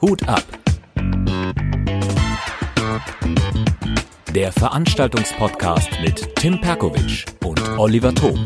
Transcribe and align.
Hut 0.00 0.26
ab. 0.26 0.42
Der 4.34 4.50
Veranstaltungspodcast 4.50 5.90
mit 6.02 6.34
Tim 6.36 6.60
Perkovic 6.60 7.26
und 7.44 7.60
Oliver 7.78 8.12
Thom. 8.12 8.44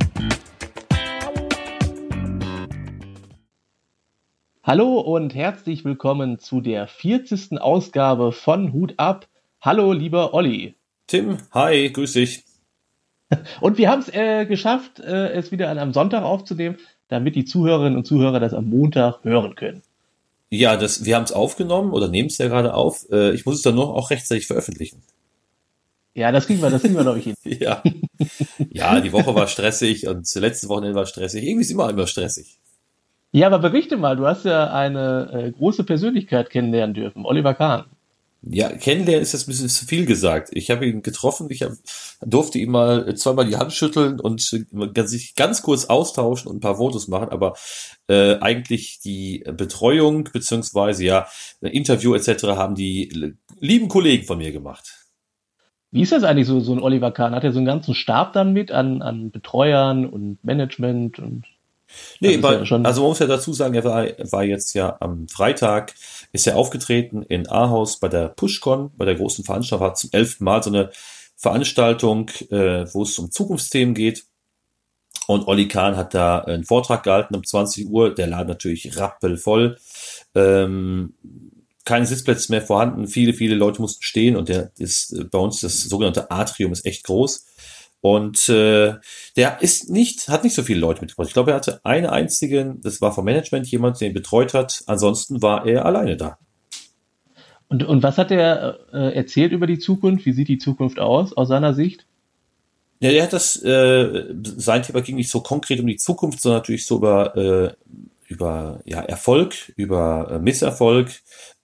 Hallo 4.62 4.98
und 5.00 5.34
herzlich 5.34 5.84
willkommen 5.84 6.38
zu 6.38 6.60
der 6.60 6.86
40. 6.86 7.58
Ausgabe 7.60 8.32
von 8.32 8.72
Hut 8.74 8.94
ab. 8.98 9.28
Hallo, 9.62 9.92
lieber 9.92 10.34
Olli. 10.34 10.74
Tim, 11.06 11.38
hi, 11.52 11.90
grüß 11.90 12.12
dich. 12.12 12.44
Und 13.60 13.78
wir 13.78 13.90
haben 13.90 14.00
es 14.00 14.12
äh, 14.12 14.44
geschafft, 14.46 15.00
äh, 15.00 15.30
es 15.32 15.50
wieder 15.52 15.70
an 15.70 15.78
einem 15.78 15.92
Sonntag 15.94 16.22
aufzunehmen, 16.22 16.76
damit 17.14 17.36
die 17.36 17.44
Zuhörerinnen 17.44 17.96
und 17.96 18.04
Zuhörer 18.04 18.40
das 18.40 18.54
am 18.54 18.68
Montag 18.68 19.22
hören 19.22 19.54
können. 19.54 19.82
Ja, 20.50 20.76
das, 20.76 21.04
wir 21.04 21.14
haben 21.14 21.22
es 21.22 21.30
aufgenommen 21.30 21.92
oder 21.92 22.08
nehmen 22.08 22.26
es 22.26 22.38
ja 22.38 22.48
gerade 22.48 22.74
auf. 22.74 23.06
Äh, 23.08 23.32
ich 23.34 23.46
muss 23.46 23.54
es 23.54 23.62
dann 23.62 23.76
nur 23.76 23.94
auch 23.94 24.10
rechtzeitig 24.10 24.48
veröffentlichen. 24.48 25.00
Ja, 26.14 26.32
das 26.32 26.46
kriegen 26.46 26.60
wir, 26.60 26.70
das 26.70 26.82
kriegen 26.82 26.94
wir, 26.96 27.02
glaube 27.02 27.20
ich, 27.20 27.24
hin. 27.24 27.34
ja. 27.44 27.82
ja, 28.70 29.00
die 29.00 29.12
Woche 29.12 29.32
war 29.32 29.46
stressig 29.46 30.08
und 30.08 30.32
letzte 30.34 30.68
Wochenende 30.68 30.96
war 30.96 31.06
stressig. 31.06 31.44
Irgendwie 31.44 31.62
ist 31.62 31.70
immer 31.70 31.88
immer 31.88 32.08
stressig. 32.08 32.58
Ja, 33.30 33.46
aber 33.46 33.60
berichte 33.60 33.96
mal, 33.96 34.16
du 34.16 34.26
hast 34.26 34.44
ja 34.44 34.72
eine 34.72 35.30
äh, 35.32 35.50
große 35.52 35.84
Persönlichkeit 35.84 36.50
kennenlernen 36.50 36.94
dürfen, 36.94 37.24
Oliver 37.24 37.54
Kahn. 37.54 37.84
Ja, 38.46 38.68
kennenlernen 38.68 39.22
ist 39.22 39.32
jetzt 39.32 39.48
ein 39.48 39.52
bisschen 39.52 39.68
zu 39.70 39.86
viel 39.86 40.04
gesagt. 40.04 40.50
Ich 40.52 40.70
habe 40.70 40.86
ihn 40.86 41.02
getroffen, 41.02 41.46
ich 41.50 41.62
hab, 41.62 41.72
durfte 42.20 42.58
ihm 42.58 42.72
mal 42.72 43.14
zweimal 43.16 43.46
die 43.46 43.56
Hand 43.56 43.72
schütteln 43.72 44.20
und 44.20 44.40
sich 44.40 45.34
ganz 45.34 45.62
kurz 45.62 45.86
austauschen 45.86 46.50
und 46.50 46.56
ein 46.56 46.60
paar 46.60 46.76
Fotos 46.76 47.08
machen, 47.08 47.30
aber 47.30 47.54
äh, 48.06 48.36
eigentlich 48.40 49.00
die 49.00 49.44
Betreuung 49.56 50.28
beziehungsweise 50.30 51.04
ja 51.04 51.26
Interview 51.62 52.14
etc. 52.14 52.44
haben 52.48 52.74
die 52.74 53.34
lieben 53.60 53.88
Kollegen 53.88 54.26
von 54.26 54.38
mir 54.38 54.52
gemacht. 54.52 55.04
Wie 55.90 56.02
ist 56.02 56.12
das 56.12 56.24
eigentlich 56.24 56.48
so, 56.48 56.60
so 56.60 56.72
ein 56.72 56.82
Oliver 56.82 57.12
Kahn? 57.12 57.34
Hat 57.34 57.44
er 57.44 57.52
so 57.52 57.60
einen 57.60 57.66
ganzen 57.66 57.94
Stab 57.94 58.32
dann 58.32 58.52
mit 58.52 58.72
an, 58.72 59.00
an 59.00 59.30
Betreuern 59.30 60.04
und 60.04 60.42
Management 60.44 61.18
und 61.18 61.44
Nee, 62.20 62.36
bei, 62.38 62.54
ja 62.54 62.76
also 62.82 63.00
man 63.00 63.10
muss 63.10 63.18
ja 63.18 63.26
dazu 63.26 63.52
sagen, 63.52 63.74
er 63.74 63.84
war, 63.84 64.06
war 64.30 64.44
jetzt 64.44 64.74
ja 64.74 64.96
am 65.00 65.28
Freitag, 65.28 65.94
ist 66.32 66.46
er 66.46 66.56
aufgetreten 66.56 67.22
in 67.22 67.48
Ahaus 67.48 67.98
bei 68.00 68.08
der 68.08 68.28
PushCon, 68.28 68.90
bei 68.96 69.04
der 69.04 69.16
großen 69.16 69.44
Veranstaltung, 69.44 69.86
war 69.86 69.94
zum 69.94 70.10
elften 70.12 70.44
Mal 70.44 70.62
so 70.62 70.70
eine 70.70 70.90
Veranstaltung, 71.36 72.30
äh, 72.50 72.86
wo 72.92 73.02
es 73.02 73.18
um 73.18 73.30
Zukunftsthemen 73.30 73.94
geht. 73.94 74.24
Und 75.26 75.46
Olli 75.48 75.68
Kahn 75.68 75.96
hat 75.96 76.14
da 76.14 76.40
einen 76.40 76.64
Vortrag 76.64 77.02
gehalten 77.02 77.34
um 77.34 77.44
20 77.44 77.88
Uhr, 77.88 78.14
der 78.14 78.26
Laden 78.26 78.48
natürlich 78.48 78.96
rappelvoll. 78.98 79.78
Ähm, 80.34 81.14
keine 81.84 82.06
Sitzplätze 82.06 82.50
mehr 82.50 82.62
vorhanden, 82.62 83.06
viele, 83.06 83.34
viele 83.34 83.54
Leute 83.54 83.80
mussten 83.82 84.02
stehen 84.02 84.36
und 84.36 84.48
der 84.48 84.72
ist 84.78 85.30
bei 85.30 85.38
uns 85.38 85.60
das 85.60 85.82
sogenannte 85.82 86.30
Atrium 86.30 86.72
ist 86.72 86.86
echt 86.86 87.04
groß. 87.04 87.46
Und 88.04 88.50
äh, 88.50 88.96
der 89.34 89.62
ist 89.62 89.88
nicht, 89.88 90.28
hat 90.28 90.44
nicht 90.44 90.52
so 90.52 90.62
viele 90.62 90.78
Leute 90.78 91.00
mitgebracht. 91.00 91.28
Ich 91.28 91.32
glaube, 91.32 91.52
er 91.52 91.56
hatte 91.56 91.80
eine 91.84 92.12
einzige, 92.12 92.74
das 92.82 93.00
war 93.00 93.14
vom 93.14 93.24
Management 93.24 93.66
jemand, 93.68 93.98
den 93.98 94.12
betreut 94.12 94.52
hat. 94.52 94.84
Ansonsten 94.86 95.40
war 95.40 95.64
er 95.64 95.86
alleine 95.86 96.18
da. 96.18 96.36
Und, 97.68 97.82
und 97.82 98.02
was 98.02 98.18
hat 98.18 98.30
er 98.30 98.78
äh, 98.92 99.14
erzählt 99.14 99.52
über 99.52 99.66
die 99.66 99.78
Zukunft? 99.78 100.26
Wie 100.26 100.34
sieht 100.34 100.48
die 100.48 100.58
Zukunft 100.58 100.98
aus, 100.98 101.32
aus 101.32 101.48
seiner 101.48 101.72
Sicht? 101.72 102.04
Ja, 103.00 103.10
der 103.10 103.22
hat 103.22 103.32
das, 103.32 103.56
äh, 103.62 104.34
sein 104.42 104.82
Thema 104.82 105.00
ging 105.00 105.16
nicht 105.16 105.30
so 105.30 105.40
konkret 105.40 105.80
um 105.80 105.86
die 105.86 105.96
Zukunft, 105.96 106.42
sondern 106.42 106.58
natürlich 106.58 106.84
so 106.84 106.98
über, 106.98 107.34
äh, 107.38 107.72
über 108.30 108.82
ja, 108.84 109.00
Erfolg, 109.00 109.72
über 109.76 110.30
äh, 110.30 110.38
Misserfolg 110.40 111.10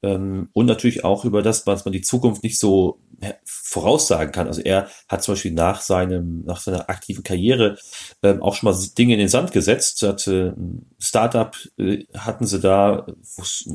ähm, 0.03 0.48
und 0.53 0.67
natürlich 0.67 1.05
auch 1.05 1.25
über 1.25 1.43
das, 1.43 1.67
was 1.67 1.84
man 1.84 1.93
die 1.93 2.01
Zukunft 2.01 2.43
nicht 2.43 2.59
so 2.59 3.01
voraussagen 3.45 4.33
kann. 4.33 4.47
Also 4.47 4.62
er 4.62 4.89
hat 5.09 5.22
zum 5.22 5.34
Beispiel 5.34 5.53
nach 5.53 5.83
seinem, 5.83 6.44
nach 6.44 6.61
seiner 6.61 6.88
aktiven 6.88 7.22
Karriere 7.22 7.77
ähm, 8.22 8.43
auch 8.43 8.55
schon 8.55 8.71
mal 8.71 8.78
Dinge 8.97 9.15
in 9.15 9.21
den 9.21 9.28
Sand 9.28 9.53
gesetzt. 9.53 10.03
Hatte 10.03 10.55
ein 10.56 10.87
Startup 10.99 11.55
äh, 11.78 12.06
hatten 12.16 12.47
sie 12.47 12.60
da, 12.60 13.06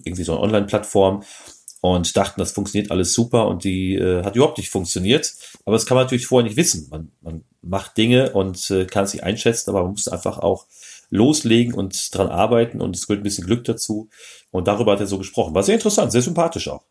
irgendwie 0.04 0.24
so 0.24 0.34
eine 0.34 0.42
Online-Plattform 0.42 1.24
und 1.82 2.18
dachten, 2.18 2.40
das 2.40 2.52
funktioniert 2.52 2.90
alles 2.90 3.14
super 3.14 3.48
und 3.48 3.64
die 3.64 3.94
äh, 3.94 4.24
hat 4.24 4.36
überhaupt 4.36 4.58
nicht 4.58 4.72
funktioniert. 4.72 5.36
Aber 5.66 5.76
das 5.76 5.86
kann 5.86 5.96
man 5.96 6.06
natürlich 6.06 6.26
vorher 6.26 6.48
nicht 6.48 6.58
wissen. 6.58 6.88
Man, 6.90 7.12
man 7.22 7.44
macht 7.62 7.96
Dinge 7.98 8.32
und 8.32 8.72
äh, 8.72 8.86
kann 8.86 9.06
sie 9.06 9.22
einschätzen, 9.22 9.70
aber 9.70 9.84
man 9.84 9.92
muss 9.92 10.08
einfach 10.08 10.40
auch 10.40 10.66
loslegen 11.10 11.74
und 11.74 12.16
dran 12.16 12.28
arbeiten 12.28 12.82
und 12.82 12.96
es 12.96 13.08
gehört 13.08 13.22
ein 13.22 13.24
bisschen 13.24 13.46
Glück 13.46 13.64
dazu. 13.64 14.10
Und 14.52 14.68
darüber 14.68 14.94
hat 14.94 15.00
er 15.00 15.08
so 15.08 15.18
gesprochen. 15.18 15.54
War 15.56 15.64
sehr 15.64 15.76
interessant, 15.76 16.12
sehr 16.12 16.22
sympathisch 16.22 16.68
auch. 16.68 16.84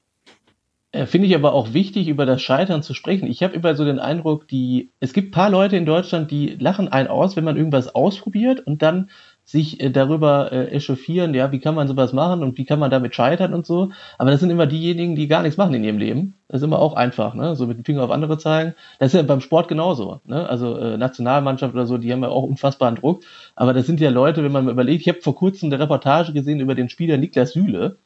Äh, 0.94 1.06
finde 1.06 1.26
ich 1.26 1.34
aber 1.34 1.54
auch 1.54 1.72
wichtig, 1.72 2.06
über 2.06 2.24
das 2.24 2.40
Scheitern 2.40 2.84
zu 2.84 2.94
sprechen. 2.94 3.26
Ich 3.26 3.42
habe 3.42 3.54
immer 3.54 3.74
so 3.74 3.84
den 3.84 3.98
Eindruck, 3.98 4.46
die, 4.46 4.92
es 5.00 5.12
gibt 5.12 5.32
paar 5.32 5.50
Leute 5.50 5.76
in 5.76 5.86
Deutschland, 5.86 6.30
die 6.30 6.56
lachen 6.60 6.86
einen 6.86 7.08
aus, 7.08 7.34
wenn 7.34 7.42
man 7.42 7.56
irgendwas 7.56 7.92
ausprobiert 7.92 8.60
und 8.60 8.80
dann 8.80 9.10
sich 9.44 9.80
äh, 9.80 9.90
darüber 9.90 10.52
äh, 10.52 10.68
echauffieren, 10.68 11.34
ja, 11.34 11.52
wie 11.52 11.60
kann 11.60 11.74
man 11.74 11.86
sowas 11.86 12.12
machen 12.12 12.42
und 12.42 12.56
wie 12.58 12.64
kann 12.64 12.78
man 12.78 12.90
damit 12.90 13.14
scheitern 13.14 13.52
und 13.54 13.66
so. 13.66 13.90
Aber 14.18 14.30
das 14.30 14.40
sind 14.40 14.50
immer 14.50 14.66
diejenigen, 14.66 15.16
die 15.16 15.28
gar 15.28 15.42
nichts 15.42 15.58
machen 15.58 15.74
in 15.74 15.84
ihrem 15.84 15.98
Leben. 15.98 16.34
Das 16.48 16.60
ist 16.60 16.64
immer 16.64 16.78
auch 16.78 16.94
einfach, 16.94 17.34
ne? 17.34 17.54
So 17.54 17.66
mit 17.66 17.76
dem 17.76 17.84
Finger 17.84 18.04
auf 18.04 18.10
andere 18.10 18.38
zeigen. 18.38 18.74
Das 18.98 19.12
ist 19.12 19.20
ja 19.20 19.22
beim 19.22 19.40
Sport 19.40 19.68
genauso, 19.68 20.20
ne? 20.24 20.48
Also 20.48 20.76
äh, 20.76 20.96
Nationalmannschaft 20.96 21.74
oder 21.74 21.86
so, 21.86 21.98
die 21.98 22.12
haben 22.12 22.22
ja 22.22 22.30
auch 22.30 22.44
unfassbaren 22.44 22.96
Druck. 22.96 23.22
Aber 23.54 23.74
das 23.74 23.86
sind 23.86 24.00
ja 24.00 24.10
Leute, 24.10 24.42
wenn 24.42 24.52
man 24.52 24.64
mal 24.64 24.72
überlegt, 24.72 25.02
ich 25.02 25.08
habe 25.08 25.20
vor 25.20 25.34
kurzem 25.34 25.70
eine 25.72 25.82
Reportage 25.82 26.32
gesehen 26.32 26.60
über 26.60 26.74
den 26.74 26.88
Spieler 26.88 27.18
Niklas 27.18 27.52
Süle, 27.52 27.98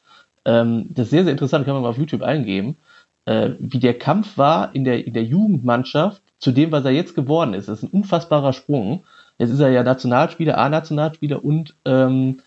ähm, 0.45 0.87
das 0.91 1.07
ist 1.07 1.11
sehr, 1.11 1.25
sehr 1.25 1.33
interessant, 1.33 1.67
kann 1.67 1.75
man 1.75 1.83
mal 1.83 1.91
auf 1.91 1.99
YouTube 1.99 2.23
eingeben, 2.23 2.77
äh, 3.27 3.51
wie 3.59 3.79
der 3.79 3.99
Kampf 3.99 4.39
war 4.39 4.75
in 4.75 4.85
der, 4.85 5.07
in 5.07 5.13
der 5.13 5.25
Jugendmannschaft 5.25 6.23
zu 6.39 6.53
dem, 6.53 6.73
was 6.73 6.85
er 6.85 6.93
jetzt 6.93 7.15
geworden 7.15 7.55
ist. 7.55 7.69
Das 7.69 7.83
ist 7.83 7.85
ein 7.85 7.91
unfassbarer 7.91 8.53
Sprung. 8.53 9.05
Jetzt 9.39 9.51
ist 9.51 9.61
er 9.61 9.71
ja 9.71 9.83
Nationalspieler, 9.83 10.59
A-Nationalspieler 10.59 11.45
und 11.45 11.75
ähm, 11.85 12.41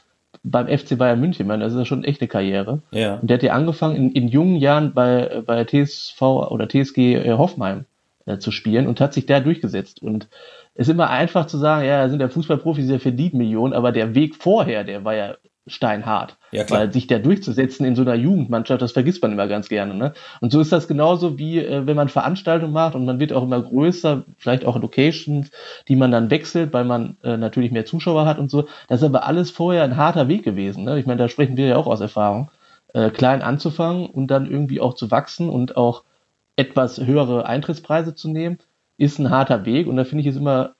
beim 0.43 0.67
FC 0.67 0.97
Bayern 0.97 1.19
München. 1.19 1.43
Ich 1.43 1.47
meine, 1.47 1.63
das 1.63 1.73
ist 1.73 1.79
ja 1.79 1.85
schon 1.85 2.03
echt 2.03 2.21
eine 2.21 2.27
Karriere. 2.27 2.81
Ja. 2.91 3.15
Und 3.15 3.29
der 3.29 3.37
hat 3.37 3.43
ja 3.43 3.53
angefangen, 3.53 3.95
in, 3.95 4.11
in 4.11 4.27
jungen 4.27 4.55
Jahren 4.55 4.93
bei, 4.93 5.41
bei 5.45 5.63
TSV 5.63 6.21
oder 6.21 6.67
TSG 6.67 7.15
äh, 7.15 7.31
Hoffenheim 7.37 7.85
äh, 8.25 8.37
zu 8.37 8.51
spielen 8.51 8.87
und 8.87 8.99
hat 8.99 9.13
sich 9.13 9.25
da 9.25 9.39
durchgesetzt. 9.39 10.01
Und 10.01 10.27
es 10.75 10.87
ist 10.87 10.93
immer 10.93 11.09
einfach 11.09 11.47
zu 11.47 11.57
sagen, 11.57 11.85
ja, 11.85 12.07
sind 12.09 12.19
der 12.19 12.29
Fußballprofis, 12.29 12.87
der 12.87 12.99
verdient 12.99 13.33
Millionen, 13.33 13.73
aber 13.73 13.91
der 13.91 14.15
Weg 14.15 14.35
vorher, 14.35 14.83
der 14.83 15.03
war 15.05 15.15
ja 15.15 15.35
steinhart. 15.67 16.37
Ja. 16.51 16.69
Weil 16.69 16.91
sich 16.91 17.07
da 17.07 17.19
durchzusetzen 17.19 17.85
in 17.85 17.95
so 17.95 18.01
einer 18.01 18.15
Jugendmannschaft, 18.15 18.81
das 18.81 18.91
vergisst 18.91 19.21
man 19.21 19.31
immer 19.31 19.47
ganz 19.47 19.69
gerne. 19.69 19.93
Ne? 19.93 20.13
Und 20.39 20.51
so 20.51 20.59
ist 20.59 20.71
das 20.71 20.87
genauso 20.87 21.37
wie, 21.37 21.59
äh, 21.59 21.85
wenn 21.85 21.95
man 21.95 22.09
Veranstaltungen 22.09 22.73
macht 22.73 22.95
und 22.95 23.05
man 23.05 23.19
wird 23.19 23.33
auch 23.33 23.43
immer 23.43 23.61
größer, 23.61 24.23
vielleicht 24.37 24.65
auch 24.65 24.79
Locations, 24.81 25.51
die 25.87 25.95
man 25.95 26.11
dann 26.11 26.31
wechselt, 26.31 26.73
weil 26.73 26.85
man 26.85 27.17
äh, 27.23 27.37
natürlich 27.37 27.71
mehr 27.71 27.85
Zuschauer 27.85 28.25
hat 28.25 28.39
und 28.39 28.49
so. 28.49 28.67
Das 28.87 29.01
ist 29.01 29.05
aber 29.05 29.25
alles 29.25 29.51
vorher 29.51 29.83
ein 29.83 29.97
harter 29.97 30.27
Weg 30.27 30.43
gewesen. 30.43 30.83
Ne? 30.83 30.99
Ich 30.99 31.05
meine, 31.05 31.19
da 31.19 31.29
sprechen 31.29 31.57
wir 31.57 31.67
ja 31.67 31.77
auch 31.77 31.87
aus 31.87 32.01
Erfahrung. 32.01 32.49
Äh, 32.93 33.11
klein 33.11 33.41
anzufangen 33.41 34.07
und 34.07 34.27
dann 34.27 34.49
irgendwie 34.49 34.81
auch 34.81 34.95
zu 34.95 35.11
wachsen 35.11 35.49
und 35.49 35.77
auch 35.77 36.03
etwas 36.57 36.99
höhere 36.99 37.45
Eintrittspreise 37.45 38.15
zu 38.15 38.29
nehmen, 38.29 38.57
ist 38.97 39.17
ein 39.17 39.29
harter 39.29 39.65
Weg. 39.65 39.87
Und 39.87 39.95
da 39.95 40.03
finde 40.03 40.23
ich 40.23 40.27
es 40.27 40.35
immer 40.35 40.75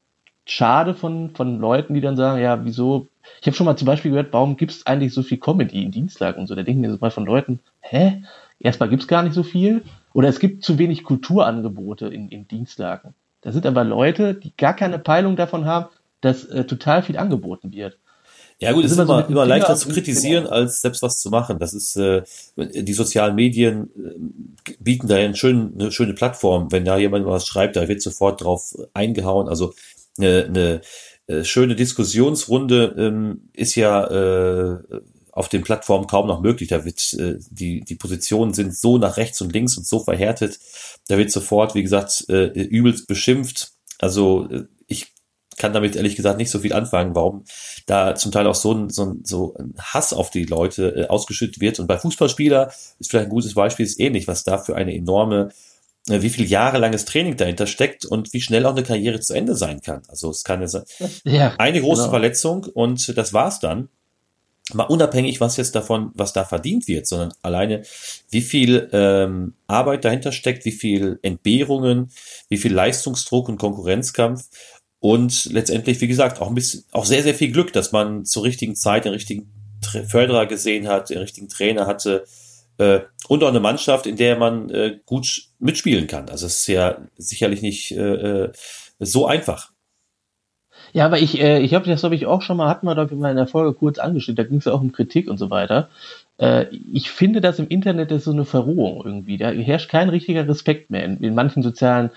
schade 0.45 0.93
von, 0.93 1.31
von 1.31 1.59
Leuten, 1.59 1.93
die 1.93 2.01
dann 2.01 2.17
sagen, 2.17 2.41
ja, 2.41 2.65
wieso 2.65 3.07
ich 3.39 3.47
habe 3.47 3.55
schon 3.55 3.65
mal 3.65 3.75
zum 3.75 3.85
Beispiel 3.85 4.11
gehört, 4.11 4.33
warum 4.33 4.57
gibt 4.57 4.71
es 4.71 4.85
eigentlich 4.85 5.13
so 5.13 5.23
viel 5.23 5.37
Comedy 5.37 5.83
in 5.83 5.91
Dienstlagen 5.91 6.39
und 6.39 6.47
so? 6.47 6.55
Da 6.55 6.63
denken 6.63 6.81
wir 6.81 6.91
so 6.91 6.97
mal 6.99 7.11
von 7.11 7.25
Leuten, 7.25 7.59
hä? 7.81 8.23
Erstmal 8.59 8.89
gibt 8.89 9.03
es 9.03 9.07
gar 9.07 9.23
nicht 9.23 9.33
so 9.33 9.43
viel. 9.43 9.83
Oder 10.13 10.27
es 10.27 10.39
gibt 10.39 10.63
zu 10.63 10.77
wenig 10.77 11.03
Kulturangebote 11.03 12.07
in, 12.07 12.29
in 12.29 12.47
Dienstlagen. 12.47 13.13
Da 13.41 13.51
sind 13.51 13.65
aber 13.65 13.83
Leute, 13.83 14.35
die 14.35 14.55
gar 14.55 14.75
keine 14.75 14.99
Peilung 14.99 15.35
davon 15.35 15.65
haben, 15.65 15.87
dass 16.19 16.45
äh, 16.45 16.65
total 16.65 17.01
viel 17.01 17.17
angeboten 17.17 17.73
wird. 17.73 17.97
Ja 18.59 18.73
gut, 18.73 18.85
es 18.85 18.91
ist 18.91 18.99
immer, 18.99 19.23
so 19.23 19.27
immer 19.27 19.47
leichter 19.47 19.75
zu 19.75 19.89
kritisieren, 19.89 20.45
als 20.45 20.81
selbst 20.81 21.01
was 21.01 21.19
zu 21.19 21.31
machen. 21.31 21.57
Das 21.57 21.73
ist 21.73 21.95
äh, 21.95 22.21
die 22.55 22.93
sozialen 22.93 23.33
Medien 23.33 23.89
äh, 23.97 24.73
bieten 24.79 25.07
da 25.07 25.15
einen 25.15 25.35
schönen, 25.35 25.73
eine 25.79 25.91
schöne 25.91 26.13
Plattform. 26.13 26.71
Wenn 26.71 26.85
da 26.85 26.99
jemand 26.99 27.25
was 27.25 27.47
schreibt, 27.47 27.75
da 27.75 27.87
wird 27.87 28.03
sofort 28.03 28.43
drauf 28.43 28.75
eingehauen. 28.93 29.49
Also 29.49 29.73
eine, 30.17 30.45
eine 30.45 30.81
äh, 31.27 31.43
schöne 31.43 31.75
Diskussionsrunde 31.75 32.95
ähm, 32.97 33.49
ist 33.53 33.75
ja 33.75 34.05
äh, 34.05 34.79
auf 35.31 35.49
den 35.49 35.63
Plattformen 35.63 36.07
kaum 36.07 36.27
noch 36.27 36.41
möglich. 36.41 36.69
Da 36.69 36.85
wird 36.85 37.13
äh, 37.13 37.37
die 37.49 37.81
die 37.81 37.95
Positionen 37.95 38.53
sind 38.53 38.75
so 38.75 38.97
nach 38.97 39.17
rechts 39.17 39.41
und 39.41 39.53
links 39.53 39.77
und 39.77 39.87
so 39.87 39.99
verhärtet. 39.99 40.59
Da 41.07 41.17
wird 41.17 41.31
sofort, 41.31 41.75
wie 41.75 41.83
gesagt, 41.83 42.25
äh, 42.29 42.47
übelst 42.47 43.07
beschimpft. 43.07 43.71
Also 43.99 44.49
äh, 44.49 44.65
ich 44.87 45.13
kann 45.57 45.73
damit 45.73 45.95
ehrlich 45.95 46.15
gesagt 46.15 46.37
nicht 46.37 46.49
so 46.49 46.59
viel 46.59 46.73
anfangen, 46.73 47.15
warum 47.15 47.43
da 47.85 48.15
zum 48.15 48.31
Teil 48.31 48.47
auch 48.47 48.55
so 48.55 48.73
ein, 48.73 48.89
so 48.89 49.05
ein, 49.05 49.21
so 49.23 49.53
ein 49.59 49.73
Hass 49.77 50.11
auf 50.13 50.31
die 50.31 50.45
Leute 50.45 50.95
äh, 50.95 51.07
ausgeschüttet 51.07 51.61
wird. 51.61 51.79
Und 51.79 51.87
bei 51.87 51.97
Fußballspieler 51.97 52.71
ist 52.99 53.09
vielleicht 53.09 53.27
ein 53.27 53.31
gutes 53.31 53.53
Beispiel, 53.53 53.85
ist 53.85 53.99
ähnlich, 53.99 54.27
was 54.27 54.43
da 54.43 54.57
für 54.57 54.75
eine 54.75 54.95
enorme 54.95 55.49
wie 56.07 56.29
viel 56.29 56.49
jahrelanges 56.49 57.05
Training 57.05 57.37
dahinter 57.37 57.67
steckt 57.67 58.05
und 58.05 58.33
wie 58.33 58.41
schnell 58.41 58.65
auch 58.65 58.71
eine 58.71 58.83
Karriere 58.83 59.19
zu 59.19 59.33
Ende 59.33 59.55
sein 59.55 59.81
kann. 59.81 60.01
Also 60.07 60.29
es 60.31 60.43
kann 60.43 60.61
ja, 60.61 60.83
ja 61.23 61.55
eine 61.57 61.81
große 61.81 62.03
genau. 62.03 62.11
Verletzung 62.11 62.65
und 62.65 63.15
das 63.17 63.33
war's 63.33 63.59
dann. 63.59 63.89
mal 64.73 64.85
unabhängig, 64.85 65.39
was 65.41 65.57
jetzt 65.57 65.75
davon, 65.75 66.11
was 66.15 66.33
da 66.33 66.43
verdient 66.43 66.87
wird, 66.87 67.05
sondern 67.05 67.33
alleine, 67.43 67.83
wie 68.31 68.41
viel 68.41 68.89
ähm, 68.93 69.53
Arbeit 69.67 70.03
dahinter 70.03 70.31
steckt, 70.31 70.65
wie 70.65 70.71
viel 70.71 71.19
Entbehrungen, 71.21 72.09
wie 72.49 72.57
viel 72.57 72.73
Leistungsdruck 72.73 73.47
und 73.47 73.57
Konkurrenzkampf 73.57 74.49
und 74.99 75.45
letztendlich, 75.45 76.01
wie 76.01 76.07
gesagt, 76.07 76.41
auch 76.41 76.47
ein 76.47 76.55
bisschen, 76.55 76.83
auch 76.91 77.05
sehr, 77.05 77.21
sehr 77.21 77.35
viel 77.35 77.51
Glück, 77.51 77.73
dass 77.73 77.91
man 77.91 78.25
zur 78.25 78.43
richtigen 78.43 78.75
Zeit 78.75 79.05
den 79.05 79.13
richtigen 79.13 79.51
Förderer 80.07 80.45
gesehen 80.45 80.87
hat, 80.87 81.09
den 81.09 81.17
richtigen 81.17 81.49
Trainer 81.49 81.85
hatte 81.85 82.25
äh, 82.81 83.01
und 83.27 83.43
auch 83.43 83.49
eine 83.49 83.59
Mannschaft, 83.59 84.07
in 84.07 84.17
der 84.17 84.37
man 84.37 84.69
äh, 84.69 84.99
gut 85.05 85.43
mitspielen 85.59 86.07
kann. 86.07 86.29
Also 86.29 86.47
es 86.47 86.59
ist 86.59 86.67
ja 86.67 86.97
sicherlich 87.17 87.61
nicht 87.61 87.91
äh, 87.91 88.45
äh 88.45 88.51
so 89.03 89.25
einfach. 89.25 89.71
Ja, 90.93 91.05
aber 91.05 91.17
ich, 91.19 91.39
äh, 91.41 91.59
ich 91.59 91.73
habe 91.73 91.89
das 91.89 92.03
habe 92.03 92.13
ich 92.13 92.27
auch 92.27 92.41
schon 92.43 92.57
mal, 92.57 92.67
hatten 92.67 92.85
wir 92.85 92.93
doch 92.93 93.09
in 93.09 93.21
der 93.21 93.47
Folge 93.47 93.73
kurz 93.73 93.97
angestellt, 93.97 94.37
da 94.37 94.43
ging 94.43 94.57
es 94.57 94.65
ja 94.65 94.73
auch 94.73 94.81
um 94.81 94.91
Kritik 94.91 95.27
und 95.27 95.37
so 95.37 95.49
weiter. 95.49 95.89
Äh, 96.37 96.67
ich 96.93 97.09
finde, 97.09 97.41
dass 97.41 97.57
im 97.59 97.67
Internet 97.67 98.11
ist 98.11 98.25
so 98.25 98.31
eine 98.31 98.45
Verrohung 98.45 99.01
irgendwie. 99.05 99.37
Da 99.37 99.49
herrscht 99.49 99.89
kein 99.89 100.09
richtiger 100.09 100.47
Respekt 100.47 100.91
mehr 100.91 101.05
in, 101.05 101.17
in 101.23 101.33
manchen 101.33 101.63
sozialen 101.63 102.11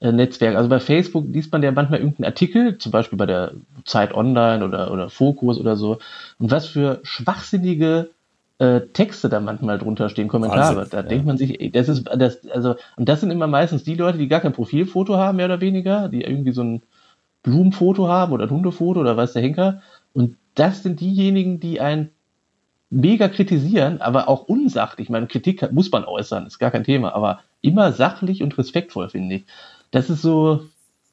äh, 0.00 0.12
Netzwerken. 0.12 0.56
Also 0.56 0.68
bei 0.68 0.80
Facebook 0.80 1.26
liest 1.30 1.52
man 1.52 1.62
ja 1.62 1.72
manchmal 1.72 2.00
irgendeinen 2.00 2.26
Artikel, 2.26 2.78
zum 2.78 2.92
Beispiel 2.92 3.18
bei 3.18 3.26
der 3.26 3.52
Zeit 3.84 4.14
Online 4.14 4.64
oder, 4.64 4.92
oder 4.92 5.10
Fokus 5.10 5.58
oder 5.58 5.76
so. 5.76 5.98
Und 6.38 6.50
was 6.50 6.66
für 6.66 7.00
schwachsinnige 7.02 8.10
äh, 8.60 8.88
Texte 8.92 9.30
da 9.30 9.40
manchmal 9.40 9.78
drunter 9.78 10.10
stehen, 10.10 10.28
Kommentare. 10.28 10.76
Wahnsinn, 10.76 10.90
da 10.90 10.98
ja. 10.98 11.02
denkt 11.02 11.24
man 11.24 11.38
sich, 11.38 11.60
ey, 11.60 11.70
das 11.70 11.88
ist, 11.88 12.04
das, 12.14 12.46
also, 12.48 12.76
und 12.96 13.08
das 13.08 13.20
sind 13.20 13.30
immer 13.30 13.46
meistens 13.46 13.84
die 13.84 13.94
Leute, 13.94 14.18
die 14.18 14.28
gar 14.28 14.40
kein 14.40 14.52
Profilfoto 14.52 15.16
haben, 15.16 15.36
mehr 15.36 15.46
oder 15.46 15.62
weniger, 15.62 16.10
die 16.10 16.20
irgendwie 16.20 16.52
so 16.52 16.62
ein 16.62 16.82
Blumenfoto 17.42 18.06
haben 18.06 18.32
oder 18.32 18.44
ein 18.44 18.50
Hundefoto 18.50 19.00
oder 19.00 19.16
weiß 19.16 19.32
der 19.32 19.40
Henker. 19.40 19.80
Und 20.12 20.36
das 20.54 20.82
sind 20.82 21.00
diejenigen, 21.00 21.58
die 21.58 21.80
einen 21.80 22.10
mega 22.90 23.28
kritisieren, 23.28 24.02
aber 24.02 24.28
auch 24.28 24.42
unsachlich. 24.42 25.06
Ich 25.06 25.10
meine, 25.10 25.26
Kritik 25.26 25.72
muss 25.72 25.90
man 25.90 26.04
äußern, 26.04 26.46
ist 26.46 26.58
gar 26.58 26.70
kein 26.70 26.84
Thema, 26.84 27.14
aber 27.14 27.40
immer 27.62 27.92
sachlich 27.92 28.42
und 28.42 28.58
respektvoll, 28.58 29.08
finde 29.08 29.36
ich. 29.36 29.44
Das 29.90 30.10
ist 30.10 30.20
so. 30.20 30.66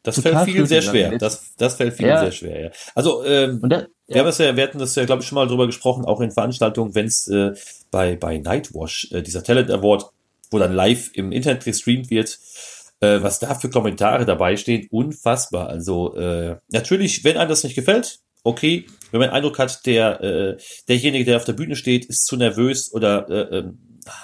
Das 0.08 0.22
fällt 0.22 0.40
vielen 0.46 0.66
sehr 0.66 0.82
schwer. 0.82 1.18
Das, 1.18 1.54
das 1.58 1.76
fällt 1.76 1.94
vielen 1.94 2.10
ja. 2.10 2.22
sehr 2.22 2.32
schwer, 2.32 2.62
ja. 2.62 2.72
Also, 2.96 3.26
ähm, 3.26 3.60
da, 3.64 3.80
ja. 3.80 3.88
wir 4.08 4.20
haben 4.22 4.28
es 4.28 4.38
ja, 4.38 4.56
wir 4.56 4.64
hatten 4.64 4.80
das 4.80 4.96
ja, 4.96 5.04
glaube 5.04 5.22
ich, 5.22 5.28
schon 5.28 5.36
mal 5.36 5.48
drüber 5.48 5.66
gesprochen, 5.66 6.06
auch 6.06 6.22
in 6.22 6.32
Veranstaltungen, 6.32 6.96
wenn 6.96 7.08
es 7.08 7.28
äh, 7.28 7.52
bei, 7.92 8.16
bei 8.16 8.38
Nightwash, 8.38 9.12
äh, 9.12 9.22
dieser 9.22 9.44
Talent 9.44 9.70
Award, 9.70 10.10
wo 10.50 10.60
dann 10.60 10.72
live 10.72 11.10
im 11.14 11.34
Internet 11.34 11.66
gestreamt 11.66 12.10
wird, 12.10 12.40
äh, 13.02 13.22
was 13.22 13.40
da 13.40 13.54
für 13.54 13.70
Kommentare 13.70 14.26
dabei 14.26 14.56
stehen, 14.56 14.88
unfassbar. 14.92 15.68
Also, 15.68 16.16
äh, 16.16 16.56
natürlich, 16.70 17.26
wenn 17.26 17.36
einem 17.36 17.50
das 17.50 17.66
nicht 17.66 17.76
gefällt, 17.76 18.20
okay, 18.46 18.86
wenn 19.12 19.20
man 19.20 19.30
den 19.30 19.36
Eindruck 19.36 19.60
hat, 19.60 19.86
der, 19.86 20.22
äh, 20.22 20.58
derjenige, 20.88 21.26
der 21.26 21.36
auf 21.36 21.46
der 21.46 21.54
Bühne 21.54 21.76
steht, 21.76 22.06
ist 22.06 22.26
zu 22.26 22.38
nervös 22.38 22.94
oder 22.94 23.30
äh, 23.30 23.58
äh, 23.58 23.64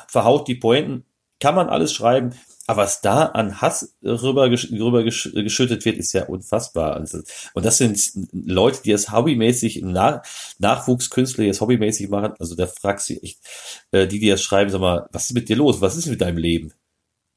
verhaut 0.08 0.48
die 0.48 0.56
Pointen, 0.56 1.04
kann 1.44 1.56
man 1.56 1.68
alles 1.68 1.94
schreiben. 1.94 2.30
Aber 2.68 2.84
was 2.84 3.02
da 3.02 3.26
an 3.26 3.60
Hass 3.60 3.98
rüber, 4.02 4.50
rüber 4.50 5.04
geschüttet 5.04 5.84
wird, 5.84 5.98
ist 5.98 6.14
ja 6.14 6.24
unfassbar. 6.24 6.96
Also, 6.96 7.20
und 7.54 7.66
das 7.66 7.78
sind 7.80 8.00
Leute, 8.32 8.82
die 8.86 8.94
das 8.94 9.12
hobbymäßig, 9.12 9.82
Nach 9.82 10.22
Nachwuchskünstler, 10.60 11.44
die 11.44 11.50
das 11.50 11.60
hobbymäßig 11.60 12.08
machen. 12.08 12.32
Also 12.40 12.56
da 12.56 12.66
fragst 12.66 13.10
du 13.10 13.16
echt, 13.16 13.40
äh, 13.92 14.08
die, 14.08 14.20
die 14.22 14.30
das 14.30 14.42
schreiben, 14.42 14.72
sag 14.72 14.80
mal, 14.80 15.10
was 15.12 15.26
ist 15.26 15.34
mit 15.34 15.50
dir 15.50 15.58
los? 15.58 15.82
Was 15.82 15.98
ist 15.98 16.08
mit 16.08 16.22
deinem 16.22 16.38
Leben? 16.38 16.72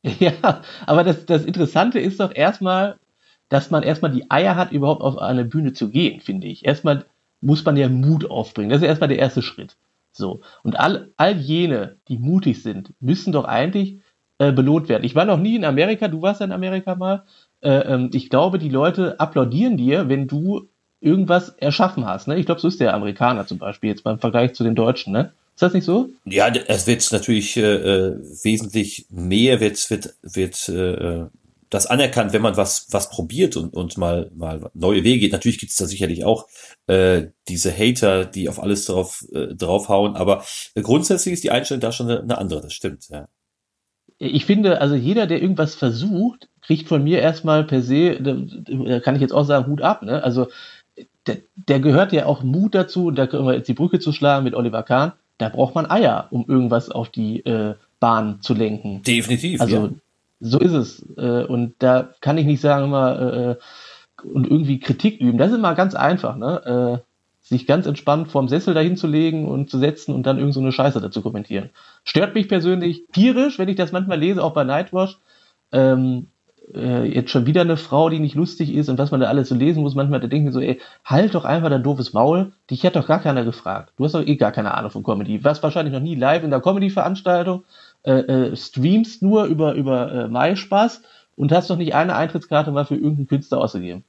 Ja, 0.20 0.62
aber 0.86 1.02
das, 1.02 1.26
das 1.26 1.44
Interessante 1.44 1.98
ist 1.98 2.20
doch 2.20 2.32
erstmal, 2.32 3.00
dass 3.48 3.72
man 3.72 3.82
erstmal 3.82 4.12
die 4.12 4.30
Eier 4.30 4.54
hat, 4.54 4.70
überhaupt 4.70 5.02
auf 5.02 5.18
eine 5.18 5.44
Bühne 5.44 5.72
zu 5.72 5.90
gehen, 5.90 6.20
finde 6.20 6.46
ich. 6.46 6.64
Erstmal 6.64 7.06
muss 7.40 7.64
man 7.64 7.76
ja 7.76 7.88
Mut 7.88 8.30
aufbringen. 8.30 8.70
Das 8.70 8.82
ist 8.82 8.86
erstmal 8.86 9.08
der 9.08 9.18
erste 9.18 9.42
Schritt. 9.42 9.76
So. 10.16 10.40
Und 10.62 10.78
all, 10.78 11.10
all 11.16 11.36
jene, 11.36 11.96
die 12.08 12.18
mutig 12.18 12.62
sind, 12.62 12.92
müssen 13.00 13.32
doch 13.32 13.44
eigentlich 13.44 13.98
äh, 14.38 14.52
belohnt 14.52 14.88
werden. 14.88 15.04
Ich 15.04 15.14
war 15.14 15.24
noch 15.24 15.38
nie 15.38 15.56
in 15.56 15.64
Amerika, 15.64 16.08
du 16.08 16.22
warst 16.22 16.40
ja 16.40 16.46
in 16.46 16.52
Amerika 16.52 16.94
mal. 16.94 17.24
Äh, 17.60 17.70
ähm, 17.70 18.10
ich 18.12 18.28
glaube, 18.28 18.58
die 18.58 18.68
Leute 18.68 19.18
applaudieren 19.18 19.76
dir, 19.76 20.08
wenn 20.08 20.26
du 20.26 20.68
irgendwas 21.00 21.50
erschaffen 21.50 22.06
hast. 22.06 22.28
Ne? 22.28 22.38
Ich 22.38 22.46
glaube, 22.46 22.60
so 22.60 22.68
ist 22.68 22.80
der 22.80 22.94
Amerikaner 22.94 23.46
zum 23.46 23.58
Beispiel 23.58 23.90
jetzt 23.90 24.04
beim 24.04 24.18
Vergleich 24.18 24.54
zu 24.54 24.64
den 24.64 24.74
Deutschen. 24.74 25.12
Ne? 25.12 25.32
Ist 25.54 25.62
das 25.62 25.72
nicht 25.72 25.84
so? 25.84 26.10
Ja, 26.24 26.48
es 26.48 26.86
wird 26.86 27.10
natürlich 27.12 27.56
äh, 27.56 27.62
äh, 27.62 28.18
wesentlich 28.42 29.06
mehr 29.08 29.60
wird 29.60 29.90
wird 29.90 30.14
wird 30.22 30.68
äh, 30.68 31.26
das 31.76 31.86
anerkannt, 31.86 32.32
wenn 32.32 32.42
man 32.42 32.56
was 32.56 32.88
was 32.90 33.10
probiert 33.10 33.56
und 33.56 33.74
und 33.74 33.96
mal 33.98 34.30
mal 34.34 34.70
neue 34.74 35.04
Wege 35.04 35.20
geht. 35.20 35.32
Natürlich 35.32 35.58
gibt 35.58 35.72
es 35.72 35.78
da 35.78 35.86
sicherlich 35.86 36.24
auch 36.24 36.46
äh, 36.86 37.28
diese 37.48 37.72
Hater, 37.72 38.24
die 38.24 38.48
auf 38.48 38.62
alles 38.62 38.86
drauf 38.86 39.24
äh, 39.32 39.54
draufhauen, 39.54 40.16
aber 40.16 40.44
äh, 40.74 40.82
grundsätzlich 40.82 41.34
ist 41.34 41.44
die 41.44 41.50
Einstellung 41.50 41.80
da 41.80 41.92
schon 41.92 42.10
eine, 42.10 42.20
eine 42.20 42.38
andere. 42.38 42.62
Das 42.62 42.72
stimmt. 42.72 43.08
Ja 43.08 43.28
ich 44.18 44.46
finde, 44.46 44.80
also 44.80 44.94
jeder, 44.94 45.26
der 45.26 45.42
irgendwas 45.42 45.74
versucht, 45.74 46.48
kriegt 46.62 46.88
von 46.88 47.04
mir 47.04 47.20
erstmal 47.20 47.64
per 47.64 47.82
se, 47.82 48.18
da 48.20 49.00
kann 49.00 49.14
ich 49.14 49.20
jetzt 49.20 49.34
auch 49.34 49.44
sagen, 49.44 49.66
Hut 49.66 49.82
ab, 49.82 50.02
ne? 50.02 50.22
Also 50.22 50.48
der, 51.26 51.38
der 51.54 51.80
gehört 51.80 52.12
ja 52.12 52.26
auch 52.26 52.42
Mut 52.42 52.74
dazu, 52.74 53.06
und 53.06 53.16
da 53.16 53.26
können 53.26 53.46
wir 53.46 53.54
jetzt 53.54 53.68
die 53.68 53.74
Brücke 53.74 53.98
zu 53.98 54.12
schlagen 54.12 54.44
mit 54.44 54.54
Oliver 54.54 54.82
Kahn, 54.82 55.12
da 55.38 55.48
braucht 55.50 55.74
man 55.74 55.90
Eier, 55.90 56.28
um 56.30 56.46
irgendwas 56.48 56.90
auf 56.90 57.10
die 57.10 57.44
äh, 57.44 57.74
Bahn 58.00 58.40
zu 58.40 58.54
lenken. 58.54 59.02
Definitiv. 59.02 59.60
Also 59.60 59.76
ja. 59.76 59.90
So 60.40 60.58
ist 60.58 60.72
es. 60.72 61.04
Äh, 61.16 61.44
und 61.44 61.74
da 61.78 62.10
kann 62.20 62.38
ich 62.38 62.46
nicht 62.46 62.60
sagen 62.60 62.84
immer 62.84 63.20
äh, 63.20 63.56
und 64.24 64.46
irgendwie 64.50 64.80
Kritik 64.80 65.20
üben. 65.20 65.38
Das 65.38 65.50
ist 65.50 65.58
immer 65.58 65.74
ganz 65.74 65.94
einfach, 65.94 66.36
ne? 66.36 67.02
Äh, 67.02 67.06
sich 67.40 67.66
ganz 67.66 67.86
entspannt 67.86 68.28
vorm 68.28 68.48
Sessel 68.48 68.74
dahin 68.74 68.96
zu 68.96 69.06
und 69.06 69.70
zu 69.70 69.78
setzen 69.78 70.12
und 70.12 70.26
dann 70.26 70.38
irgend 70.38 70.52
so 70.52 70.60
eine 70.60 70.72
Scheiße 70.72 71.00
dazu 71.00 71.22
kommentieren. 71.22 71.70
Stört 72.02 72.34
mich 72.34 72.48
persönlich 72.48 73.04
tierisch, 73.12 73.60
wenn 73.60 73.68
ich 73.68 73.76
das 73.76 73.92
manchmal 73.92 74.18
lese, 74.18 74.42
auch 74.42 74.52
bei 74.52 74.64
Nightwash. 74.64 75.18
Ähm, 75.70 76.26
äh, 76.74 77.04
jetzt 77.04 77.30
schon 77.30 77.46
wieder 77.46 77.60
eine 77.60 77.76
Frau, 77.76 78.08
die 78.10 78.18
nicht 78.18 78.34
lustig 78.34 78.74
ist 78.74 78.88
und 78.88 78.98
was 78.98 79.12
man 79.12 79.20
da 79.20 79.28
alles 79.28 79.48
so 79.48 79.54
lesen 79.54 79.82
muss. 79.82 79.94
Manchmal 79.94 80.20
da 80.20 80.26
denken 80.26 80.50
so, 80.50 80.60
ey, 80.60 80.80
halt 81.04 81.34
doch 81.34 81.44
einfach 81.44 81.70
dein 81.70 81.84
doofes 81.84 82.12
Maul. 82.12 82.52
Dich 82.70 82.84
hat 82.84 82.96
doch 82.96 83.06
gar 83.06 83.20
keiner 83.20 83.44
gefragt. 83.44 83.92
Du 83.96 84.04
hast 84.04 84.14
doch 84.14 84.26
eh 84.26 84.36
gar 84.36 84.52
keine 84.52 84.74
Ahnung 84.74 84.90
von 84.90 85.04
Comedy. 85.04 85.44
Warst 85.44 85.62
wahrscheinlich 85.62 85.94
noch 85.94 86.00
nie 86.00 86.16
live 86.16 86.42
in 86.42 86.50
der 86.50 86.60
Comedy-Veranstaltung, 86.60 87.64
äh, 88.02 88.12
äh, 88.12 88.56
streamst 88.56 89.22
nur 89.22 89.44
über, 89.44 89.74
über 89.74 90.12
äh, 90.12 90.28
MySpaß 90.28 91.02
und 91.36 91.52
hast 91.52 91.70
doch 91.70 91.76
nicht 91.76 91.94
eine 91.94 92.16
Eintrittskarte 92.16 92.70
mal 92.70 92.84
für 92.84 92.94
irgendeinen 92.94 93.28
Künstler 93.28 93.58
ausgegeben. 93.58 94.04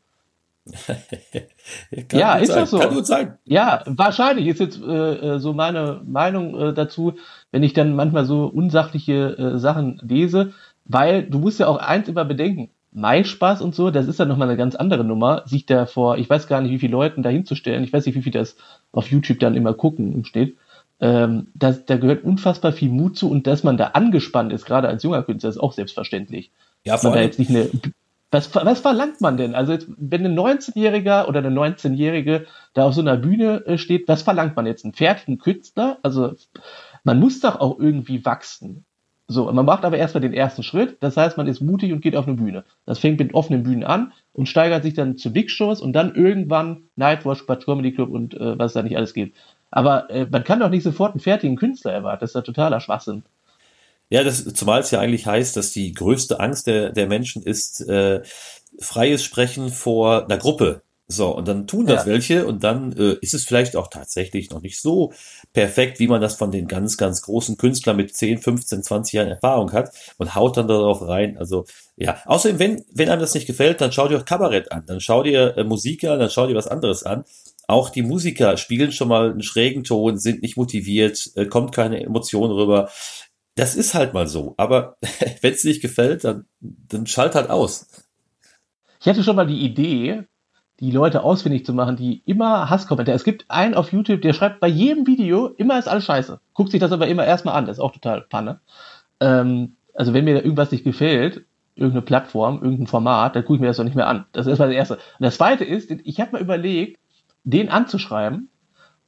ja, 2.12 2.36
ist 2.36 2.50
sein. 2.50 2.60
das 2.60 2.70
so? 2.70 2.80
Kann 2.80 2.94
gut 2.94 3.06
sein. 3.06 3.38
Ja, 3.46 3.84
wahrscheinlich 3.86 4.48
ist 4.48 4.60
jetzt 4.60 4.82
äh, 4.82 5.36
äh, 5.36 5.40
so 5.40 5.54
meine 5.54 6.02
Meinung 6.06 6.60
äh, 6.60 6.74
dazu, 6.74 7.14
wenn 7.52 7.64
ich 7.64 7.74
dann 7.74 7.96
manchmal 7.96 8.26
so 8.26 8.46
unsachliche 8.46 9.38
äh, 9.38 9.60
Sachen 9.60 10.02
lese, 10.04 10.54
weil 10.86 11.24
du 11.24 11.40
musst 11.40 11.60
ja 11.60 11.68
auch 11.68 11.78
eins 11.78 12.08
immer 12.08 12.26
bedenken, 12.26 12.70
MySpaß 12.92 13.62
und 13.62 13.76
so, 13.76 13.92
das 13.92 14.08
ist 14.08 14.20
ja 14.20 14.26
nochmal 14.26 14.48
eine 14.48 14.58
ganz 14.58 14.76
andere 14.76 15.04
Nummer, 15.04 15.44
sich 15.46 15.66
da 15.66 15.86
vor, 15.86 16.18
ich 16.18 16.30
weiß 16.30 16.48
gar 16.48 16.62
nicht, 16.62 16.72
wie 16.72 16.80
viele 16.80 16.94
Leuten 16.94 17.22
da 17.22 17.30
hinzustellen, 17.30 17.84
ich 17.84 17.94
weiß 17.94 18.06
nicht, 18.06 18.16
wie 18.16 18.24
viel 18.24 18.32
das 18.32 18.58
auf 18.92 19.12
YouTube 19.12 19.40
dann 19.40 19.56
immer 19.56 19.74
gucken 19.74 20.26
steht, 20.26 20.58
ähm, 21.00 21.48
das, 21.54 21.86
da 21.86 21.98
gehört 21.98 22.24
unfassbar 22.24 22.72
viel 22.72 22.90
Mut 22.90 23.18
zu 23.18 23.30
und 23.30 23.48
dass 23.48 23.64
man 23.64 23.78
da 23.78 23.88
angespannt 23.88 24.52
ist, 24.52 24.66
gerade 24.66 24.88
als 24.88 25.04
junger 25.04 25.24
Künstler, 25.24 25.50
ist 25.50 25.60
auch 25.60 25.74
selbstverständlich. 25.74 26.52
Ja, 26.84 26.98
vor 26.98 27.12
allem, 27.12 27.20
da 27.20 27.26
jetzt 27.26 27.40
nicht 27.40 27.50
eine 27.50 27.70
was, 28.30 28.54
was 28.54 28.82
verlangt 28.82 29.22
man 29.22 29.38
denn? 29.38 29.56
Also 29.56 29.72
jetzt, 29.72 29.88
wenn 29.98 30.26
ein 30.26 30.38
19-Jähriger 30.38 31.28
oder 31.28 31.40
eine 31.40 31.50
19-Jährige 31.50 32.46
da 32.74 32.86
auf 32.86 32.94
so 32.94 33.02
einer 33.02 33.18
Bühne 33.18 33.66
äh, 33.66 33.78
steht, 33.78 34.08
was 34.08 34.22
verlangt 34.22 34.56
man 34.56 34.66
jetzt? 34.66 34.84
Einen 34.84 34.94
fertigen 34.94 35.38
Künstler? 35.38 35.98
Also 36.02 36.36
man 37.04 37.20
muss 37.20 37.40
doch 37.40 37.60
auch 37.60 37.80
irgendwie 37.80 38.26
wachsen. 38.26 38.84
So, 39.30 39.52
man 39.52 39.66
macht 39.66 39.84
aber 39.84 39.98
erstmal 39.98 40.22
den 40.22 40.34
ersten 40.34 40.64
Schritt. 40.64 40.98
Das 41.02 41.18
heißt, 41.18 41.38
man 41.38 41.48
ist 41.48 41.62
mutig 41.62 41.92
und 41.92 42.02
geht 42.02 42.16
auf 42.16 42.28
eine 42.28 42.38
Bühne. 42.38 42.64
Das 42.86 43.00
fängt 43.00 43.20
mit 43.20 43.34
offenen 43.34 43.64
Bühnen 43.64 43.84
an 43.84 44.14
und 44.32 44.48
steigert 44.48 44.84
sich 44.84 44.94
dann 44.94 45.18
zu 45.18 45.32
Big 45.32 45.50
Shows 45.50 45.82
und 45.82 45.94
dann 45.94 46.16
irgendwann 46.16 46.84
Nightwatch, 46.96 47.46
Bad 47.46 47.66
Comedy 47.66 47.94
Club 47.94 48.10
und 48.10 48.34
äh, 48.36 48.58
was 48.58 48.74
da 48.74 48.84
nicht 48.84 48.96
alles 48.96 49.14
gibt. 49.14 49.38
Aber 49.72 50.10
äh, 50.10 50.26
man 50.30 50.44
kann 50.44 50.60
doch 50.60 50.70
nicht 50.70 50.84
sofort 50.84 51.14
einen 51.14 51.20
fertigen 51.20 51.58
Künstler 51.58 51.94
erwarten. 51.94 52.22
Das 52.22 52.32
ist 52.32 52.36
ja 52.36 52.42
totaler 52.42 52.80
Schwachsinn. 52.80 53.24
Ja, 54.10 54.24
das, 54.24 54.46
zumal 54.54 54.80
es 54.80 54.92
ja 54.92 55.00
eigentlich 55.00 55.26
heißt, 55.28 55.58
dass 55.58 55.72
die 55.72 55.92
größte 55.92 56.40
Angst 56.40 56.68
der, 56.68 56.92
der 56.92 57.08
Menschen 57.08 57.44
ist 57.44 57.82
äh, 57.82 58.22
freies 58.80 59.24
Sprechen 59.24 59.70
vor 59.70 60.26
einer 60.26 60.38
Gruppe. 60.38 60.82
So, 61.10 61.34
und 61.34 61.48
dann 61.48 61.68
tun 61.68 61.86
das 61.86 62.06
ja. 62.06 62.12
welche 62.12 62.46
und 62.46 62.66
dann 62.66 62.92
äh, 62.92 63.16
ist 63.22 63.34
es 63.34 63.46
vielleicht 63.46 63.78
auch 63.78 63.88
tatsächlich 63.88 64.50
noch 64.50 64.62
nicht 64.62 64.82
so 64.82 65.14
perfekt, 65.54 66.00
wie 66.00 66.08
man 66.08 66.20
das 66.20 66.36
von 66.36 66.52
den 66.52 66.68
ganz, 66.68 66.98
ganz 66.98 67.22
großen 67.22 67.56
Künstlern 67.56 67.96
mit 67.96 68.14
10, 68.14 68.40
15, 68.40 68.84
20 68.84 69.14
Jahren 69.14 69.30
Erfahrung 69.30 69.72
hat 69.72 69.92
und 70.18 70.36
haut 70.36 70.58
dann 70.58 70.68
darauf 70.68 71.02
rein. 71.02 71.38
Also 71.38 71.66
ja, 71.96 72.22
außerdem, 72.26 72.60
wenn, 72.60 72.86
wenn 72.92 73.08
einem 73.08 73.22
das 73.22 73.34
nicht 73.34 73.48
gefällt, 73.48 73.80
dann 73.80 73.94
schau 73.94 74.10
dir 74.10 74.18
auch 74.18 74.26
Kabarett 74.26 74.74
an, 74.74 74.84
dann 74.86 75.00
schau 75.00 75.24
dir 75.24 75.56
äh, 75.56 75.64
Musiker 75.64 76.12
an, 76.12 76.20
dann 76.20 76.30
schau 76.30 76.46
dir 76.46 76.56
was 76.56 76.68
anderes 76.68 77.04
an. 77.04 77.24
Auch 77.68 77.90
die 77.90 78.02
Musiker 78.02 78.56
spielen 78.56 78.94
schon 78.94 79.10
mal 79.10 79.32
einen 79.32 79.44
schrägen 79.44 79.84
Ton, 79.84 80.18
sind 80.18 80.42
nicht 80.42 80.56
motiviert, 80.58 81.32
äh, 81.36 81.46
kommt 81.46 81.76
keine 81.76 82.02
Emotion 82.02 82.50
rüber. 82.50 82.90
Das 83.56 83.76
ist 83.76 83.94
halt 83.94 84.14
mal 84.14 84.28
so. 84.28 84.56
Aber 84.58 84.98
wenn 85.42 85.54
es 85.54 85.66
nicht 85.66 85.82
gefällt, 85.82 86.24
dann, 86.24 86.46
dann 86.60 87.08
schalt 87.08 87.36
halt 87.36 87.50
aus. 87.50 87.88
Ich 89.02 89.08
hatte 89.08 89.24
schon 89.24 89.36
mal 89.36 89.48
die 89.48 89.62
Idee, 89.62 90.24
die 90.80 90.92
Leute 90.92 91.24
ausfindig 91.24 91.66
zu 91.66 91.74
machen, 91.74 91.98
die 91.98 92.22
immer 92.26 92.70
Hasskommentare. 92.70 93.16
Es 93.16 93.24
gibt 93.24 93.46
einen 93.50 93.74
auf 93.74 93.92
YouTube, 93.92 94.22
der 94.22 94.34
schreibt 94.34 94.60
bei 94.60 94.68
jedem 94.68 95.06
Video, 95.06 95.48
immer 95.48 95.78
ist 95.78 95.88
alles 95.88 96.06
scheiße. 96.06 96.40
Guckt 96.54 96.72
sich 96.72 96.80
das 96.80 96.92
aber 96.92 97.08
immer 97.08 97.26
erstmal 97.26 97.56
an, 97.56 97.66
das 97.66 97.78
ist 97.78 97.84
auch 97.84 97.92
total 97.92 98.22
Panne. 98.22 98.62
Ähm, 99.20 99.76
also 99.94 100.14
wenn 100.14 100.26
mir 100.26 100.36
da 100.36 100.42
irgendwas 100.42 100.72
nicht 100.72 100.84
gefällt, 100.84 101.46
irgendeine 101.76 102.04
Plattform, 102.04 102.62
irgendein 102.62 102.88
Format, 102.88 103.36
dann 103.36 103.44
gucke 103.44 103.56
ich 103.56 103.62
mir 103.62 103.68
das 103.68 103.78
doch 103.78 103.84
nicht 103.84 103.96
mehr 103.96 104.08
an. 104.08 104.26
Das 104.32 104.46
ist 104.46 104.52
erstmal 104.52 104.70
das 104.70 104.78
Erste. 104.78 104.96
Und 104.96 105.26
das 105.26 105.36
Zweite 105.36 105.64
ist, 105.64 105.92
ich 105.92 106.20
habe 106.20 106.34
mal 106.34 106.42
überlegt, 106.42 107.00
den 107.48 107.70
anzuschreiben 107.70 108.50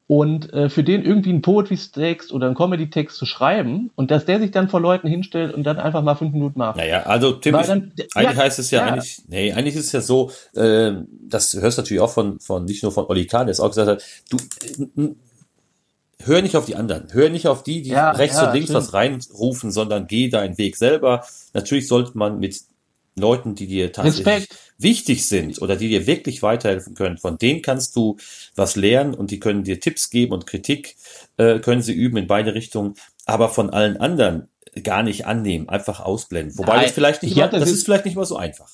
und 0.08 0.52
äh, 0.54 0.70
für 0.70 0.84
den 0.84 1.04
irgendwie 1.04 1.30
einen 1.30 1.42
Poetry-Text 1.42 2.32
oder 2.32 2.48
einen 2.48 2.56
Comedy-Text 2.56 3.16
zu 3.16 3.26
schreiben 3.26 3.92
und 3.96 4.10
dass 4.10 4.26
der 4.26 4.40
sich 4.40 4.50
dann 4.50 4.70
vor 4.70 4.82
Leuten 4.82 5.08
hinstellt 5.08 5.54
und 5.54 5.64
dann 5.64 5.78
einfach 5.78 6.02
mal 6.02 6.16
fünf 6.16 6.34
Minuten 6.34 6.58
macht. 6.58 6.78
Naja, 6.78 7.04
also 7.04 7.34
Tim, 7.34 7.56
ich, 7.60 7.68
dann, 7.68 7.92
eigentlich 8.16 8.38
ja, 8.38 8.44
heißt 8.44 8.60
es 8.60 8.72
ja, 8.72 8.88
ja, 8.88 8.94
eigentlich, 8.94 9.22
nee, 9.28 9.54
eigentlich 9.54 9.76
ist 9.76 9.86
es 9.86 9.92
ja 9.92 10.02
so, 10.02 10.32
äh, 10.56 10.94
das 11.28 11.54
hörst 11.54 11.78
du 11.78 11.82
natürlich 11.82 12.02
auch 12.02 12.10
von, 12.10 12.40
von 12.40 12.66
nicht 12.66 12.82
nur 12.82 12.92
von 12.92 13.06
Olli 13.06 13.28
Kahn, 13.28 13.46
der 13.46 13.52
es 13.52 13.60
auch 13.60 13.70
gesagt 13.70 13.88
hat, 13.88 14.04
du 14.32 14.38
äh, 14.98 15.10
hör 16.24 16.42
nicht 16.42 16.56
auf 16.56 16.66
die 16.66 16.76
anderen, 16.76 17.08
hör 17.12 17.30
nicht 17.30 17.48
auf 17.48 17.62
die, 17.62 17.82
die 17.82 17.92
ja, 17.92 18.10
rechts 18.12 18.42
und 18.42 18.54
links 18.54 18.70
stimmt. 18.70 18.80
was 18.80 18.94
reinrufen, 18.94 19.70
sondern 19.70 20.08
geh 20.08 20.30
deinen 20.30 20.58
Weg 20.58 20.78
selber. 20.78 21.24
Natürlich 21.54 21.88
sollte 21.88 22.18
man 22.18 22.40
mit 22.40 22.62
Leuten, 23.16 23.56
die 23.56 23.68
dir 23.68 23.92
tatsächlich 23.92 24.28
Respekt. 24.28 24.60
wichtig 24.78 25.28
sind 25.28 25.62
oder 25.62 25.76
die 25.76 25.90
dir 25.90 26.08
wirklich 26.08 26.42
weiterhelfen 26.42 26.96
können, 26.96 27.18
von 27.18 27.38
denen 27.38 27.62
kannst 27.62 27.96
du 27.96 28.18
was 28.56 28.76
lernen 28.76 29.14
und 29.14 29.32
die 29.32 29.40
können 29.40 29.64
dir 29.64 29.80
Tipps 29.80 30.10
geben 30.10 30.34
und 30.34 30.48
Kritik 30.48 30.96
äh, 31.38 31.60
können 31.60 31.82
sie 31.82 31.94
üben 31.94 32.18
in 32.18 32.28
beide 32.28 32.54
Richtungen, 32.54 32.96
aber 33.26 33.50
von 33.50 33.70
allen 33.70 33.98
anderen 33.98 34.48
gar 34.84 35.04
nicht 35.04 35.26
annehmen, 35.26 35.70
einfach 35.70 36.00
ausblenden. 36.00 36.58
Wobei 36.58 36.76
Nein, 36.76 36.84
das 36.84 36.92
vielleicht 36.92 37.24
nicht, 37.24 37.36
immer, 37.36 37.48
das, 37.48 37.62
das 37.62 37.72
ist 37.72 37.86
vielleicht 37.86 38.06
nicht 38.06 38.16
mal 38.16 38.26
so 38.26 38.38
einfach. 38.38 38.70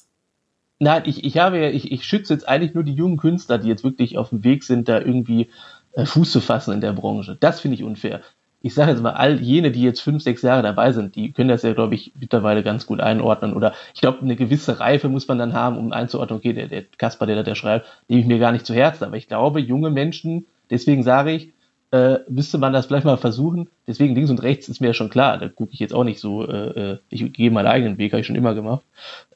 Nein, 0.78 1.04
ich, 1.06 1.24
ich 1.24 1.38
habe 1.38 1.60
ja, 1.60 1.70
ich, 1.70 1.92
ich 1.92 2.04
schütze 2.04 2.34
jetzt 2.34 2.48
eigentlich 2.48 2.74
nur 2.74 2.84
die 2.84 2.94
jungen 2.94 3.18
Künstler, 3.18 3.58
die 3.58 3.70
jetzt 3.70 3.84
wirklich 3.84 4.18
auf 4.18 4.30
dem 4.30 4.44
Weg 4.44 4.64
sind, 4.64 4.90
da 4.90 5.00
irgendwie 5.00 5.50
äh, 5.94 6.06
Fuß 6.06 6.32
zu 6.32 6.42
fassen 6.42 6.74
in 6.74 6.82
der 6.82 6.94
Branche. 6.94 7.38
Das 7.40 7.62
finde 7.62 7.76
ich 7.76 7.84
unfair 7.84 8.22
ich 8.66 8.74
sage 8.74 8.90
jetzt 8.90 9.04
mal, 9.04 9.12
all 9.12 9.40
jene, 9.42 9.70
die 9.70 9.84
jetzt 9.84 10.00
fünf, 10.00 10.24
sechs 10.24 10.42
Jahre 10.42 10.64
dabei 10.64 10.92
sind, 10.92 11.16
die 11.16 11.32
können 11.32 11.50
das 11.50 11.62
ja, 11.62 11.74
glaube 11.74 11.94
ich, 11.94 12.14
mittlerweile 12.20 12.64
ganz 12.64 12.88
gut 12.88 13.00
einordnen. 13.00 13.54
Oder 13.54 13.74
ich 13.94 14.02
glaube, 14.02 14.24
eine 14.24 14.36
gewisse 14.36 14.80
Reife 14.80 15.08
muss 15.08 15.28
man 15.28 15.38
dann 15.38 15.54
haben, 15.54 15.78
um 15.78 15.92
einzuordnen, 15.92 16.40
okay, 16.40 16.52
der, 16.52 16.68
der 16.68 16.84
Kasper, 16.98 17.28
der 17.28 17.36
da 17.36 17.44
der 17.44 17.54
schreibt, 17.54 17.86
nehme 18.08 18.22
ich 18.22 18.28
mir 18.28 18.40
gar 18.40 18.52
nicht 18.52 18.66
zu 18.66 18.74
Herzen. 18.74 19.04
Aber 19.04 19.18
ich 19.18 19.28
glaube, 19.28 19.60
junge 19.60 19.92
Menschen, 19.92 20.48
deswegen 20.72 21.04
sage 21.04 21.34
ich, 21.34 21.54
äh, 21.92 22.18
müsste 22.28 22.58
man 22.58 22.74
das 22.74 22.88
vielleicht 22.88 23.06
mal 23.06 23.18
versuchen. 23.18 23.70
Deswegen 23.86 24.16
links 24.16 24.32
und 24.32 24.42
rechts 24.42 24.68
ist 24.68 24.82
mir 24.82 24.88
ja 24.88 24.94
schon 24.96 25.12
klar. 25.12 25.38
Da 25.38 25.48
gucke 25.48 25.72
ich 25.72 25.80
jetzt 25.80 25.94
auch 25.94 26.04
nicht 26.04 26.20
so, 26.20 26.48
äh, 26.48 26.94
äh 26.94 26.98
ich 27.10 27.34
gehe 27.34 27.52
meinen 27.52 27.68
eigenen 27.68 28.00
Weg, 28.00 28.14
habe 28.14 28.22
ich 28.22 28.26
schon 28.28 28.36
immer 28.36 28.56
gemacht. 28.56 28.84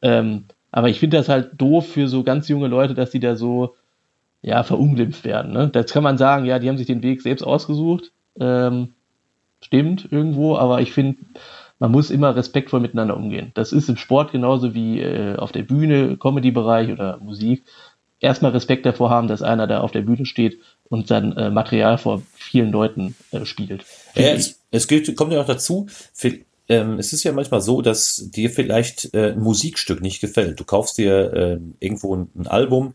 Ähm, 0.02 0.46
aber 0.72 0.90
ich 0.90 1.00
finde 1.00 1.18
das 1.18 1.30
halt 1.30 1.52
doof 1.56 1.88
für 1.88 2.08
so 2.08 2.24
ganz 2.24 2.48
junge 2.48 2.68
Leute, 2.68 2.96
dass 2.96 3.12
die 3.12 3.20
da 3.20 3.36
so 3.36 3.76
ja, 4.42 4.64
verunglimpft 4.64 5.24
werden. 5.24 5.54
Ne? 5.54 5.68
Das 5.68 5.92
kann 5.92 6.02
man 6.02 6.18
sagen, 6.18 6.46
ja, 6.46 6.58
die 6.58 6.68
haben 6.68 6.80
sich 6.80 6.88
den 6.88 7.04
Weg 7.04 7.22
selbst 7.22 7.44
ausgesucht. 7.44 8.12
Ähm, 8.40 8.94
stimmt 9.62 10.08
irgendwo, 10.12 10.56
aber 10.56 10.82
ich 10.82 10.92
finde, 10.92 11.18
man 11.80 11.92
muss 11.92 12.12
immer 12.12 12.36
respektvoll 12.36 12.82
miteinander 12.82 13.16
umgehen. 13.16 13.52
Das 13.54 13.72
ist 13.72 13.90
im 13.90 13.98
Sport 13.98 14.32
genauso 14.32 14.74
wie 14.74 15.00
äh, 15.00 15.36
auf 15.38 15.52
der 15.52 15.64
Bühne, 15.64 16.18
Comedy-Bereich 16.18 16.92
oder 16.92 17.18
Musik. 17.18 17.64
Erstmal 18.20 18.52
Respekt 18.52 18.86
davor 18.86 19.10
haben, 19.10 19.30
dass 19.30 19.42
einer 19.42 19.66
da 19.66 19.80
auf 19.80 19.92
der 19.92 20.02
Bühne 20.02 20.26
steht 20.26 20.60
und 20.90 21.08
sein 21.08 21.38
äh, 21.38 21.50
Material 21.50 21.98
vor 21.98 22.22
vielen 22.36 22.72
Leuten 22.72 23.16
äh, 23.32 23.46
spielt. 23.46 23.86
Ja, 24.16 24.32
es, 24.32 24.60
es 24.72 24.88
gilt, 24.88 25.16
kommt 25.16 25.32
ja 25.32 25.42
auch 25.42 25.46
dazu, 25.46 25.88
für, 26.14 26.34
ähm, 26.68 27.00
es 27.00 27.14
ist 27.14 27.24
ja 27.24 27.32
manchmal 27.32 27.62
so, 27.62 27.82
dass 27.82 28.30
dir 28.30 28.50
vielleicht 28.50 29.14
äh, 29.14 29.32
ein 29.32 29.40
Musikstück 29.40 30.02
nicht 30.02 30.20
gefällt. 30.20 30.60
Du 30.60 30.66
kaufst 30.66 30.98
dir 30.98 31.34
äh, 31.34 31.60
irgendwo 31.80 32.16
ein, 32.16 32.30
ein 32.38 32.48
Album, 32.48 32.94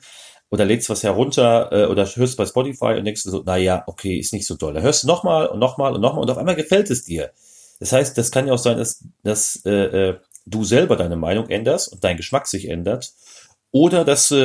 oder 0.51 0.65
lädst 0.65 0.89
was 0.91 1.03
herunter 1.03 1.71
äh, 1.73 1.87
oder 1.87 2.07
hörst 2.07 2.37
bei 2.37 2.47
Spotify 2.47 2.95
und 2.97 3.05
denkst 3.05 3.25
du 3.25 3.31
so, 3.31 3.43
naja, 3.43 3.83
okay, 3.87 4.17
ist 4.17 4.33
nicht 4.33 4.47
so 4.47 4.55
doll. 4.55 4.75
Da 4.75 4.81
hörst 4.81 5.03
du 5.03 5.07
nochmal 5.07 5.47
und 5.47 5.59
nochmal 5.59 5.95
und 5.95 6.01
nochmal 6.01 6.23
und 6.23 6.31
auf 6.31 6.39
einmal 6.39 6.57
gefällt 6.57 6.91
es 6.91 7.05
dir. 7.05 7.33
Das 7.81 7.93
heißt, 7.93 8.17
das 8.17 8.31
kann 8.31 8.47
ja 8.47 8.53
auch 8.53 8.59
sein, 8.59 8.79
dass, 8.79 9.05
dass 9.23 9.61
äh, 9.65 9.71
äh, 9.71 10.19
du 10.47 10.65
selber 10.65 10.97
deine 10.97 11.17
Meinung 11.17 11.49
änderst 11.49 11.93
und 11.93 12.05
dein 12.05 12.17
Geschmack 12.17 12.47
sich 12.47 12.69
ändert. 12.69 13.13
Oder 13.73 14.05
dass, 14.05 14.31
äh, 14.31 14.37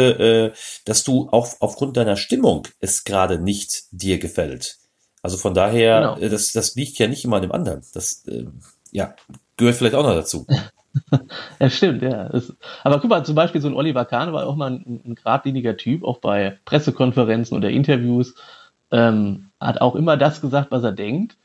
äh 0.47 0.53
dass 0.85 1.03
du 1.03 1.29
auch 1.31 1.47
aufgrund 1.59 1.97
deiner 1.97 2.15
Stimmung 2.15 2.67
es 2.79 3.03
gerade 3.03 3.39
nicht 3.39 3.83
dir 3.91 4.17
gefällt. 4.17 4.79
Also 5.21 5.37
von 5.37 5.53
daher, 5.53 6.15
genau. 6.15 6.19
Äh, 6.19 6.29
das, 6.29 6.51
das 6.51 6.75
liegt 6.75 6.97
ja 6.97 7.07
nicht 7.07 7.23
immer 7.25 7.35
an 7.35 7.43
dem 7.43 7.51
anderen. 7.51 7.81
Das 7.93 8.25
äh, 8.27 8.45
ja, 8.91 9.15
gehört 9.57 9.75
vielleicht 9.75 9.95
auch 9.95 10.03
noch 10.03 10.15
dazu. 10.15 10.47
ja, 11.59 11.69
stimmt, 11.69 12.01
ja. 12.01 12.29
Das, 12.29 12.55
aber 12.83 12.99
guck 12.99 13.09
mal, 13.09 13.25
zum 13.25 13.35
Beispiel 13.35 13.61
so 13.61 13.67
ein 13.67 13.75
Oliver 13.75 14.05
Kahn 14.05 14.33
war 14.33 14.47
auch 14.47 14.55
mal 14.55 14.71
ein, 14.71 15.01
ein 15.05 15.15
geradliniger 15.15 15.77
Typ, 15.77 16.03
auch 16.03 16.19
bei 16.19 16.57
Pressekonferenzen 16.65 17.55
oder 17.57 17.69
Interviews. 17.69 18.35
Ähm, 18.91 19.49
hat 19.59 19.81
auch 19.81 19.95
immer 19.95 20.17
das 20.17 20.41
gesagt, 20.41 20.71
was 20.71 20.83
er 20.83 20.91
denkt. 20.91 21.37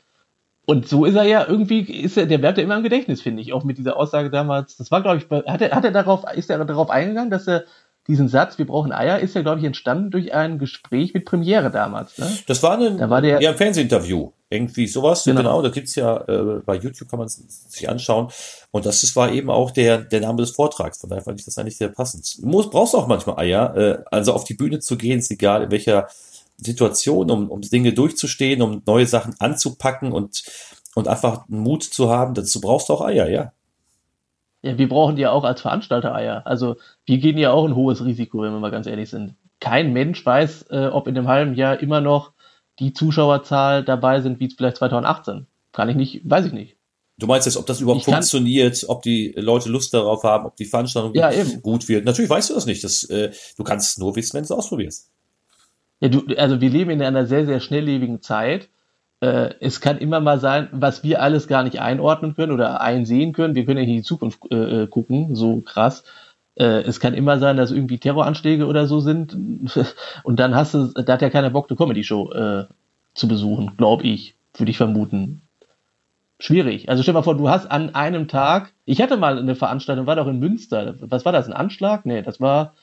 Und 0.65 0.87
so 0.87 1.05
ist 1.05 1.15
er 1.15 1.23
ja 1.23 1.45
irgendwie, 1.47 1.81
ist 1.81 2.17
er, 2.17 2.25
der 2.25 2.39
bleibt 2.39 2.57
ja 2.57 2.63
immer 2.63 2.75
im 2.75 2.83
Gedächtnis, 2.83 3.21
finde 3.21 3.41
ich, 3.41 3.53
auch 3.53 3.63
mit 3.63 3.77
dieser 3.77 3.97
Aussage 3.97 4.31
damals. 4.31 4.77
Das 4.77 4.89
war, 4.89 5.01
glaube 5.01 5.17
ich, 5.17 5.29
hat 5.29 5.61
er, 5.61 5.75
hat 5.75 5.85
er 5.85 5.91
darauf, 5.91 6.25
ist 6.33 6.49
er 6.49 6.63
darauf 6.65 6.89
eingegangen, 6.89 7.29
dass 7.29 7.47
er 7.47 7.65
diesen 8.07 8.27
Satz, 8.27 8.57
wir 8.57 8.67
brauchen 8.67 8.91
Eier, 8.91 9.19
ist 9.19 9.35
ja, 9.35 9.41
glaube 9.41 9.59
ich, 9.59 9.65
entstanden 9.65 10.11
durch 10.11 10.33
ein 10.33 10.59
Gespräch 10.59 11.13
mit 11.13 11.25
Premiere 11.25 11.71
damals. 11.71 12.17
Ne? 12.17 12.29
Das 12.45 12.61
war, 12.61 12.77
ein, 12.77 12.97
da 12.99 13.09
war 13.09 13.21
der, 13.21 13.41
ja, 13.41 13.51
ein 13.51 13.57
Fernsehinterview. 13.57 14.31
Irgendwie 14.47 14.85
sowas. 14.85 15.23
Genau, 15.23 15.39
genau 15.39 15.61
da 15.63 15.69
gibt's 15.69 15.95
ja, 15.95 16.17
äh, 16.27 16.61
bei 16.63 16.75
YouTube 16.75 17.09
kann 17.09 17.17
man 17.17 17.25
es 17.25 17.37
sich 17.67 17.89
anschauen. 17.89 18.29
Und 18.69 18.85
das 18.85 19.01
ist, 19.01 19.15
war 19.15 19.31
eben 19.31 19.49
auch 19.49 19.71
der, 19.71 19.97
der 19.97 20.21
Name 20.21 20.37
des 20.37 20.51
Vortrags. 20.51 20.99
Von 20.99 21.09
daher 21.09 21.23
fand 21.23 21.39
ich 21.39 21.45
das 21.45 21.57
eigentlich 21.57 21.77
sehr 21.77 21.89
passend. 21.89 22.41
Du 22.41 22.47
musst, 22.47 22.69
brauchst 22.69 22.93
auch 22.93 23.07
manchmal 23.07 23.39
Eier. 23.39 23.75
Äh, 23.75 24.03
also 24.11 24.33
auf 24.33 24.43
die 24.43 24.53
Bühne 24.53 24.79
zu 24.79 24.97
gehen, 24.97 25.17
ist 25.17 25.31
egal 25.31 25.63
in 25.63 25.71
welcher 25.71 26.07
Situation, 26.57 27.31
um, 27.31 27.49
um 27.49 27.61
Dinge 27.61 27.93
durchzustehen, 27.93 28.61
um 28.61 28.83
neue 28.85 29.07
Sachen 29.07 29.35
anzupacken 29.39 30.11
und, 30.11 30.43
und 30.93 31.07
einfach 31.07 31.45
Mut 31.47 31.83
zu 31.83 32.11
haben. 32.11 32.35
Dazu 32.35 32.61
brauchst 32.61 32.89
du 32.89 32.93
auch 32.93 33.01
Eier, 33.01 33.27
ja. 33.29 33.51
Ja, 34.65 34.79
wir 34.79 34.89
brauchen 34.89 35.15
ja 35.17 35.29
auch 35.29 35.43
als 35.43 35.61
Veranstalter 35.61 36.15
Eier. 36.15 36.41
Also 36.45 36.77
wir 37.05 37.19
gehen 37.19 37.37
ja 37.37 37.51
auch 37.51 37.65
ein 37.65 37.75
hohes 37.75 38.03
Risiko, 38.03 38.41
wenn 38.41 38.51
wir 38.51 38.59
mal 38.59 38.71
ganz 38.71 38.87
ehrlich 38.87 39.11
sind. 39.11 39.35
Kein 39.59 39.93
Mensch 39.93 40.25
weiß, 40.25 40.65
äh, 40.71 40.87
ob 40.91 41.07
in 41.07 41.15
einem 41.15 41.27
halben 41.27 41.53
Jahr 41.53 41.79
immer 41.79 42.01
noch 42.01 42.31
die 42.79 42.91
Zuschauerzahl 42.91 43.83
dabei 43.83 44.21
sind, 44.21 44.39
wie 44.39 44.47
es 44.47 44.55
vielleicht 44.55 44.77
2018. 44.77 45.45
Kann 45.71 45.89
ich 45.89 45.95
nicht, 45.95 46.27
weiß 46.27 46.47
ich 46.47 46.53
nicht. 46.53 46.77
Du 47.19 47.27
meinst 47.27 47.45
jetzt, 47.45 47.57
ob 47.57 47.67
das 47.67 47.79
überhaupt 47.79 47.99
ich 47.99 48.05
funktioniert, 48.05 48.83
ob 48.87 49.03
die 49.03 49.35
Leute 49.37 49.69
Lust 49.69 49.93
darauf 49.93 50.23
haben, 50.23 50.47
ob 50.47 50.55
die 50.55 50.65
Veranstaltung 50.65 51.13
ja, 51.13 51.31
gut 51.61 51.87
wird. 51.87 52.03
Natürlich 52.03 52.31
weißt 52.31 52.49
du 52.49 52.55
das 52.55 52.65
nicht. 52.65 52.83
Das, 52.83 53.03
äh, 53.03 53.31
du 53.57 53.63
kannst 53.63 53.91
es 53.91 53.97
nur 53.99 54.15
wissen, 54.15 54.33
wenn 54.33 54.41
du 54.41 54.45
es 54.45 54.51
ausprobierst. 54.51 55.11
Ja, 55.99 56.09
du, 56.09 56.23
also 56.37 56.59
wir 56.59 56.71
leben 56.71 56.89
in 56.89 57.03
einer 57.03 57.27
sehr, 57.27 57.45
sehr 57.45 57.59
schnelllebigen 57.59 58.23
Zeit 58.23 58.67
äh, 59.21 59.53
es 59.59 59.81
kann 59.81 59.97
immer 59.97 60.19
mal 60.19 60.39
sein, 60.39 60.67
was 60.71 61.03
wir 61.03 61.21
alles 61.21 61.47
gar 61.47 61.63
nicht 61.63 61.79
einordnen 61.79 62.35
können 62.35 62.51
oder 62.51 62.81
einsehen 62.81 63.33
können. 63.33 63.55
Wir 63.55 63.65
können 63.65 63.77
ja 63.77 63.83
in 63.83 63.95
die 63.97 64.03
Zukunft 64.03 64.39
äh, 64.51 64.83
äh, 64.83 64.87
gucken, 64.87 65.35
so 65.35 65.61
krass. 65.61 66.03
Äh, 66.55 66.81
es 66.83 66.99
kann 66.99 67.13
immer 67.13 67.39
sein, 67.39 67.57
dass 67.57 67.71
irgendwie 67.71 67.97
Terroranschläge 67.97 68.65
oder 68.65 68.87
so 68.87 68.99
sind. 68.99 69.35
Und 70.23 70.39
dann 70.39 70.55
hast 70.55 70.73
du, 70.73 70.87
da 70.87 71.13
hat 71.13 71.21
ja 71.21 71.29
keiner 71.29 71.49
Bock, 71.49 71.69
eine 71.69 71.77
Comedy-Show 71.77 72.31
äh, 72.33 72.65
zu 73.13 73.27
besuchen, 73.27 73.77
glaube 73.77 74.03
ich, 74.03 74.35
würde 74.57 74.71
ich 74.71 74.77
vermuten. 74.77 75.41
Schwierig. 76.39 76.89
Also 76.89 77.01
stell 77.01 77.13
mal 77.13 77.23
vor, 77.23 77.37
du 77.37 77.49
hast 77.49 77.71
an 77.71 77.95
einem 77.95 78.27
Tag, 78.27 78.73
ich 78.83 79.01
hatte 79.01 79.15
mal 79.15 79.39
eine 79.39 79.55
Veranstaltung, 79.55 80.05
war 80.05 80.17
doch 80.17 80.27
in 80.27 80.39
Münster. 80.39 80.95
Was 80.99 81.23
war 81.23 81.31
das? 81.31 81.47
Ein 81.47 81.53
Anschlag? 81.53 82.05
Nee, 82.05 82.21
das 82.21 82.41
war 82.41 82.73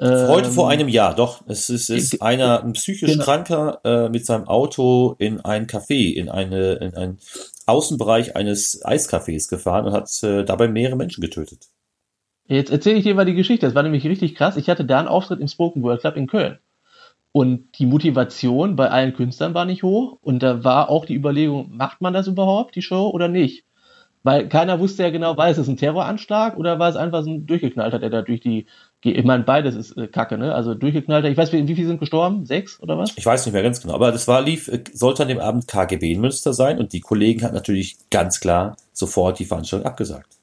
Heute 0.00 0.50
vor 0.50 0.64
ähm, 0.64 0.80
einem 0.80 0.88
Jahr, 0.88 1.14
doch. 1.14 1.42
Es 1.46 1.68
ist, 1.68 1.88
ist 1.88 2.20
einer, 2.20 2.64
ein 2.64 2.72
psychisch 2.72 3.12
genau. 3.12 3.24
Kranker 3.24 3.80
äh, 3.84 4.08
mit 4.08 4.26
seinem 4.26 4.48
Auto 4.48 5.14
in 5.18 5.40
ein 5.40 5.68
Café, 5.68 6.12
in 6.12 6.28
eine, 6.28 6.74
in 6.74 6.94
einen 6.94 7.18
Außenbereich 7.66 8.34
eines 8.34 8.84
Eiscafés 8.84 9.48
gefahren 9.48 9.86
und 9.86 9.92
hat 9.92 10.10
äh, 10.24 10.44
dabei 10.44 10.66
mehrere 10.66 10.96
Menschen 10.96 11.20
getötet. 11.20 11.68
Jetzt 12.46 12.70
erzähle 12.70 12.96
ich 12.96 13.04
dir 13.04 13.14
mal 13.14 13.24
die 13.24 13.34
Geschichte. 13.34 13.66
Das 13.66 13.74
war 13.74 13.84
nämlich 13.84 14.04
richtig 14.04 14.34
krass. 14.34 14.56
Ich 14.56 14.68
hatte 14.68 14.84
da 14.84 14.98
einen 14.98 15.08
Auftritt 15.08 15.40
im 15.40 15.48
Spoken 15.48 15.82
Word 15.82 16.00
Club 16.00 16.16
in 16.16 16.26
Köln. 16.26 16.58
Und 17.30 17.78
die 17.78 17.86
Motivation 17.86 18.76
bei 18.76 18.90
allen 18.90 19.14
Künstlern 19.14 19.54
war 19.54 19.64
nicht 19.64 19.82
hoch. 19.82 20.18
Und 20.20 20.42
da 20.42 20.64
war 20.64 20.90
auch 20.90 21.04
die 21.04 21.14
Überlegung, 21.14 21.76
macht 21.76 22.00
man 22.00 22.12
das 22.12 22.26
überhaupt, 22.26 22.74
die 22.74 22.82
Show, 22.82 23.08
oder 23.10 23.28
nicht? 23.28 23.64
Weil 24.24 24.48
keiner 24.48 24.80
wusste 24.80 25.04
ja 25.04 25.10
genau, 25.10 25.36
war 25.36 25.48
es 25.48 25.68
ein 25.68 25.76
Terroranschlag 25.76 26.56
oder 26.56 26.78
war 26.78 26.88
es 26.88 26.96
einfach 26.96 27.22
so 27.22 27.30
ein 27.30 27.46
durchgeknallter, 27.46 27.98
der 27.98 28.10
da 28.10 28.22
durch 28.22 28.40
die 28.40 28.66
ich 29.06 29.24
meine, 29.24 29.42
beides 29.42 29.74
ist 29.74 29.98
äh, 29.98 30.06
Kacke, 30.06 30.38
ne? 30.38 30.54
Also 30.54 30.74
durchgeknallter. 30.74 31.28
Ich 31.28 31.36
weiß, 31.36 31.52
wie, 31.52 31.68
wie 31.68 31.74
viele 31.74 31.88
sind 31.88 32.00
gestorben? 32.00 32.46
Sechs 32.46 32.80
oder 32.80 32.96
was? 32.96 33.12
Ich 33.16 33.26
weiß 33.26 33.44
nicht 33.44 33.52
mehr 33.52 33.62
ganz 33.62 33.82
genau. 33.82 33.94
Aber 33.94 34.10
das 34.10 34.26
war 34.28 34.40
lief, 34.40 34.68
äh, 34.68 34.82
sollte 34.94 35.22
an 35.22 35.28
dem 35.28 35.40
Abend 35.40 35.68
KGB 35.68 36.12
in 36.12 36.22
Münster 36.22 36.54
sein 36.54 36.78
und 36.78 36.94
die 36.94 37.00
Kollegen 37.00 37.42
hat 37.42 37.52
natürlich 37.52 37.96
ganz 38.10 38.40
klar 38.40 38.76
sofort 38.94 39.38
die 39.38 39.44
Veranstaltung 39.44 39.86
abgesagt. 39.86 40.38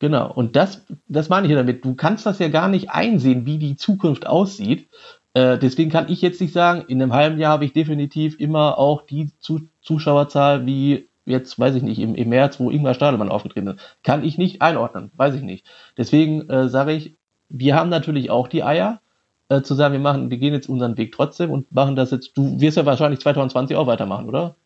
Genau. 0.00 0.32
Und 0.32 0.56
das, 0.56 0.82
das 1.06 1.28
meine 1.28 1.46
ich 1.46 1.52
ja 1.52 1.56
damit. 1.56 1.84
Du 1.84 1.94
kannst 1.94 2.26
das 2.26 2.40
ja 2.40 2.48
gar 2.48 2.68
nicht 2.68 2.90
einsehen, 2.90 3.46
wie 3.46 3.58
die 3.58 3.76
Zukunft 3.76 4.26
aussieht. 4.26 4.88
Äh, 5.34 5.58
deswegen 5.58 5.90
kann 5.90 6.10
ich 6.10 6.22
jetzt 6.22 6.40
nicht 6.40 6.52
sagen, 6.52 6.84
in 6.88 7.00
einem 7.00 7.12
halben 7.12 7.38
Jahr 7.38 7.52
habe 7.52 7.64
ich 7.64 7.72
definitiv 7.72 8.40
immer 8.40 8.78
auch 8.78 9.02
die 9.02 9.30
Zu 9.38 9.60
Zuschauerzahl 9.80 10.66
wie 10.66 11.08
jetzt, 11.26 11.58
weiß 11.58 11.74
ich 11.74 11.82
nicht, 11.82 11.98
im, 11.98 12.14
im 12.14 12.28
März, 12.28 12.58
wo 12.58 12.70
Ingmar 12.70 12.94
Stadelmann 12.94 13.28
aufgetreten 13.28 13.68
ist. 13.68 13.98
Kann 14.02 14.24
ich 14.24 14.38
nicht 14.38 14.62
einordnen, 14.62 15.10
weiß 15.16 15.34
ich 15.34 15.42
nicht. 15.42 15.66
Deswegen 15.98 16.48
äh, 16.48 16.68
sage 16.68 16.92
ich, 16.92 17.16
wir 17.48 17.74
haben 17.74 17.90
natürlich 17.90 18.30
auch 18.30 18.48
die 18.48 18.62
Eier, 18.62 19.00
äh, 19.48 19.62
zu 19.62 19.74
sagen, 19.74 19.92
wir 19.92 20.00
machen, 20.00 20.30
wir 20.30 20.38
gehen 20.38 20.54
jetzt 20.54 20.68
unseren 20.68 20.96
Weg 20.96 21.12
trotzdem 21.12 21.50
und 21.50 21.70
machen 21.72 21.96
das 21.96 22.10
jetzt. 22.10 22.36
Du 22.36 22.60
wirst 22.60 22.76
ja 22.76 22.86
wahrscheinlich 22.86 23.20
2020 23.20 23.76
auch 23.76 23.86
weitermachen, 23.86 24.26
oder? 24.26 24.56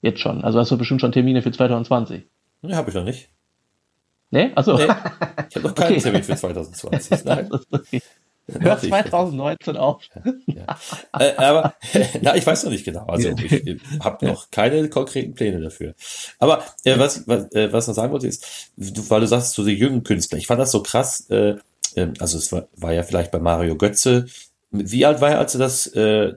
Jetzt 0.00 0.20
schon. 0.20 0.44
Also 0.44 0.58
hast 0.58 0.70
du 0.70 0.78
bestimmt 0.78 1.00
schon 1.00 1.12
Termine 1.12 1.42
für 1.42 1.50
2020. 1.50 2.24
Ne, 2.62 2.76
habe 2.76 2.90
ich 2.90 2.94
noch 2.94 3.04
nicht. 3.04 3.28
Nee? 4.30 4.52
Achso. 4.54 4.76
Nee, 4.76 4.84
ich 5.48 5.56
habe 5.56 5.68
noch 5.68 5.74
keinen 5.74 5.92
okay. 5.92 6.00
Termin 6.00 6.22
für 6.22 6.36
2020. 6.36 7.24
Nein. 7.24 7.50
okay. 7.70 8.02
Hört 8.46 8.80
2019 8.82 9.76
auf. 9.76 10.02
Ja. 10.46 10.78
Äh, 11.18 11.34
aber 11.36 11.74
na, 12.20 12.36
ich 12.36 12.46
weiß 12.46 12.64
noch 12.64 12.70
nicht 12.70 12.84
genau. 12.84 13.06
Also 13.06 13.30
ich, 13.30 13.52
ich 13.52 13.80
habe 14.00 14.26
noch 14.26 14.48
keine 14.50 14.88
konkreten 14.90 15.34
Pläne 15.34 15.60
dafür. 15.60 15.94
Aber 16.38 16.62
äh, 16.84 16.98
was, 16.98 17.26
was, 17.26 17.50
äh, 17.52 17.72
was 17.72 17.88
ich 17.88 17.94
sagen 17.94 18.12
wollte 18.12 18.26
ist, 18.26 18.70
du, 18.76 19.08
weil 19.08 19.20
du 19.20 19.26
sagst, 19.26 19.54
so 19.54 19.64
die 19.64 19.72
jungen 19.72 20.02
Künstler, 20.02 20.38
ich 20.38 20.46
fand 20.46 20.60
das 20.60 20.72
so 20.72 20.82
krass, 20.82 21.28
äh, 21.30 21.56
äh, 21.94 22.08
also 22.20 22.38
es 22.38 22.52
war, 22.52 22.68
war 22.76 22.92
ja 22.92 23.02
vielleicht 23.02 23.30
bei 23.30 23.38
Mario 23.38 23.76
Götze. 23.76 24.26
Wie 24.70 25.06
alt 25.06 25.20
war 25.20 25.30
er, 25.30 25.38
als 25.38 25.54
er 25.54 25.60
das 25.60 25.86
äh, 25.94 26.34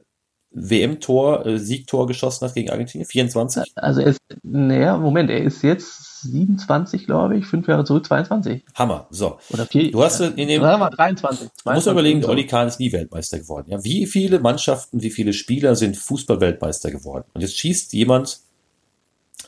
WM-Tor, 0.52 1.46
äh, 1.46 1.60
Siegtor 1.60 2.08
geschossen 2.08 2.48
hat 2.48 2.56
gegen 2.56 2.70
Argentinien? 2.70 3.08
24? 3.08 3.74
Also 3.76 4.02
er 4.02 4.08
ist, 4.08 4.22
naja, 4.44 4.98
Moment, 4.98 5.30
er 5.30 5.44
ist 5.44 5.62
jetzt 5.62 6.07
27, 6.22 7.06
glaube 7.06 7.38
ich, 7.38 7.46
fünf 7.46 7.68
Jahre 7.68 7.84
zurück, 7.86 8.06
22. 8.06 8.64
Hammer, 8.76 9.08
so. 9.10 9.40
Oder 9.50 9.66
vier. 9.66 9.92
Du 9.92 10.04
hast 10.04 10.20
in 10.20 10.36
dem. 10.36 10.62
Wir 10.62 10.90
23. 10.90 11.50
Du 11.64 11.72
musst 11.72 11.88
überlegen, 11.88 12.24
Olli 12.26 12.46
Kahn 12.46 12.68
ist 12.68 12.80
nie 12.80 12.92
Weltmeister 12.92 13.40
geworden. 13.40 13.70
Ja, 13.70 13.84
wie 13.84 14.06
viele 14.06 14.40
Mannschaften, 14.40 15.02
wie 15.02 15.12
viele 15.12 15.34
Spieler 15.34 15.76
sind 15.76 15.98
Fußball-Weltmeister 15.98 16.92
geworden? 16.92 17.26
Und 17.34 17.42
jetzt 17.42 17.58
schießt 17.58 17.94
jemand 17.94 18.40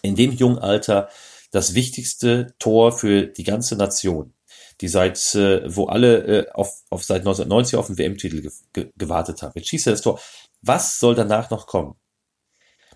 in 0.02 0.16
dem 0.16 0.32
jungen 0.32 0.60
Alter 0.60 1.10
das 1.52 1.74
wichtigste 1.74 2.54
Tor 2.60 2.92
für 2.92 3.24
die 3.24 3.44
ganze 3.44 3.76
Nation 3.76 4.34
die 4.82 4.88
seit, 4.88 5.36
äh, 5.36 5.76
wo 5.76 5.88
alle 5.88 6.18
äh, 6.26 6.52
auf, 6.52 6.84
auf 6.90 7.04
seit 7.04 7.20
1990 7.20 7.78
auf 7.78 7.88
den 7.88 7.98
WM-Titel 7.98 8.42
ge 8.42 8.52
ge 8.74 8.92
gewartet 8.98 9.42
haben. 9.42 9.52
Jetzt 9.56 9.70
schießt 9.70 9.88
er 9.88 9.94
das 9.94 10.02
Tor. 10.02 10.20
Was 10.62 11.00
soll 11.00 11.16
danach 11.16 11.50
noch 11.50 11.68
kommen? 11.68 11.96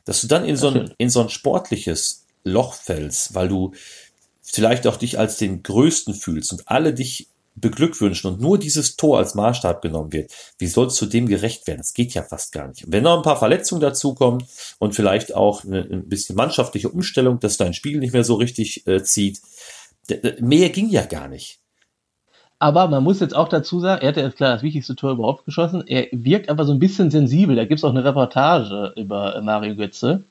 Dass 0.05 0.21
du 0.21 0.27
dann 0.27 0.45
in 0.45 0.55
so 0.55 0.69
ein, 0.69 0.93
in 0.97 1.09
so 1.09 1.21
ein 1.21 1.29
sportliches 1.29 2.22
Loch 2.43 2.73
fällst, 2.73 3.35
weil 3.35 3.47
du 3.47 3.73
vielleicht 4.41 4.87
auch 4.87 4.97
dich 4.97 5.19
als 5.19 5.37
den 5.37 5.63
Größten 5.63 6.13
fühlst 6.13 6.51
und 6.51 6.67
alle 6.67 6.93
dich 6.93 7.27
beglückwünschen 7.55 8.31
und 8.31 8.41
nur 8.41 8.57
dieses 8.57 8.95
Tor 8.95 9.19
als 9.19 9.35
Maßstab 9.35 9.81
genommen 9.81 10.11
wird, 10.11 10.31
wie 10.57 10.67
sollst 10.67 10.99
du 11.01 11.05
dem 11.05 11.27
gerecht 11.27 11.67
werden? 11.67 11.79
Das 11.79 11.93
geht 11.93 12.13
ja 12.13 12.23
fast 12.23 12.51
gar 12.51 12.67
nicht. 12.67 12.83
Wenn 12.87 13.03
noch 13.03 13.17
ein 13.17 13.23
paar 13.23 13.37
Verletzungen 13.37 13.81
dazukommen 13.81 14.43
und 14.79 14.95
vielleicht 14.95 15.35
auch 15.35 15.63
ein 15.63 16.09
bisschen 16.09 16.35
mannschaftliche 16.35 16.89
Umstellung, 16.89 17.39
dass 17.39 17.57
dein 17.57 17.73
Spiel 17.73 17.99
nicht 17.99 18.13
mehr 18.13 18.23
so 18.23 18.35
richtig 18.35 18.87
äh, 18.87 19.03
zieht, 19.03 19.39
mehr 20.39 20.69
ging 20.69 20.89
ja 20.89 21.05
gar 21.05 21.27
nicht. 21.27 21.59
Aber 22.59 22.87
man 22.87 23.03
muss 23.03 23.19
jetzt 23.19 23.35
auch 23.35 23.49
dazu 23.49 23.79
sagen, 23.79 24.01
er 24.01 24.07
hat 24.09 24.17
ja 24.17 24.29
klar 24.29 24.53
das 24.53 24.63
wichtigste 24.63 24.95
Tor 24.95 25.11
überhaupt 25.11 25.45
geschossen. 25.45 25.83
Er 25.85 26.07
wirkt 26.11 26.49
aber 26.49 26.65
so 26.65 26.71
ein 26.71 26.79
bisschen 26.79 27.11
sensibel. 27.11 27.55
Da 27.57 27.65
gibt 27.65 27.79
es 27.79 27.83
auch 27.83 27.89
eine 27.89 28.05
Reportage 28.05 28.93
über 28.95 29.39
Mario 29.41 29.75
Götze. 29.75 30.23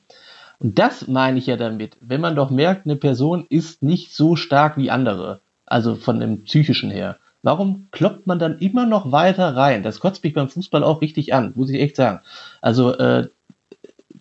Und 0.63 0.79
das 0.79 1.07
meine 1.09 1.37
ich 1.37 1.47
ja 1.47 1.57
damit. 1.57 1.97
Wenn 1.99 2.21
man 2.21 2.37
doch 2.37 2.49
merkt, 2.49 2.85
eine 2.85 2.95
Person 2.95 3.45
ist 3.49 3.83
nicht 3.83 4.15
so 4.15 4.37
stark 4.37 4.77
wie 4.77 4.89
andere, 4.89 5.41
also 5.65 5.95
von 5.95 6.21
dem 6.21 6.45
psychischen 6.45 6.89
her, 6.89 7.17
warum 7.41 7.89
kloppt 7.91 8.25
man 8.27 8.39
dann 8.39 8.57
immer 8.59 8.85
noch 8.85 9.11
weiter 9.11 9.57
rein? 9.57 9.83
Das 9.83 9.99
kotzt 9.99 10.23
mich 10.23 10.33
beim 10.33 10.47
Fußball 10.47 10.83
auch 10.83 11.01
richtig 11.01 11.33
an, 11.33 11.51
muss 11.55 11.69
ich 11.69 11.81
echt 11.81 11.97
sagen. 11.97 12.21
Also 12.61 12.97
äh, 12.97 13.27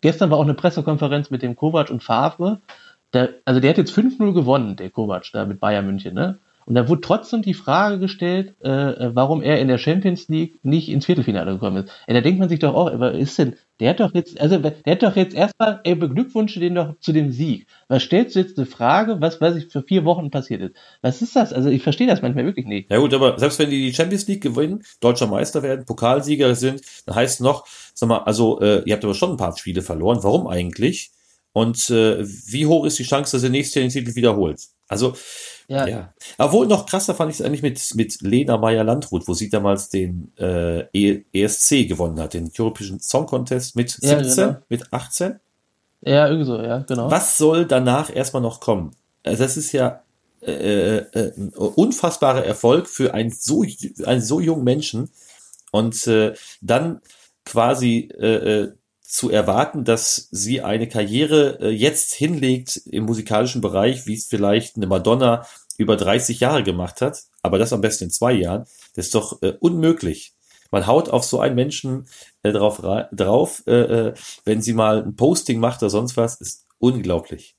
gestern 0.00 0.30
war 0.30 0.38
auch 0.38 0.42
eine 0.42 0.54
Pressekonferenz 0.54 1.30
mit 1.30 1.42
dem 1.42 1.54
Kovac 1.54 1.90
und 1.90 2.02
Favre. 2.02 2.60
Der, 3.12 3.34
also 3.44 3.60
der 3.60 3.70
hat 3.70 3.78
jetzt 3.78 3.96
5-0 3.96 4.32
gewonnen, 4.32 4.74
der 4.74 4.90
Kovac, 4.90 5.30
da 5.32 5.46
mit 5.46 5.60
Bayern 5.60 5.86
München, 5.86 6.14
ne? 6.14 6.38
Und 6.66 6.74
da 6.74 6.88
wurde 6.88 7.00
trotzdem 7.00 7.42
die 7.42 7.54
Frage 7.54 7.98
gestellt, 7.98 8.54
äh, 8.60 9.10
warum 9.14 9.42
er 9.42 9.60
in 9.60 9.68
der 9.68 9.78
Champions 9.78 10.28
League 10.28 10.58
nicht 10.62 10.88
ins 10.88 11.06
Viertelfinale 11.06 11.52
gekommen 11.52 11.84
ist. 11.84 11.92
Ja, 12.06 12.14
da 12.14 12.20
denkt 12.20 12.38
man 12.38 12.48
sich 12.48 12.60
doch 12.60 12.74
auch, 12.74 12.90
aber 12.90 13.12
ist 13.12 13.38
denn, 13.38 13.56
der 13.80 13.90
hat 13.90 14.00
doch 14.00 14.14
jetzt, 14.14 14.40
also 14.40 14.58
der 14.58 14.72
hat 14.86 15.02
doch 15.02 15.16
jetzt 15.16 15.34
erstmal, 15.34 15.80
ey, 15.84 15.94
beglückwünsche 15.94 16.60
den 16.60 16.76
doch 16.76 16.94
zu 17.00 17.12
dem 17.12 17.32
Sieg. 17.32 17.66
Was 17.88 18.04
stellst 18.04 18.36
du 18.36 18.40
jetzt 18.40 18.56
eine 18.56 18.66
Frage, 18.66 19.20
was 19.20 19.40
weiß 19.40 19.56
ich 19.56 19.66
für 19.66 19.82
vier 19.82 20.04
Wochen 20.04 20.30
passiert 20.30 20.62
ist? 20.62 20.76
Was 21.00 21.20
ist 21.20 21.34
das? 21.34 21.52
Also 21.52 21.68
ich 21.68 21.82
verstehe 21.82 22.06
das 22.06 22.22
manchmal 22.22 22.44
wirklich 22.44 22.66
nicht. 22.66 22.90
Ja 22.90 22.98
gut, 22.98 23.12
aber 23.12 23.38
selbst 23.38 23.58
wenn 23.58 23.70
die 23.70 23.82
die 23.82 23.92
Champions 23.92 24.28
League 24.28 24.42
gewinnen, 24.42 24.84
deutscher 25.00 25.26
Meister 25.26 25.62
werden, 25.62 25.84
Pokalsieger 25.84 26.54
sind, 26.54 26.82
dann 27.06 27.16
heißt 27.16 27.40
noch, 27.40 27.66
sag 27.94 28.08
mal, 28.08 28.18
also 28.18 28.60
äh, 28.60 28.82
ihr 28.84 28.94
habt 28.94 29.04
aber 29.04 29.14
schon 29.14 29.32
ein 29.32 29.36
paar 29.36 29.56
Spiele 29.56 29.82
verloren. 29.82 30.18
Warum 30.22 30.46
eigentlich? 30.46 31.10
Und 31.52 31.90
äh, 31.90 32.24
wie 32.24 32.66
hoch 32.66 32.86
ist 32.86 32.98
die 32.98 33.04
Chance, 33.04 33.36
dass 33.36 33.44
ihr 33.44 33.50
nächstes 33.50 33.74
Jahr 33.74 33.84
den 33.84 33.90
Titel 33.90 34.14
wiederholt? 34.14 34.60
Also 34.88 35.14
ja. 35.68 35.86
ja. 35.86 36.14
Obwohl 36.38 36.66
noch 36.66 36.86
krasser 36.86 37.14
fand 37.14 37.30
ich 37.30 37.40
es 37.40 37.46
eigentlich 37.46 37.62
mit, 37.62 37.94
mit 37.94 38.20
Lena 38.22 38.56
Meyer-Landrut, 38.56 39.26
wo 39.28 39.34
sie 39.34 39.48
damals 39.48 39.88
den 39.88 40.32
äh, 40.38 40.86
ESC 41.32 41.88
gewonnen 41.88 42.20
hat, 42.20 42.34
den 42.34 42.50
European 42.58 43.00
Song 43.00 43.26
Contest 43.26 43.76
mit 43.76 43.90
17, 43.90 44.10
ja, 44.10 44.46
genau. 44.46 44.58
mit 44.68 44.92
18. 44.92 45.40
Ja, 46.04 46.26
irgendwie 46.26 46.46
so, 46.46 46.60
ja, 46.60 46.78
genau. 46.78 47.10
Was 47.10 47.36
soll 47.38 47.64
danach 47.66 48.14
erstmal 48.14 48.42
noch 48.42 48.60
kommen? 48.60 48.90
Also 49.24 49.42
das 49.44 49.56
ist 49.56 49.72
ja 49.72 50.02
äh, 50.40 50.96
äh, 50.98 51.32
ein 51.36 51.50
unfassbarer 51.50 52.44
Erfolg 52.44 52.88
für 52.88 53.14
einen 53.14 53.30
so, 53.30 53.64
einen 54.04 54.20
so 54.20 54.40
jungen 54.40 54.64
Menschen 54.64 55.10
und 55.70 56.06
äh, 56.08 56.34
dann 56.60 57.00
quasi 57.44 58.08
äh, 58.18 58.62
äh 58.62 58.72
zu 59.12 59.28
erwarten, 59.28 59.84
dass 59.84 60.28
sie 60.30 60.62
eine 60.62 60.88
Karriere 60.88 61.58
äh, 61.60 61.68
jetzt 61.68 62.14
hinlegt 62.14 62.78
im 62.86 63.04
musikalischen 63.04 63.60
Bereich, 63.60 64.06
wie 64.06 64.14
es 64.14 64.26
vielleicht 64.26 64.76
eine 64.76 64.86
Madonna 64.86 65.44
über 65.76 65.98
30 65.98 66.40
Jahre 66.40 66.62
gemacht 66.62 67.02
hat, 67.02 67.18
aber 67.42 67.58
das 67.58 67.74
am 67.74 67.82
besten 67.82 68.04
in 68.04 68.10
zwei 68.10 68.32
Jahren, 68.32 68.64
das 68.96 69.06
ist 69.06 69.14
doch 69.14 69.42
äh, 69.42 69.52
unmöglich. 69.60 70.32
Man 70.70 70.86
haut 70.86 71.10
auf 71.10 71.24
so 71.24 71.40
einen 71.40 71.56
Menschen 71.56 72.06
äh, 72.42 72.52
drauf, 72.52 72.80
drauf 73.12 73.62
äh, 73.66 73.72
äh, 73.72 74.14
wenn 74.46 74.62
sie 74.62 74.72
mal 74.72 75.02
ein 75.02 75.14
Posting 75.14 75.60
macht 75.60 75.82
oder 75.82 75.90
sonst 75.90 76.16
was, 76.16 76.40
ist 76.40 76.64
unglaublich. 76.78 77.54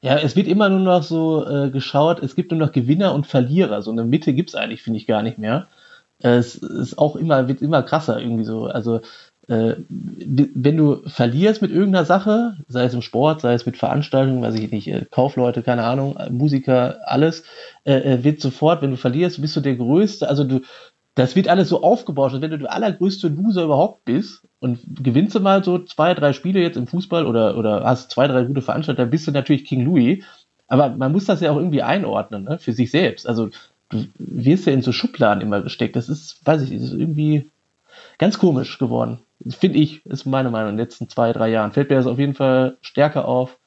Ja, 0.00 0.18
es 0.18 0.34
wird 0.34 0.48
immer 0.48 0.68
nur 0.68 0.80
noch 0.80 1.04
so 1.04 1.46
äh, 1.46 1.70
geschaut, 1.70 2.20
es 2.24 2.34
gibt 2.34 2.50
nur 2.50 2.58
noch 2.58 2.72
Gewinner 2.72 3.14
und 3.14 3.28
Verlierer. 3.28 3.82
So 3.82 3.92
eine 3.92 4.04
Mitte 4.04 4.34
gibt's 4.34 4.56
eigentlich, 4.56 4.82
finde 4.82 4.98
ich, 4.98 5.06
gar 5.06 5.22
nicht 5.22 5.38
mehr. 5.38 5.68
Es 6.18 6.56
ist 6.56 6.98
auch 6.98 7.14
immer, 7.14 7.46
wird 7.46 7.62
immer 7.62 7.84
krasser 7.84 8.18
irgendwie 8.20 8.44
so. 8.44 8.66
Also 8.66 9.00
äh, 9.48 9.74
wenn 9.88 10.76
du 10.76 11.02
verlierst 11.08 11.62
mit 11.62 11.70
irgendeiner 11.70 12.04
Sache, 12.04 12.56
sei 12.68 12.84
es 12.84 12.94
im 12.94 13.02
Sport, 13.02 13.40
sei 13.40 13.54
es 13.54 13.66
mit 13.66 13.76
Veranstaltungen, 13.76 14.42
weiß 14.42 14.54
ich 14.54 14.70
nicht, 14.70 14.88
äh, 14.88 15.04
Kaufleute, 15.10 15.62
keine 15.62 15.84
Ahnung, 15.84 16.16
äh, 16.16 16.30
Musiker, 16.30 17.00
alles, 17.04 17.44
äh, 17.84 17.94
äh, 17.94 18.24
wird 18.24 18.40
sofort, 18.40 18.82
wenn 18.82 18.92
du 18.92 18.96
verlierst, 18.96 19.40
bist 19.40 19.56
du 19.56 19.60
der 19.60 19.76
Größte, 19.76 20.28
also 20.28 20.44
du, 20.44 20.60
das 21.14 21.36
wird 21.36 21.48
alles 21.48 21.68
so 21.68 21.82
aufgebaut, 21.82 22.32
als 22.32 22.40
wenn 22.40 22.52
du 22.52 22.58
der 22.58 22.72
allergrößte 22.72 23.28
Loser 23.28 23.64
überhaupt 23.64 24.04
bist 24.04 24.42
und 24.60 24.78
gewinnst 25.02 25.34
du 25.34 25.40
mal 25.40 25.62
so 25.62 25.80
zwei, 25.80 26.14
drei 26.14 26.32
Spiele 26.32 26.60
jetzt 26.60 26.76
im 26.76 26.86
Fußball 26.86 27.26
oder, 27.26 27.58
oder 27.58 27.84
hast 27.84 28.10
zwei, 28.10 28.28
drei 28.28 28.44
gute 28.44 28.62
Veranstalter, 28.62 29.06
bist 29.06 29.26
du 29.26 29.32
natürlich 29.32 29.64
King 29.64 29.84
Louis. 29.84 30.24
Aber 30.68 30.88
man 30.88 31.12
muss 31.12 31.26
das 31.26 31.42
ja 31.42 31.50
auch 31.50 31.58
irgendwie 31.58 31.82
einordnen, 31.82 32.44
ne, 32.44 32.58
für 32.58 32.72
sich 32.72 32.90
selbst. 32.90 33.28
Also 33.28 33.50
du 33.90 34.06
wirst 34.18 34.66
ja 34.66 34.72
in 34.72 34.80
so 34.80 34.92
Schubladen 34.92 35.42
immer 35.42 35.60
gesteckt. 35.60 35.96
Das 35.96 36.08
ist, 36.08 36.40
weiß 36.46 36.62
ich, 36.62 36.70
das 36.70 36.84
ist 36.84 36.92
irgendwie 36.94 37.50
ganz 38.22 38.38
komisch 38.38 38.78
geworden. 38.78 39.18
Finde 39.50 39.80
ich, 39.80 40.06
ist 40.06 40.26
meine 40.26 40.48
Meinung 40.48 40.70
in 40.70 40.76
den 40.76 40.86
letzten 40.86 41.08
zwei, 41.08 41.32
drei 41.32 41.50
Jahren. 41.50 41.72
Fällt 41.72 41.90
mir 41.90 41.96
das 41.96 42.06
auf 42.06 42.20
jeden 42.20 42.34
Fall 42.34 42.76
stärker 42.80 43.26
auf 43.26 43.58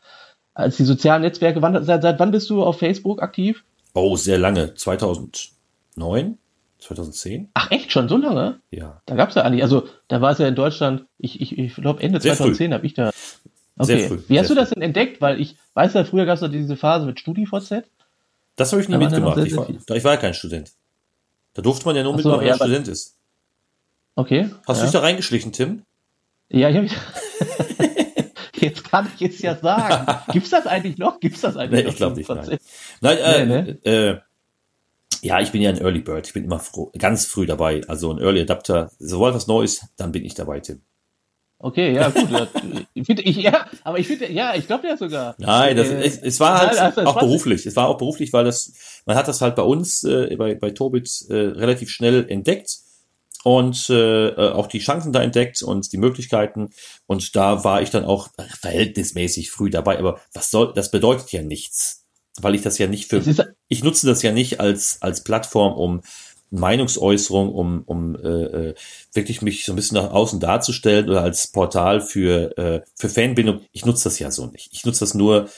als 0.53 0.77
die 0.77 0.85
sozialen 0.85 1.23
Netzwerke. 1.23 1.61
Wann, 1.61 1.83
seit, 1.83 2.01
seit 2.01 2.17
wann 2.21 2.31
bist 2.31 2.49
du 2.49 2.63
auf 2.63 2.79
Facebook 2.79 3.21
aktiv? 3.21 3.65
Oh, 3.93 4.15
sehr 4.15 4.37
lange. 4.37 4.73
2009? 4.73 6.37
2010? 6.79 7.49
Ach 7.53 7.69
echt, 7.69 7.91
schon 7.91 8.07
so 8.07 8.15
lange? 8.15 8.61
Ja. 8.71 9.01
Da 9.05 9.15
gab 9.15 9.27
es 9.27 9.35
ja 9.35 9.41
eigentlich, 9.41 9.61
also 9.61 9.89
da 10.07 10.21
war 10.21 10.31
es 10.31 10.37
ja 10.37 10.47
in 10.47 10.55
Deutschland, 10.55 11.03
ich, 11.17 11.41
ich, 11.41 11.57
ich 11.57 11.75
glaube 11.75 12.01
Ende 12.01 12.21
sehr 12.21 12.35
2010 12.35 12.73
habe 12.73 12.85
ich 12.85 12.93
da. 12.93 13.11
Okay. 13.77 13.85
Sehr 13.85 14.07
früh. 14.07 14.19
Wie 14.29 14.39
hast 14.39 14.49
du 14.49 14.55
das 14.55 14.69
denn 14.69 14.81
entdeckt? 14.81 15.19
Weil 15.19 15.41
ich 15.41 15.57
weiß 15.73 15.95
ja, 15.95 16.05
früher 16.05 16.25
gab 16.25 16.35
es 16.35 16.41
ja 16.41 16.47
diese 16.47 16.77
Phase 16.77 17.05
mit 17.05 17.19
StudiVZ. 17.19 17.83
Das 18.55 18.71
habe 18.71 18.81
ich 18.81 18.87
nie 18.87 18.93
da 18.93 18.99
mitgemacht. 18.99 19.37
Ich 19.39 19.57
war, 19.57 19.69
ich 19.69 20.03
war 20.05 20.13
ja 20.13 20.17
kein 20.17 20.33
Student. 20.33 20.71
Da 21.55 21.61
durfte 21.61 21.85
man 21.85 21.97
ja 21.97 22.03
nur 22.03 22.13
so, 22.13 22.17
mitmachen, 22.19 22.39
wenn 22.39 22.47
man 22.47 22.57
ja, 22.57 22.65
Student 22.65 22.87
ist. 22.87 23.14
Okay. 24.15 24.49
Hast 24.65 24.77
ja. 24.77 24.83
du 24.83 24.87
dich 24.87 24.91
da 24.91 24.99
reingeschlichen, 24.99 25.51
Tim? 25.51 25.83
Ja, 26.49 26.69
ich 26.69 26.77
habe 26.77 26.87
Jetzt 28.55 28.89
kann 28.89 29.11
ich 29.19 29.29
es 29.29 29.41
ja 29.41 29.55
sagen. 29.55 30.19
Gibt's 30.31 30.49
das 30.49 30.65
eigentlich 30.65 30.97
noch? 30.97 31.19
Gibt's 31.19 31.41
das 31.41 31.57
eigentlich 31.57 31.81
nee, 31.81 31.83
noch? 31.83 31.91
Ich 31.91 31.97
glaube 31.97 32.15
nicht. 32.17 32.29
Nein, 32.29 32.59
nein 33.01 33.17
äh, 33.17 33.45
nee, 33.45 33.77
nee. 33.83 33.91
Äh, 33.91 34.19
ja, 35.21 35.39
ich 35.39 35.51
bin 35.51 35.61
ja 35.61 35.69
ein 35.69 35.81
Early 35.81 35.99
Bird. 35.99 36.27
Ich 36.27 36.33
bin 36.33 36.45
immer 36.45 36.59
froh, 36.59 36.91
ganz 36.97 37.25
früh 37.25 37.45
dabei. 37.45 37.81
Also 37.87 38.11
ein 38.11 38.19
Early 38.19 38.41
Adapter. 38.41 38.91
Sobald 38.99 39.35
was 39.35 39.47
Neues, 39.47 39.85
dann 39.97 40.11
bin 40.11 40.23
ich 40.23 40.33
dabei, 40.33 40.61
Tim. 40.61 40.81
Okay, 41.57 41.93
ja, 41.93 42.09
gut. 42.09 42.49
ich 42.93 43.05
finde, 43.05 43.23
ich, 43.23 43.37
ja, 43.37 43.65
aber 43.83 43.97
ich 43.97 44.07
finde, 44.07 44.31
ja, 44.31 44.55
ich 44.55 44.67
glaube 44.67 44.87
ja 44.87 44.97
sogar. 44.97 45.35
Nein, 45.37 45.75
das, 45.75 45.87
es, 45.87 46.17
es 46.17 46.39
war 46.39 46.59
halt 46.59 46.77
also, 46.77 47.01
auch 47.01 47.17
beruflich. 47.17 47.65
Es 47.65 47.75
war 47.75 47.87
auch 47.87 47.97
beruflich, 47.97 48.33
weil 48.33 48.45
das, 48.45 49.01
man 49.05 49.15
hat 49.15 49.27
das 49.27 49.41
halt 49.41 49.55
bei 49.55 49.63
uns, 49.63 50.03
äh, 50.03 50.35
bei, 50.35 50.55
bei 50.55 50.71
Tobit, 50.71 51.25
äh, 51.29 51.33
relativ 51.33 51.89
schnell 51.89 52.29
entdeckt 52.29 52.84
und 53.45 53.91
äh, 53.91 54.29
äh, 54.29 54.53
auch 54.53 54.65
die 54.65 54.79
Chancen 54.79 55.13
da 55.13 55.21
entdeckt 55.21 55.61
und 55.61 55.93
die 55.93 55.97
Möglichkeiten. 55.97 56.71
Und 57.05 57.35
da 57.35 57.63
war 57.63 57.83
ich 57.83 57.91
dann 57.91 58.03
auch 58.03 58.29
verhältnismäßig 58.59 59.51
früh 59.51 59.69
dabei. 59.69 59.99
Aber 59.99 60.19
was 60.33 60.49
soll, 60.49 60.73
das 60.73 60.89
bedeutet 60.89 61.31
ja 61.31 61.43
nichts. 61.43 62.05
Weil 62.41 62.55
ich 62.55 62.63
das 62.63 62.79
ja 62.79 62.87
nicht 62.87 63.07
für, 63.07 63.21
ich 63.67 63.83
nutze 63.83 64.07
das 64.07 64.23
ja 64.23 64.31
nicht 64.31 64.59
als, 64.59 64.97
als 65.01 65.23
Plattform, 65.23 65.73
um 65.73 66.01
Meinungsäußerung, 66.49 67.53
um, 67.53 67.83
um 67.85 68.15
äh, 68.15 68.69
äh, 68.69 68.75
wirklich 69.13 69.43
mich 69.43 69.63
so 69.63 69.73
ein 69.73 69.75
bisschen 69.75 69.99
nach 69.99 70.09
außen 70.09 70.39
darzustellen 70.39 71.07
oder 71.07 71.21
als 71.21 71.45
Portal 71.45 72.01
für, 72.01 72.57
äh, 72.57 72.81
für 72.95 73.09
Fanbindung. 73.09 73.61
Ich 73.71 73.85
nutze 73.85 74.05
das 74.05 74.17
ja 74.17 74.31
so 74.31 74.47
nicht. 74.47 74.69
Ich 74.73 74.85
nutze 74.85 75.01
das 75.01 75.13
nur 75.13 75.49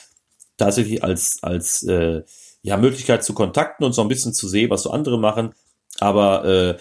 tatsächlich 0.58 1.06
als, 1.06 1.38
als 1.42 1.84
äh, 1.84 2.24
ja, 2.64 2.76
Möglichkeit 2.76 3.24
zu 3.24 3.34
kontakten 3.34 3.86
und 3.86 3.94
so 3.94 4.02
ein 4.02 4.10
bisschen 4.10 4.34
zu 4.34 4.50
sehen, 4.50 4.72
was 4.72 4.84
so 4.84 4.92
andere 4.92 5.18
machen. 5.18 5.54
Aber 6.00 6.44
äh, 6.46 6.78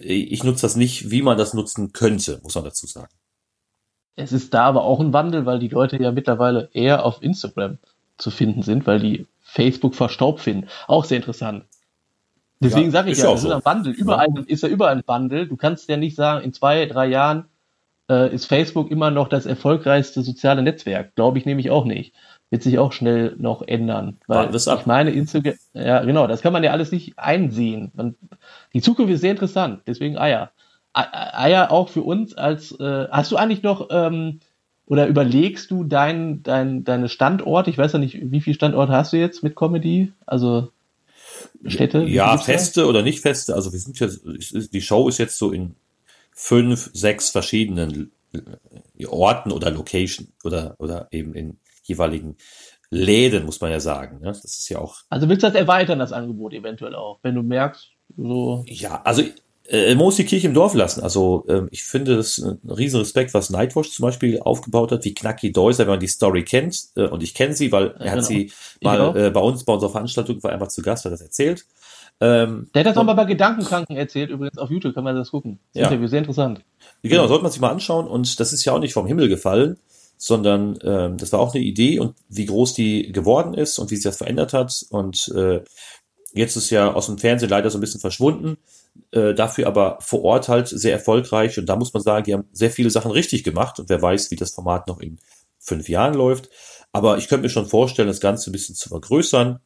ich 0.00 0.44
nutze 0.44 0.62
das 0.62 0.76
nicht, 0.76 1.10
wie 1.10 1.22
man 1.22 1.38
das 1.38 1.54
nutzen 1.54 1.92
könnte, 1.92 2.40
muss 2.42 2.54
man 2.54 2.64
dazu 2.64 2.86
sagen. 2.86 3.12
Es 4.16 4.32
ist 4.32 4.54
da 4.54 4.64
aber 4.64 4.84
auch 4.84 5.00
ein 5.00 5.12
Wandel, 5.12 5.44
weil 5.44 5.58
die 5.58 5.68
Leute 5.68 6.02
ja 6.02 6.10
mittlerweile 6.10 6.70
eher 6.72 7.04
auf 7.04 7.22
Instagram 7.22 7.78
zu 8.16 8.30
finden 8.30 8.62
sind, 8.62 8.86
weil 8.86 8.98
die 8.98 9.26
Facebook 9.42 9.94
verstaubt 9.94 10.40
finden. 10.40 10.68
Auch 10.86 11.04
sehr 11.04 11.18
interessant. 11.18 11.64
Deswegen 12.60 12.86
ja, 12.86 12.92
sage 12.92 13.10
ich 13.10 13.18
ja, 13.18 13.32
es 13.32 13.42
so. 13.42 13.48
ist 13.48 13.54
ein 13.54 13.64
Wandel. 13.64 13.92
Überall 13.92 14.28
ja. 14.34 14.42
ist 14.46 14.62
ja 14.62 14.68
überall 14.68 14.96
ein 14.96 15.02
Wandel. 15.06 15.46
Du 15.46 15.56
kannst 15.56 15.88
ja 15.88 15.98
nicht 15.98 16.16
sagen, 16.16 16.42
in 16.42 16.54
zwei, 16.54 16.86
drei 16.86 17.06
Jahren 17.06 17.44
äh, 18.08 18.34
ist 18.34 18.46
Facebook 18.46 18.90
immer 18.90 19.10
noch 19.10 19.28
das 19.28 19.44
erfolgreichste 19.44 20.22
soziale 20.22 20.62
Netzwerk. 20.62 21.14
Glaube 21.14 21.38
ich 21.38 21.44
nämlich 21.44 21.70
auch 21.70 21.84
nicht. 21.84 22.14
Wird 22.50 22.62
sich 22.62 22.78
auch 22.78 22.92
schnell 22.92 23.34
noch 23.38 23.62
ändern. 23.62 24.18
Weil 24.28 24.54
ich 24.54 24.86
meine, 24.86 25.10
Instagram, 25.10 25.54
ja 25.74 26.04
genau, 26.04 26.26
das 26.26 26.42
kann 26.42 26.52
man 26.52 26.62
ja 26.62 26.70
alles 26.70 26.92
nicht 26.92 27.18
einsehen. 27.18 27.90
Man, 27.94 28.14
die 28.72 28.80
Zukunft 28.80 29.12
ist 29.12 29.20
sehr 29.20 29.32
interessant. 29.32 29.82
Deswegen 29.86 30.16
Eier. 30.16 30.52
Eier 30.92 31.72
auch 31.72 31.88
für 31.88 32.02
uns 32.02 32.34
als, 32.34 32.72
äh, 32.78 33.08
hast 33.10 33.32
du 33.32 33.36
eigentlich 33.36 33.62
noch, 33.62 33.88
ähm, 33.90 34.40
oder 34.86 35.08
überlegst 35.08 35.70
du 35.72 35.82
dein, 35.82 36.42
dein, 36.44 36.84
deine 36.84 37.08
Standorte? 37.08 37.70
Ich 37.70 37.78
weiß 37.78 37.92
ja 37.94 37.98
nicht, 37.98 38.18
wie 38.30 38.40
viele 38.40 38.54
Standorte 38.54 38.92
hast 38.92 39.12
du 39.12 39.16
jetzt 39.16 39.42
mit 39.42 39.56
Comedy? 39.56 40.12
Also 40.24 40.70
Städte? 41.66 42.02
Ja, 42.04 42.38
feste 42.38 42.86
oder 42.86 43.02
nicht 43.02 43.20
feste. 43.20 43.54
Also 43.54 43.72
wir 43.72 43.80
sind 43.80 43.98
jetzt, 43.98 44.22
die 44.72 44.80
Show 44.80 45.08
ist 45.08 45.18
jetzt 45.18 45.38
so 45.38 45.50
in 45.50 45.74
fünf, 46.30 46.90
sechs 46.92 47.30
verschiedenen 47.30 48.12
äh, 48.32 49.06
Orten 49.06 49.52
oder 49.52 49.70
Location 49.70 50.28
oder, 50.44 50.76
oder 50.78 51.08
eben 51.10 51.34
in 51.34 51.58
jeweiligen 51.88 52.36
Läden, 52.90 53.44
muss 53.44 53.60
man 53.60 53.70
ja 53.70 53.80
sagen. 53.80 54.20
Ne? 54.20 54.28
Das 54.28 54.44
ist 54.44 54.68
ja 54.68 54.78
auch. 54.78 54.96
Also 55.10 55.28
willst 55.28 55.42
du 55.42 55.48
das 55.48 55.56
erweitern, 55.56 55.98
das 55.98 56.12
Angebot 56.12 56.52
eventuell 56.52 56.94
auch, 56.94 57.18
wenn 57.22 57.34
du 57.34 57.42
merkst, 57.42 57.90
so. 58.16 58.64
Ja, 58.68 59.02
also 59.02 59.22
äh, 59.68 59.94
man 59.94 60.04
muss 60.04 60.16
die 60.16 60.24
Kirche 60.24 60.46
im 60.46 60.54
Dorf 60.54 60.74
lassen. 60.74 61.02
Also 61.02 61.44
ähm, 61.48 61.68
ich 61.70 61.82
finde 61.82 62.16
das 62.16 62.38
ein 62.38 62.60
riesen 62.70 63.00
Respekt, 63.00 63.34
was 63.34 63.50
Nightwatch 63.50 63.90
zum 63.90 64.04
Beispiel 64.04 64.40
aufgebaut 64.40 64.92
hat, 64.92 65.04
wie 65.04 65.14
Knacki 65.14 65.52
Deuser, 65.52 65.84
wenn 65.84 65.94
man 65.94 66.00
die 66.00 66.06
Story 66.06 66.44
kennt. 66.44 66.86
Äh, 66.94 67.08
und 67.08 67.22
ich 67.22 67.34
kenne 67.34 67.54
sie, 67.54 67.72
weil 67.72 67.94
er 67.98 68.12
hat 68.12 68.18
genau. 68.18 68.22
sie 68.22 68.52
mal 68.80 69.16
äh, 69.16 69.30
bei 69.30 69.40
uns, 69.40 69.64
bei 69.64 69.72
unserer 69.72 69.90
Veranstaltung, 69.90 70.42
war 70.42 70.52
einfach 70.52 70.68
zu 70.68 70.82
Gast, 70.82 71.04
hat 71.04 71.12
das 71.12 71.20
erzählt. 71.20 71.66
Ähm, 72.18 72.70
Der 72.74 72.80
hat 72.80 72.86
das 72.86 72.96
nochmal 72.96 73.14
bei 73.14 73.26
Gedankenkranken 73.26 73.96
erzählt, 73.96 74.30
übrigens 74.30 74.56
auf 74.56 74.70
YouTube 74.70 74.94
kann 74.94 75.04
man 75.04 75.16
das 75.16 75.32
gucken. 75.32 75.58
Das 75.74 75.82
ja. 75.82 75.86
Interview, 75.88 76.06
sehr 76.06 76.20
interessant. 76.20 76.60
Genau, 77.02 77.26
sollte 77.26 77.42
man 77.42 77.52
sich 77.52 77.60
mal 77.60 77.70
anschauen. 77.70 78.06
Und 78.06 78.40
das 78.40 78.52
ist 78.52 78.64
ja 78.64 78.72
auch 78.72 78.78
nicht 78.78 78.94
vom 78.94 79.06
Himmel 79.06 79.28
gefallen, 79.28 79.78
sondern 80.16 80.78
ähm, 80.82 81.16
das 81.16 81.32
war 81.32 81.40
auch 81.40 81.54
eine 81.54 81.64
Idee 81.64 81.98
und 81.98 82.16
wie 82.28 82.46
groß 82.46 82.74
die 82.74 83.12
geworden 83.12 83.54
ist 83.54 83.78
und 83.78 83.90
wie 83.90 83.96
sich 83.96 84.04
das 84.04 84.18
verändert 84.18 84.52
hat. 84.52 84.86
Und 84.90 85.32
äh, 85.34 85.62
jetzt 86.32 86.56
ist 86.56 86.70
ja 86.70 86.92
aus 86.92 87.06
dem 87.06 87.18
Fernsehen 87.18 87.50
leider 87.50 87.70
so 87.70 87.78
ein 87.78 87.80
bisschen 87.80 88.00
verschwunden 88.00 88.56
äh, 89.10 89.34
dafür 89.34 89.66
aber 89.66 89.98
vor 90.00 90.22
Ort 90.24 90.48
halt 90.48 90.68
sehr 90.68 90.92
erfolgreich. 90.92 91.58
Und 91.58 91.66
da 91.66 91.76
muss 91.76 91.92
man 91.92 92.02
sagen, 92.02 92.24
die 92.24 92.34
haben 92.34 92.48
sehr 92.52 92.70
viele 92.70 92.90
Sachen 92.90 93.10
richtig 93.10 93.44
gemacht. 93.44 93.78
Und 93.78 93.88
wer 93.88 94.00
weiß, 94.00 94.30
wie 94.30 94.36
das 94.36 94.52
Format 94.52 94.88
noch 94.88 95.00
in 95.00 95.18
fünf 95.58 95.88
Jahren 95.88 96.14
läuft. 96.14 96.50
Aber 96.92 97.18
ich 97.18 97.28
könnte 97.28 97.42
mir 97.42 97.50
schon 97.50 97.66
vorstellen, 97.66 98.08
das 98.08 98.20
Ganze 98.20 98.50
ein 98.50 98.52
bisschen 98.52 98.74
zu 98.74 98.88
vergrößern. 98.88 99.60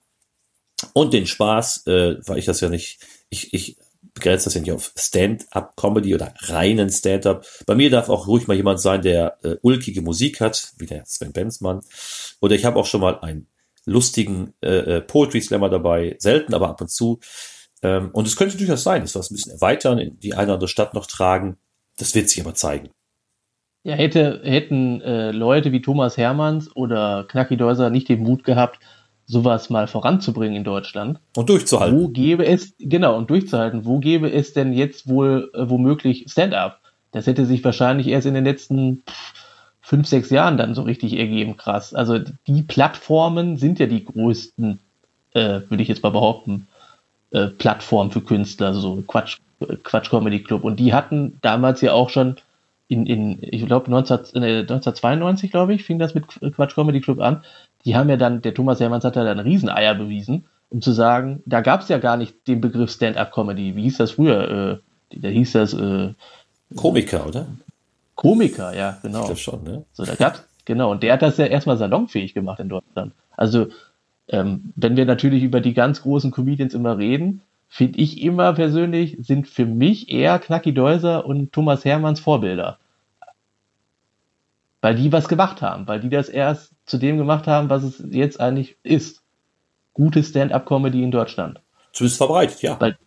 Und 0.95 1.13
den 1.13 1.27
Spaß, 1.27 1.87
äh, 1.87 2.17
weil 2.27 2.39
ich 2.39 2.47
das 2.47 2.61
ja 2.61 2.69
nicht, 2.69 3.01
ich, 3.29 3.53
ich 3.53 3.77
begrenze 4.21 4.45
das 4.45 4.55
ja 4.55 4.61
nicht 4.61 4.73
auf 4.73 4.93
Stand-up-Comedy 4.97 6.15
oder 6.15 6.33
reinen 6.43 6.91
Stand-up. 6.91 7.45
Bei 7.67 7.75
mir 7.75 7.91
darf 7.91 8.09
auch 8.09 8.27
ruhig 8.27 8.47
mal 8.47 8.57
jemand 8.57 8.81
sein, 8.81 9.03
der 9.03 9.39
äh, 9.43 9.57
ulkige 9.63 10.03
Musik 10.03 10.41
hat, 10.41 10.73
wie 10.79 10.87
der 10.87 11.05
Sven 11.07 11.33
Benzmann. 11.33 11.81
Oder 12.41 12.55
ich 12.55 12.65
habe 12.65 12.79
auch 12.79 12.87
schon 12.87 13.01
mal 13.01 13.19
einen 13.21 13.49
lustigen 13.87 14.53
äh, 14.63 14.97
äh 14.97 15.01
Poetry 15.01 15.41
Slammer 15.41 15.71
dabei, 15.71 16.17
selten, 16.19 16.55
aber 16.55 16.69
ab 16.69 16.81
und 16.81 16.91
zu. 16.91 17.19
Ähm, 17.83 18.11
und 18.13 18.27
es 18.27 18.37
könnte 18.37 18.57
durchaus 18.57 18.83
sein, 18.83 19.03
dass 19.03 19.15
wir 19.15 19.21
es 19.21 19.31
ein 19.31 19.35
bisschen 19.35 19.53
erweitern, 19.53 19.99
in 19.99 20.21
die 20.21 20.35
eine 20.35 20.45
oder 20.45 20.55
andere 20.55 20.69
Stadt 20.69 20.95
noch 20.95 21.07
tragen. 21.07 21.57
Das 21.99 22.15
wird 22.15 22.29
sich 22.29 22.41
aber 22.43 22.55
zeigen. 22.55 22.91
Ja, 23.83 23.95
hätte, 23.95 24.43
hätten 24.45 25.01
äh, 25.01 25.31
Leute 25.31 25.73
wie 25.73 25.81
Thomas 25.81 26.19
Hermanns 26.19 26.75
oder 26.77 27.25
Knacki 27.27 27.57
Deuser 27.57 27.89
nicht 27.89 28.11
den 28.11 28.23
Mut 28.23 28.45
gehabt, 28.45 28.79
sowas 29.31 29.71
mal 29.71 29.87
voranzubringen 29.87 30.57
in 30.57 30.65
Deutschland. 30.65 31.21
Und 31.37 31.49
durchzuhalten. 31.49 31.99
Wo 31.99 32.09
gäbe 32.09 32.45
es, 32.45 32.75
genau, 32.81 33.17
und 33.17 33.31
durchzuhalten, 33.31 33.85
wo 33.85 34.01
gäbe 34.01 34.31
es 34.31 34.53
denn 34.53 34.73
jetzt 34.73 35.09
wohl 35.09 35.51
äh, 35.55 35.71
womöglich 35.71 36.27
Stand-up? 36.29 36.81
Das 37.13 37.29
hätte 37.29 37.47
sich 37.47 37.65
wahrscheinlich 37.65 38.09
erst 38.09 38.27
in 38.27 38.35
den 38.35 38.45
letzten 38.45 39.03
pff, 39.09 39.35
fünf, 39.81 40.09
sechs 40.09 40.31
Jahren 40.31 40.57
dann 40.57 40.75
so 40.75 40.83
richtig 40.83 41.17
ergeben, 41.17 41.57
krass. 41.57 41.95
Also 41.95 42.19
die 42.19 42.63
Plattformen 42.63 43.57
sind 43.57 43.79
ja 43.79 43.87
die 43.87 44.05
größten, 44.05 44.81
äh, 45.35 45.61
würde 45.69 45.83
ich 45.83 45.89
jetzt 45.89 46.03
mal 46.03 46.11
behaupten, 46.11 46.67
äh, 47.31 47.47
Plattform 47.47 48.11
für 48.11 48.23
Künstler, 48.23 48.75
so 48.75 49.05
Quatsch, 49.07 49.39
Quatsch 49.85 50.11
Comedy 50.11 50.43
Club. 50.43 50.65
Und 50.65 50.81
die 50.81 50.93
hatten 50.93 51.39
damals 51.41 51.81
ja 51.83 51.93
auch 51.93 52.11
schon 52.11 52.37
in, 52.89 53.07
in 53.07 53.39
ich 53.43 53.65
glaube 53.65 53.87
1992, 53.87 55.53
glaube 55.53 55.75
ich, 55.75 55.85
fing 55.85 56.01
das 56.01 56.15
mit 56.15 56.27
Quatsch 56.27 56.75
Comedy 56.75 57.01
Club 57.01 57.21
an. 57.21 57.45
Die 57.85 57.97
haben 57.97 58.09
ja 58.11 58.17
dann, 58.17 58.43
der 58.43 58.55
Thomas 58.55 58.81
Hermanns 58.81 59.05
hat 59.05 59.17
ja 59.17 59.25
dann 59.25 59.39
Rieseneier 59.39 59.95
bewiesen, 59.95 60.47
um 60.69 60.81
zu 60.81 60.93
sagen, 60.93 61.43
da 61.47 61.61
gab 61.61 61.81
es 61.81 61.89
ja 61.89 61.99
gar 61.99 62.17
nicht 62.17 62.47
den 62.47 62.61
Begriff 62.61 62.91
Stand-up-Comedy. 62.91 63.77
Wie 63.77 63.83
hieß 63.83 63.99
das 63.99 64.13
früher? 64.13 64.81
Äh, 65.13 65.19
da 65.19 65.29
hieß 65.29 65.53
das 65.53 65.75
äh, 65.75 66.15
Komiker, 66.77 67.27
oder? 67.27 67.47
Komiker, 68.15 68.75
ja, 68.77 68.99
genau. 69.03 69.21
Ich 69.21 69.25
glaube 69.27 69.41
schon, 69.41 69.65
ne? 69.65 69.85
So, 69.93 70.05
da 70.05 70.15
gab's, 70.15 70.45
genau, 70.65 70.91
und 70.91 71.03
der 71.03 71.15
hat 71.15 71.23
das 71.23 71.39
ja 71.39 71.47
erstmal 71.47 71.79
salonfähig 71.79 72.35
gemacht 72.35 72.61
in 72.61 72.69
Deutschland. 72.69 73.13
Also 73.37 73.69
ähm, 74.29 74.73
wenn 74.77 74.97
wir 74.97 75.07
natürlich 75.07 75.43
über 75.43 75.61
die 75.61 75.75
ganz 75.75 76.03
großen 76.03 76.31
Comedians 76.31 76.75
immer 76.75 76.99
reden, 76.99 77.43
finde 77.69 77.99
ich 77.99 78.23
immer 78.23 78.53
persönlich, 78.53 79.17
sind 79.21 79.49
für 79.49 79.67
mich 79.67 80.11
eher 80.11 80.39
Knacki 80.39 80.73
Deuser 80.73 81.27
und 81.27 81.53
Thomas 81.53 81.85
Hermanns 81.85 82.21
Vorbilder. 82.21 82.79
Weil 84.81 84.95
die 84.95 85.13
was 85.13 85.29
gemacht 85.29 85.63
haben, 85.63 85.87
weil 85.89 86.01
die 86.01 86.09
das 86.09 86.29
erst 86.29 86.73
zu 86.91 86.99
dem 86.99 87.17
gemacht 87.19 87.47
haben, 87.47 87.71
was 87.71 87.85
es 87.85 88.03
jetzt 88.11 88.41
eigentlich 88.41 88.77
ist. 88.83 89.23
Gute 89.95 90.23
Stand-up-Comedy 90.23 91.03
in 91.03 91.11
Deutschland. 91.11 91.61
Zumindest 91.93 92.19
verbreitet, 92.19 92.63
ja. 92.63 92.79
Weil, 92.81 92.99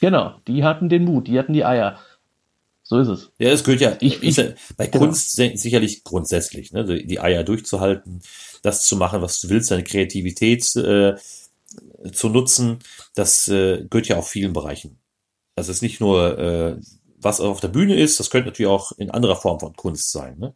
genau, 0.00 0.34
die 0.46 0.64
hatten 0.64 0.88
den 0.88 1.04
Mut, 1.04 1.26
die 1.26 1.38
hatten 1.38 1.52
die 1.52 1.64
Eier. 1.64 1.98
So 2.82 2.98
ist 2.98 3.08
es. 3.08 3.30
Ja, 3.38 3.50
es 3.50 3.64
gehört 3.64 3.80
ja, 3.80 3.96
ich, 4.00 4.22
ich, 4.22 4.36
bei 4.76 4.86
genau. 4.86 5.06
Kunst 5.06 5.32
sicherlich 5.32 6.04
grundsätzlich, 6.04 6.72
ne, 6.72 6.84
die 6.84 7.18
Eier 7.18 7.42
durchzuhalten, 7.42 8.20
das 8.62 8.84
zu 8.86 8.96
machen, 8.96 9.22
was 9.22 9.40
du 9.40 9.48
willst, 9.48 9.70
deine 9.70 9.84
Kreativität 9.84 10.76
äh, 10.76 11.14
zu 12.12 12.28
nutzen, 12.28 12.78
das 13.14 13.48
äh, 13.48 13.84
gehört 13.88 14.08
ja 14.08 14.18
auch 14.18 14.26
vielen 14.26 14.52
Bereichen. 14.52 14.98
Also 15.56 15.70
es 15.70 15.78
ist 15.78 15.82
nicht 15.82 16.00
nur, 16.00 16.38
äh, 16.38 16.76
was 17.16 17.40
auf 17.40 17.60
der 17.60 17.68
Bühne 17.68 17.96
ist, 17.96 18.20
das 18.20 18.30
könnte 18.30 18.48
natürlich 18.48 18.70
auch 18.70 18.92
in 18.92 19.10
anderer 19.10 19.36
Form 19.36 19.58
von 19.58 19.74
Kunst 19.74 20.12
sein. 20.12 20.38
Ne? 20.38 20.54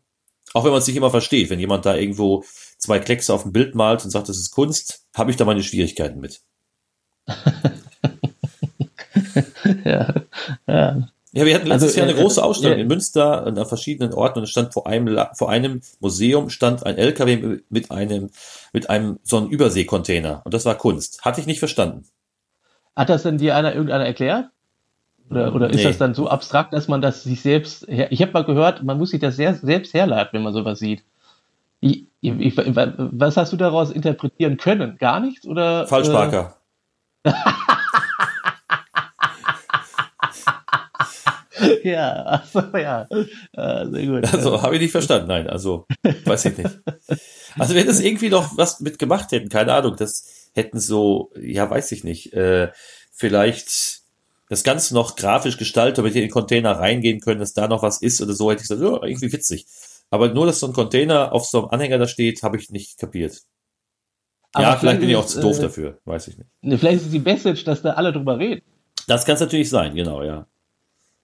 Auch 0.54 0.64
wenn 0.64 0.70
man 0.70 0.80
es 0.80 0.86
nicht 0.86 0.96
immer 0.96 1.10
versteht, 1.10 1.50
wenn 1.50 1.60
jemand 1.60 1.86
da 1.86 1.94
irgendwo 1.94 2.44
zwei 2.78 2.98
Kleckse 2.98 3.34
auf 3.34 3.42
dem 3.42 3.52
Bild 3.52 3.74
malt 3.74 4.04
und 4.04 4.10
sagt, 4.10 4.28
das 4.28 4.38
ist 4.38 4.50
Kunst, 4.50 5.04
habe 5.14 5.30
ich 5.30 5.36
da 5.36 5.44
meine 5.44 5.62
Schwierigkeiten 5.62 6.20
mit. 6.20 6.40
ja, 9.84 10.14
ja. 10.66 11.08
Ja, 11.32 11.44
wir 11.44 11.54
hatten 11.54 11.66
letztes 11.66 11.90
also, 11.90 12.00
Jahr 12.00 12.08
eine 12.08 12.18
äh, 12.18 12.22
große 12.22 12.42
Ausstellung 12.42 12.78
äh, 12.78 12.82
in 12.82 12.88
Münster 12.88 13.46
an 13.46 13.66
verschiedenen 13.66 14.14
Orten 14.14 14.38
und 14.38 14.44
es 14.44 14.50
stand 14.50 14.72
vor 14.72 14.86
einem, 14.86 15.18
vor 15.34 15.50
einem 15.50 15.82
Museum 16.00 16.48
stand 16.48 16.86
ein 16.86 16.96
LKW 16.96 17.60
mit 17.68 17.90
einem, 17.90 18.30
mit 18.72 18.88
einem, 18.88 19.18
so 19.24 19.36
einem 19.36 19.48
Überseekontainer 19.48 20.40
und 20.44 20.54
das 20.54 20.64
war 20.64 20.76
Kunst. 20.76 21.22
Hatte 21.22 21.40
ich 21.40 21.46
nicht 21.46 21.58
verstanden. 21.58 22.08
Hat 22.96 23.10
das 23.10 23.24
denn 23.24 23.36
dir 23.36 23.56
einer, 23.56 23.74
irgendeiner 23.74 24.06
erklärt? 24.06 24.46
Oder, 25.30 25.54
oder 25.54 25.70
ist 25.70 25.76
nee. 25.76 25.84
das 25.84 25.98
dann 25.98 26.14
so 26.14 26.28
abstrakt, 26.28 26.72
dass 26.72 26.88
man 26.88 27.02
das 27.02 27.22
sich 27.22 27.42
selbst, 27.42 27.86
ich 27.88 28.22
habe 28.22 28.32
mal 28.32 28.44
gehört, 28.44 28.82
man 28.82 28.98
muss 28.98 29.10
sich 29.10 29.20
das 29.20 29.36
sehr, 29.36 29.54
selbst 29.54 29.92
herleiten, 29.92 30.30
wenn 30.32 30.42
man 30.42 30.54
sowas 30.54 30.78
sieht. 30.78 31.04
Ich, 31.80 32.06
ich, 32.20 32.56
was 32.56 33.36
hast 33.36 33.52
du 33.52 33.56
daraus 33.56 33.90
interpretieren 33.90 34.56
können? 34.56 34.96
Gar 34.98 35.20
nichts? 35.20 35.46
Oder, 35.46 35.86
Falschparker. 35.86 36.56
Äh, 37.24 37.32
ja, 41.84 42.26
achso, 42.26 42.62
ja. 42.76 43.06
Ah, 43.54 43.86
sehr 43.86 44.06
gut. 44.06 44.32
Also 44.32 44.62
habe 44.62 44.76
ich 44.76 44.82
nicht 44.82 44.92
verstanden, 44.92 45.28
nein, 45.28 45.48
also 45.48 45.86
weiß 46.24 46.46
ich 46.46 46.58
nicht. 46.58 46.80
Also 47.58 47.74
wenn 47.74 47.86
das 47.86 48.00
irgendwie 48.00 48.30
noch 48.30 48.56
was 48.56 48.80
mitgemacht 48.80 49.32
hätten, 49.32 49.48
keine 49.48 49.74
Ahnung, 49.74 49.96
das 49.96 50.50
hätten 50.54 50.80
so, 50.80 51.30
ja, 51.40 51.68
weiß 51.68 51.92
ich 51.92 52.04
nicht, 52.04 52.32
äh, 52.32 52.70
vielleicht 53.12 53.97
das 54.48 54.64
Ganze 54.64 54.94
noch 54.94 55.16
grafisch 55.16 55.56
gestaltet, 55.58 55.98
damit 55.98 56.14
in 56.14 56.22
den 56.22 56.30
Container 56.30 56.72
reingehen 56.72 57.20
können, 57.20 57.40
dass 57.40 57.52
da 57.52 57.68
noch 57.68 57.82
was 57.82 58.00
ist 58.00 58.20
oder 58.22 58.32
so, 58.32 58.50
hätte 58.50 58.62
ich 58.62 58.68
gesagt, 58.68 58.82
ja, 58.82 59.06
irgendwie 59.06 59.32
witzig. 59.32 59.66
Aber 60.10 60.32
nur, 60.32 60.46
dass 60.46 60.60
so 60.60 60.66
ein 60.66 60.72
Container 60.72 61.32
auf 61.32 61.46
so 61.46 61.58
einem 61.58 61.68
Anhänger 61.70 61.98
da 61.98 62.08
steht, 62.08 62.42
habe 62.42 62.56
ich 62.56 62.70
nicht 62.70 62.98
kapiert. 62.98 63.42
Aber 64.52 64.64
ja, 64.64 64.76
vielleicht 64.76 65.00
bin 65.00 65.10
ich 65.10 65.16
auch 65.16 65.26
zu 65.26 65.40
doof 65.40 65.58
äh, 65.58 65.62
dafür, 65.62 65.98
weiß 66.04 66.28
ich 66.28 66.38
nicht. 66.38 66.48
Ne, 66.62 66.78
vielleicht 66.78 67.02
ist 67.02 67.12
die 67.12 67.18
Message, 67.18 67.64
dass 67.64 67.82
da 67.82 67.90
alle 67.90 68.12
drüber 68.12 68.38
reden. 68.38 68.62
Das 69.06 69.26
kann 69.26 69.34
es 69.34 69.40
natürlich 69.40 69.68
sein, 69.68 69.94
genau, 69.94 70.22
ja. 70.22 70.46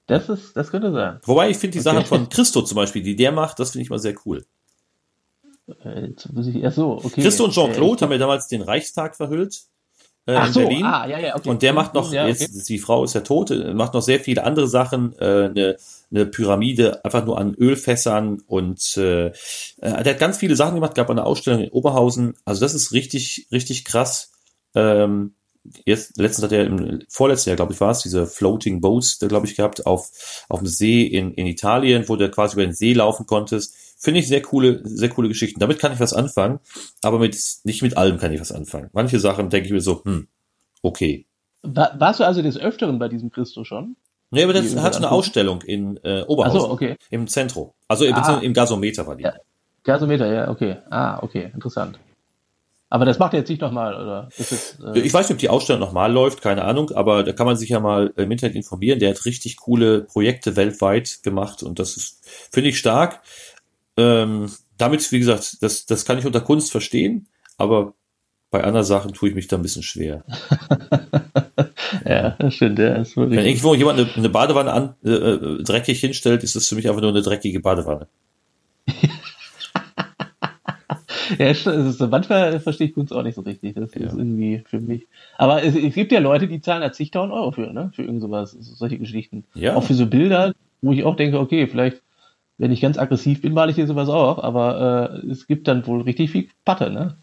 Das 0.06 0.28
ist, 0.28 0.54
das 0.54 0.70
könnte 0.70 0.92
sein. 0.92 1.20
Wobei 1.22 1.48
ich 1.48 1.56
finde 1.56 1.72
die 1.72 1.78
okay. 1.78 1.96
Sachen 1.96 2.04
von 2.04 2.28
Christo 2.28 2.60
zum 2.60 2.76
Beispiel, 2.76 3.02
die 3.02 3.16
der 3.16 3.32
macht, 3.32 3.58
das 3.58 3.72
finde 3.72 3.84
ich 3.84 3.90
mal 3.90 3.98
sehr 3.98 4.14
cool. 4.26 4.44
Äh, 5.82 6.08
jetzt 6.08 6.30
muss 6.32 6.46
ich, 6.46 6.64
ach 6.66 6.72
so, 6.72 6.98
okay. 7.02 7.22
Christo 7.22 7.44
und 7.44 7.52
Jean-Claude 7.52 8.02
haben 8.02 8.12
ja 8.12 8.18
damals 8.18 8.48
den 8.48 8.60
Reichstag 8.60 9.16
verhüllt. 9.16 9.64
Äh, 10.26 10.34
Ach 10.34 10.46
in 10.46 10.52
so, 10.52 10.60
Berlin. 10.60 10.84
Ah, 10.84 11.06
ja, 11.06 11.18
ja, 11.18 11.36
okay. 11.36 11.48
Und 11.48 11.62
der 11.62 11.72
macht 11.72 11.94
noch, 11.94 12.12
ja, 12.12 12.22
okay. 12.22 12.30
jetzt 12.30 12.68
die 12.68 12.78
Frau 12.78 13.04
ist 13.04 13.14
ja 13.14 13.20
tot, 13.20 13.50
macht 13.74 13.94
noch 13.94 14.02
sehr 14.02 14.20
viele 14.20 14.44
andere 14.44 14.68
Sachen, 14.68 15.14
äh, 15.18 15.24
eine, 15.24 15.76
eine 16.10 16.26
Pyramide 16.26 17.04
einfach 17.04 17.24
nur 17.24 17.38
an 17.38 17.54
Ölfässern 17.54 18.40
und 18.46 18.96
äh, 18.96 19.26
äh, 19.26 19.32
der 19.80 20.14
hat 20.14 20.18
ganz 20.18 20.38
viele 20.38 20.56
Sachen 20.56 20.76
gemacht, 20.76 20.94
gab 20.94 21.10
eine 21.10 21.24
Ausstellung 21.24 21.62
in 21.62 21.70
Oberhausen. 21.70 22.34
Also 22.44 22.60
das 22.60 22.74
ist 22.74 22.92
richtig, 22.92 23.48
richtig 23.52 23.84
krass. 23.84 24.32
Ähm, 24.74 25.34
jetzt, 25.84 26.16
letztens 26.16 26.44
hat 26.44 26.52
er 26.52 26.64
im 26.66 27.02
vorletzten 27.08 27.50
Jahr, 27.50 27.56
glaube 27.56 27.72
ich, 27.72 27.80
war 27.80 27.90
es, 27.90 28.02
diese 28.02 28.26
Floating 28.26 28.80
Boats, 28.80 29.18
glaube 29.18 29.46
ich, 29.46 29.56
gehabt, 29.56 29.86
auf, 29.86 30.44
auf 30.48 30.60
dem 30.60 30.68
See 30.68 31.02
in, 31.02 31.32
in 31.34 31.46
Italien, 31.46 32.08
wo 32.08 32.16
du 32.16 32.30
quasi 32.30 32.54
über 32.54 32.64
den 32.64 32.74
See 32.74 32.92
laufen 32.92 33.26
konntest. 33.26 33.74
Finde 34.04 34.20
ich 34.20 34.28
sehr 34.28 34.42
coole, 34.42 34.82
sehr 34.84 35.08
coole 35.08 35.28
Geschichten. 35.28 35.60
Damit 35.60 35.78
kann 35.78 35.90
ich 35.90 35.98
was 35.98 36.12
anfangen, 36.12 36.60
aber 37.02 37.18
mit, 37.18 37.38
nicht 37.64 37.80
mit 37.80 37.96
allem 37.96 38.18
kann 38.18 38.32
ich 38.34 38.40
was 38.40 38.52
anfangen. 38.52 38.90
Manche 38.92 39.18
Sachen 39.18 39.48
denke 39.48 39.64
ich 39.64 39.72
mir 39.72 39.80
so, 39.80 40.04
hm, 40.04 40.28
okay. 40.82 41.24
War, 41.62 41.98
warst 41.98 42.20
du 42.20 42.24
also 42.24 42.42
des 42.42 42.58
Öfteren 42.58 42.98
bei 42.98 43.08
diesem 43.08 43.30
Christo 43.30 43.64
schon? 43.64 43.96
Nee, 44.30 44.44
aber 44.44 44.52
das 44.52 44.76
hat 44.76 44.94
eine 44.98 45.10
Ausstellung 45.10 45.62
in 45.62 45.98
äh, 46.04 46.22
Oberhausen. 46.26 46.60
So, 46.60 46.70
okay. 46.70 46.96
Im 47.08 47.28
Zentrum. 47.28 47.70
Also 47.88 48.04
ah. 48.12 48.40
im 48.42 48.52
Gasometer 48.52 49.06
war 49.06 49.16
die. 49.16 49.24
Ja. 49.24 49.32
Gasometer, 49.84 50.30
ja, 50.30 50.50
okay. 50.50 50.76
Ah, 50.90 51.22
okay, 51.22 51.50
interessant. 51.54 51.98
Aber 52.90 53.06
das 53.06 53.18
macht 53.18 53.32
er 53.32 53.40
jetzt 53.40 53.48
nicht 53.48 53.62
nochmal, 53.62 53.94
oder? 53.94 54.28
Jetzt, 54.36 54.80
äh 54.84 54.98
ich 55.00 55.14
weiß 55.14 55.28
nicht, 55.28 55.36
ob 55.36 55.38
die 55.38 55.48
Ausstellung 55.48 55.80
nochmal 55.80 56.12
läuft, 56.12 56.42
keine 56.42 56.64
Ahnung, 56.64 56.90
aber 56.90 57.22
da 57.22 57.32
kann 57.32 57.46
man 57.46 57.56
sich 57.56 57.70
ja 57.70 57.80
mal 57.80 58.12
im 58.16 58.30
Internet 58.30 58.54
informieren. 58.54 58.98
Der 58.98 59.10
hat 59.10 59.24
richtig 59.24 59.56
coole 59.56 60.02
Projekte 60.02 60.56
weltweit 60.56 61.22
gemacht 61.22 61.62
und 61.62 61.78
das 61.78 61.96
ist, 61.96 62.28
finde 62.52 62.68
ich 62.68 62.78
stark. 62.78 63.22
Ähm, 63.96 64.50
damit, 64.76 65.10
wie 65.12 65.18
gesagt, 65.18 65.62
das, 65.62 65.86
das 65.86 66.04
kann 66.04 66.18
ich 66.18 66.26
unter 66.26 66.40
Kunst 66.40 66.72
verstehen, 66.72 67.28
aber 67.58 67.94
bei 68.50 68.62
anderen 68.62 68.84
Sachen 68.84 69.12
tue 69.12 69.30
ich 69.30 69.34
mich 69.34 69.48
da 69.48 69.56
ein 69.56 69.62
bisschen 69.62 69.82
schwer. 69.82 70.24
ja, 72.04 72.36
stimmt, 72.50 72.78
ja. 72.78 72.98
Das 72.98 73.16
Wenn 73.16 73.32
irgendwo 73.32 73.74
jemand 73.74 73.98
eine, 73.98 74.08
eine 74.14 74.28
Badewanne 74.28 74.72
an, 74.72 74.94
äh, 75.04 75.10
äh, 75.10 75.62
dreckig 75.62 75.98
hinstellt, 76.00 76.44
ist 76.44 76.54
das 76.54 76.68
für 76.68 76.76
mich 76.76 76.88
einfach 76.88 77.00
nur 77.00 77.10
eine 77.10 77.22
dreckige 77.22 77.58
Badewanne. 77.60 78.06
ja, 81.38 81.46
ist, 81.46 81.66
manchmal 82.00 82.60
verstehe 82.60 82.88
ich 82.88 82.94
Kunst 82.94 83.12
auch 83.12 83.22
nicht 83.22 83.34
so 83.34 83.40
richtig. 83.40 83.74
Das 83.74 83.94
ja. 83.94 84.06
ist 84.06 84.14
irgendwie 84.14 84.62
für 84.66 84.80
mich. 84.80 85.06
Aber 85.36 85.62
es, 85.62 85.74
es, 85.74 85.94
gibt 85.94 86.12
ja 86.12 86.20
Leute, 86.20 86.46
die 86.46 86.60
zahlen 86.60 86.82
da 86.82 86.92
zigtausend 86.92 87.32
Euro 87.32 87.50
für, 87.50 87.72
ne? 87.72 87.90
Für 87.94 88.02
irgend 88.02 88.22
sowas, 88.22 88.56
solche 88.60 88.98
Geschichten. 88.98 89.44
Ja. 89.54 89.74
Auch 89.74 89.82
für 89.82 89.94
so 89.94 90.06
Bilder, 90.06 90.54
wo 90.80 90.92
ich 90.92 91.02
auch 91.04 91.16
denke, 91.16 91.40
okay, 91.40 91.66
vielleicht, 91.66 92.02
wenn 92.58 92.72
ich 92.72 92.80
ganz 92.80 92.98
aggressiv 92.98 93.42
bin, 93.42 93.52
male 93.52 93.70
ich 93.70 93.76
hier 93.76 93.86
sowas 93.86 94.08
auch, 94.08 94.42
aber 94.42 95.20
äh, 95.22 95.26
es 95.26 95.46
gibt 95.46 95.68
dann 95.68 95.86
wohl 95.86 96.02
richtig 96.02 96.30
viel 96.30 96.48
Patte, 96.64 96.90
ne? 96.90 97.16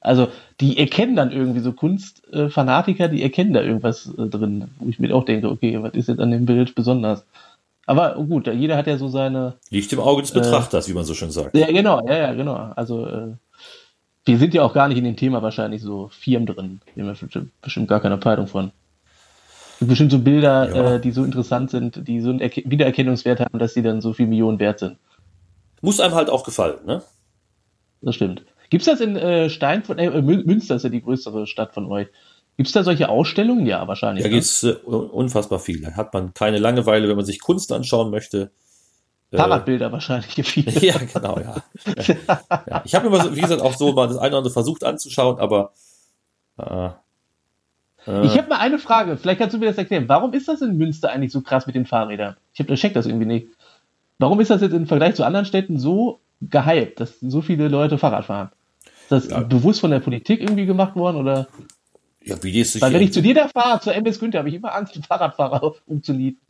Also, 0.00 0.28
die 0.60 0.78
erkennen 0.78 1.14
dann 1.14 1.30
irgendwie 1.30 1.60
so 1.60 1.72
Kunstfanatiker, 1.72 3.06
die 3.06 3.22
erkennen 3.22 3.52
da 3.52 3.62
irgendwas 3.62 4.12
äh, 4.18 4.26
drin, 4.26 4.68
wo 4.78 4.88
ich 4.88 4.98
mir 4.98 5.14
auch 5.14 5.24
denke, 5.24 5.48
okay, 5.48 5.80
was 5.80 5.94
ist 5.94 6.08
jetzt 6.08 6.18
an 6.18 6.32
dem 6.32 6.44
Bild 6.44 6.74
besonders? 6.74 7.24
Aber 7.86 8.14
gut, 8.14 8.46
jeder 8.48 8.76
hat 8.76 8.86
ja 8.86 8.96
so 8.96 9.08
seine. 9.08 9.54
Liegt 9.70 9.92
im 9.92 10.00
Auge 10.00 10.22
des 10.22 10.32
äh, 10.32 10.34
Betrachters, 10.34 10.86
äh, 10.86 10.90
wie 10.90 10.94
man 10.94 11.04
so 11.04 11.14
schön 11.14 11.30
sagt. 11.30 11.56
Ja, 11.56 11.66
genau, 11.68 12.04
ja, 12.06 12.16
ja, 12.16 12.34
genau. 12.34 12.54
Also 12.74 13.06
äh, 13.06 13.32
wir 14.24 14.38
sind 14.38 14.54
ja 14.54 14.62
auch 14.62 14.72
gar 14.72 14.88
nicht 14.88 14.98
in 14.98 15.04
dem 15.04 15.16
Thema 15.16 15.42
wahrscheinlich 15.42 15.82
so 15.82 16.08
Firmen 16.08 16.46
drin. 16.46 16.80
Wir 16.94 17.04
haben 17.04 17.16
ja 17.34 17.42
bestimmt 17.60 17.88
gar 17.88 18.00
keine 18.00 18.18
Peilung 18.18 18.46
von. 18.46 18.72
Bestimmt 19.86 20.12
so 20.12 20.18
Bilder, 20.18 20.74
ja. 20.74 20.94
äh, 20.94 21.00
die 21.00 21.10
so 21.10 21.24
interessant 21.24 21.70
sind, 21.70 22.06
die 22.06 22.20
so 22.20 22.30
einen 22.30 22.40
Erke 22.40 22.62
Wiedererkennungswert 22.64 23.40
haben, 23.40 23.58
dass 23.58 23.74
sie 23.74 23.82
dann 23.82 24.00
so 24.00 24.12
viel 24.12 24.26
Millionen 24.26 24.58
wert 24.58 24.78
sind. 24.78 24.98
Muss 25.80 26.00
einem 26.00 26.14
halt 26.14 26.30
auch 26.30 26.44
gefallen, 26.44 26.78
ne? 26.86 27.02
Das 28.00 28.14
stimmt. 28.14 28.44
Gibt's 28.70 28.86
das 28.86 29.00
in 29.00 29.16
äh, 29.16 29.50
Steinfurt? 29.50 29.98
Äh, 29.98 30.22
Münster 30.22 30.76
ist 30.76 30.82
ja 30.84 30.88
die 30.88 31.02
größere 31.02 31.46
Stadt 31.46 31.74
von 31.74 31.86
euch. 31.86 32.08
Gibt 32.56 32.68
es 32.68 32.72
da 32.72 32.84
solche 32.84 33.08
Ausstellungen? 33.08 33.66
Ja, 33.66 33.86
wahrscheinlich. 33.88 34.22
Da 34.22 34.28
ne? 34.28 34.34
gibt 34.34 34.44
es 34.44 34.62
äh, 34.62 34.72
unfassbar 34.84 35.58
viel. 35.58 35.80
Da 35.80 35.92
hat 35.92 36.12
man 36.14 36.34
keine 36.34 36.58
Langeweile, 36.58 37.08
wenn 37.08 37.16
man 37.16 37.24
sich 37.24 37.40
Kunst 37.40 37.72
anschauen 37.72 38.10
möchte. 38.10 38.50
Äh, 39.30 39.38
Fahrradbilder 39.38 39.86
äh, 39.86 39.92
wahrscheinlich 39.92 40.46
viele. 40.46 40.70
ja, 40.80 40.96
genau, 40.98 41.38
ja. 41.38 41.56
ja. 42.66 42.82
Ich 42.84 42.94
habe 42.94 43.06
immer, 43.06 43.22
so, 43.22 43.34
wie 43.34 43.40
gesagt, 43.40 43.62
auch 43.62 43.74
so 43.74 43.92
mal 43.92 44.08
das 44.08 44.18
eine 44.18 44.28
oder 44.28 44.38
andere 44.38 44.52
versucht 44.52 44.84
anzuschauen, 44.84 45.38
aber 45.38 45.72
äh, 46.58 46.90
äh, 48.06 48.26
ich 48.26 48.36
habe 48.36 48.48
mal 48.48 48.58
eine 48.58 48.78
Frage, 48.78 49.16
vielleicht 49.16 49.40
kannst 49.40 49.54
du 49.54 49.58
mir 49.58 49.66
das 49.66 49.78
erklären. 49.78 50.08
Warum 50.08 50.32
ist 50.32 50.48
das 50.48 50.62
in 50.62 50.76
Münster 50.76 51.10
eigentlich 51.10 51.32
so 51.32 51.40
krass 51.40 51.66
mit 51.66 51.74
den 51.74 51.86
Fahrrädern? 51.86 52.36
Ich 52.54 52.60
habe 52.60 52.74
check 52.74 52.94
das 52.94 53.06
irgendwie 53.06 53.26
nicht. 53.26 53.48
Warum 54.18 54.40
ist 54.40 54.50
das 54.50 54.62
jetzt 54.62 54.72
im 54.72 54.86
Vergleich 54.86 55.14
zu 55.14 55.24
anderen 55.24 55.46
Städten 55.46 55.78
so 55.78 56.20
gehypt, 56.40 57.00
dass 57.00 57.18
so 57.20 57.40
viele 57.40 57.68
Leute 57.68 57.98
Fahrrad 57.98 58.24
fahren? 58.24 58.50
Ist 58.84 59.12
das 59.12 59.28
ja. 59.28 59.40
bewusst 59.40 59.80
von 59.80 59.90
der 59.90 60.00
Politik 60.00 60.40
irgendwie 60.40 60.66
gemacht 60.66 60.96
worden 60.96 61.16
oder? 61.16 61.48
Ja, 62.24 62.40
wie 62.42 62.52
die 62.52 62.64
Weil 62.80 62.92
wenn 62.92 63.02
ich 63.02 63.12
zu 63.12 63.20
dir 63.20 63.34
da 63.34 63.48
fahre, 63.48 63.80
zur 63.80 63.94
MS 63.94 64.20
Günther, 64.20 64.38
habe 64.38 64.48
ich 64.48 64.54
immer 64.54 64.74
Angst, 64.74 64.94
einen 64.94 65.02
Fahrradfahrer 65.02 65.74
umzulieben. 65.86 66.40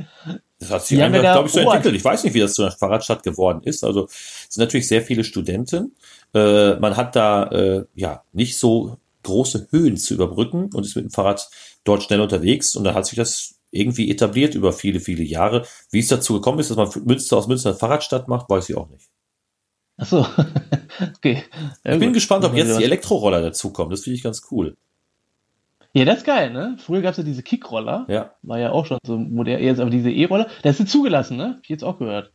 Das 0.59 0.71
hat 0.71 0.85
sich 0.85 1.03
einfach, 1.03 1.21
glaube 1.21 1.49
ich, 1.49 1.55
so 1.55 1.61
entwickelt. 1.61 1.95
Ich 1.97 2.05
weiß 2.05 2.25
nicht, 2.25 2.35
wie 2.35 2.41
das 2.41 2.55
zu 2.55 2.62
einer 2.62 2.73
Fahrradstadt 2.73 3.23
geworden 3.23 3.62
ist. 3.65 3.83
Also 3.83 4.05
es 4.05 4.47
sind 4.51 4.62
natürlich 4.62 4.87
sehr 4.87 5.03
viele 5.03 5.25
Studenten. 5.25 5.95
Äh, 6.35 6.75
man 6.77 6.97
hat 6.97 7.17
da 7.17 7.45
äh, 7.47 7.85
ja 7.95 8.23
nicht 8.33 8.59
so 8.59 8.99
große 9.23 9.69
Höhen 9.71 9.97
zu 9.97 10.15
überbrücken 10.15 10.71
und 10.73 10.85
ist 10.85 10.97
mit 10.97 11.05
dem 11.05 11.11
Fahrrad 11.11 11.49
dort 11.85 12.03
schnell 12.03 12.21
unterwegs. 12.21 12.75
Und 12.75 12.85
da 12.85 12.95
hat 12.95 13.07
sich 13.07 13.17
das 13.17 13.57
irgendwie 13.71 14.11
etabliert 14.11 14.55
über 14.55 14.73
viele, 14.73 15.01
viele 15.01 15.23
Jahre. 15.23 15.67
Wie 15.91 16.01
es 16.01 16.09
dazu 16.09 16.35
gekommen 16.35 16.59
ist, 16.59 16.71
dass 16.71 16.77
man 16.77 16.91
Münster 17.05 17.37
aus 17.37 17.49
Münster 17.49 17.71
eine 17.71 17.79
Fahrradstadt 17.79 18.29
macht, 18.29 18.49
weiß 18.49 18.69
ich 18.69 18.77
auch 18.77 18.89
nicht. 18.91 19.09
Ach 19.97 20.07
so, 20.07 20.27
okay. 21.17 21.43
Ja, 21.85 21.93
ich 21.93 21.99
bin 21.99 22.09
gut. 22.09 22.15
gespannt, 22.15 22.45
ob 22.45 22.55
jetzt 22.55 22.79
die 22.79 22.85
Elektroroller 22.85 23.41
dazukommen. 23.41 23.91
Das 23.91 24.03
finde 24.03 24.17
ich 24.17 24.23
ganz 24.23 24.43
cool. 24.51 24.77
Ja, 25.95 26.07
das 26.07 26.19
ist 26.19 26.25
geil, 26.25 26.51
ne? 26.51 26.77
Früher 26.79 27.03
gab 27.03 27.13
es 27.13 27.19
ja 27.19 27.23
diese 27.23 27.43
Kickroller. 27.43 28.07
Ja. 28.09 28.35
War 28.43 28.59
ja 28.59 28.73
auch 28.73 28.87
schon 28.87 28.99
so 29.05 29.19
modern. 29.19 29.63
Jetzt 29.63 29.79
aber 29.79 29.91
diese 29.91 30.11
E-Roller, 30.11 30.49
das 30.63 30.81
ist 30.81 30.91
zugelassen, 30.91 31.37
ne? 31.37 31.57
Hab 31.57 31.63
ich 31.63 31.69
jetzt 31.69 31.85
auch 31.85 31.99
gehört. 31.99 32.33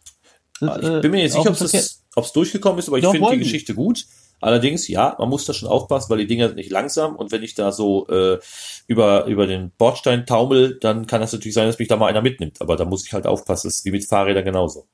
Das, 0.60 0.69
ah, 0.69 0.95
ich 0.95 1.02
bin 1.02 1.12
mir 1.12 1.23
nicht 1.23 1.36
äh, 1.36 1.54
sicher, 1.54 1.95
ob 2.15 2.26
es 2.26 2.34
durchgekommen 2.34 2.80
ist, 2.80 2.88
aber 2.88 3.00
ich 3.00 3.08
finde 3.08 3.32
die 3.32 3.39
Geschichte 3.39 3.73
gut. 3.73 4.06
Allerdings, 4.39 4.88
ja, 4.88 5.15
man 5.17 5.30
muss 5.30 5.45
da 5.45 5.54
schon 5.54 5.67
aufpassen, 5.67 6.10
weil 6.12 6.19
die 6.19 6.28
Dinger 6.28 6.47
sind 6.47 6.58
nicht 6.58 6.69
langsam 6.69 7.15
und 7.15 7.32
wenn 7.32 7.41
ich 7.41 7.56
da 7.56 7.71
so 7.71 8.08
äh, 8.08 8.39
über, 8.86 9.26
über 9.26 9.47
den 9.47 9.71
Bordstein 9.78 10.26
taumel, 10.26 10.78
dann 10.80 11.08
kann 11.08 11.21
das 11.21 11.34
natürlich 11.34 11.56
sein, 11.56 11.65
dass 11.65 11.80
mich 11.80 11.88
da 11.88 11.97
mal 11.97 12.08
einer 12.08 12.21
mitnimmt. 12.21 12.62
Aber 12.62 12.76
da 12.76 12.86
muss 12.86 13.06
ich 13.06 13.13
halt 13.13 13.26
aufpassen, 13.26 13.67
das 13.67 13.78
ist 13.78 13.86
wie 13.86 13.91
mit 13.91 14.06
Fahrrädern 14.06 14.45
genauso. 14.45 14.88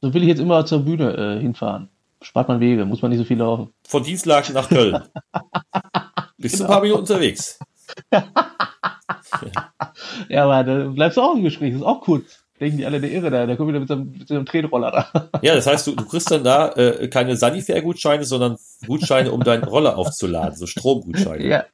So 0.00 0.12
will 0.12 0.22
ich 0.22 0.28
jetzt 0.28 0.40
immer 0.40 0.66
zur 0.66 0.80
Bühne 0.80 1.16
äh, 1.16 1.40
hinfahren. 1.40 1.88
Spart 2.20 2.48
man 2.48 2.58
Wege, 2.60 2.84
muss 2.84 3.00
man 3.00 3.10
nicht 3.10 3.20
so 3.20 3.24
viel 3.24 3.38
laufen. 3.38 3.72
Von 3.86 4.02
Dienstlaken 4.02 4.54
nach 4.54 4.68
Köln. 4.68 5.02
Bist 6.38 6.56
genau. 6.56 6.66
ein 6.66 6.72
paar 6.72 6.82
Minuten 6.82 7.00
unterwegs. 7.00 7.60
ja, 10.28 10.44
aber 10.44 10.64
da 10.64 10.88
bleibst 10.88 11.16
du 11.16 11.22
auch 11.22 11.34
im 11.34 11.42
Gespräch, 11.42 11.72
das 11.72 11.80
ist 11.80 11.86
auch 11.86 12.06
cool. 12.08 12.24
Denken 12.60 12.78
die 12.78 12.86
alle 12.86 13.00
der 13.00 13.10
Irre 13.10 13.30
da, 13.30 13.46
der 13.46 13.56
kommt 13.56 13.68
wieder 13.68 13.80
mit 13.80 13.88
so 13.88 13.94
einem, 13.94 14.12
mit 14.18 14.26
so 14.26 14.34
einem 14.34 14.46
Tretroller 14.46 14.90
da. 14.90 15.30
Ja, 15.42 15.54
das 15.54 15.66
heißt, 15.66 15.86
du, 15.86 15.94
du 15.94 16.04
kriegst 16.04 16.30
dann 16.30 16.42
da 16.42 16.72
äh, 16.72 17.08
keine 17.08 17.36
Sanifair-Gutscheine, 17.36 18.24
sondern 18.24 18.56
Gutscheine, 18.86 19.30
um 19.32 19.44
deinen 19.44 19.64
Roller 19.64 19.96
aufzuladen, 19.96 20.56
so 20.56 20.66
Stromgutscheine. 20.66 21.46
Ja, 21.46 21.64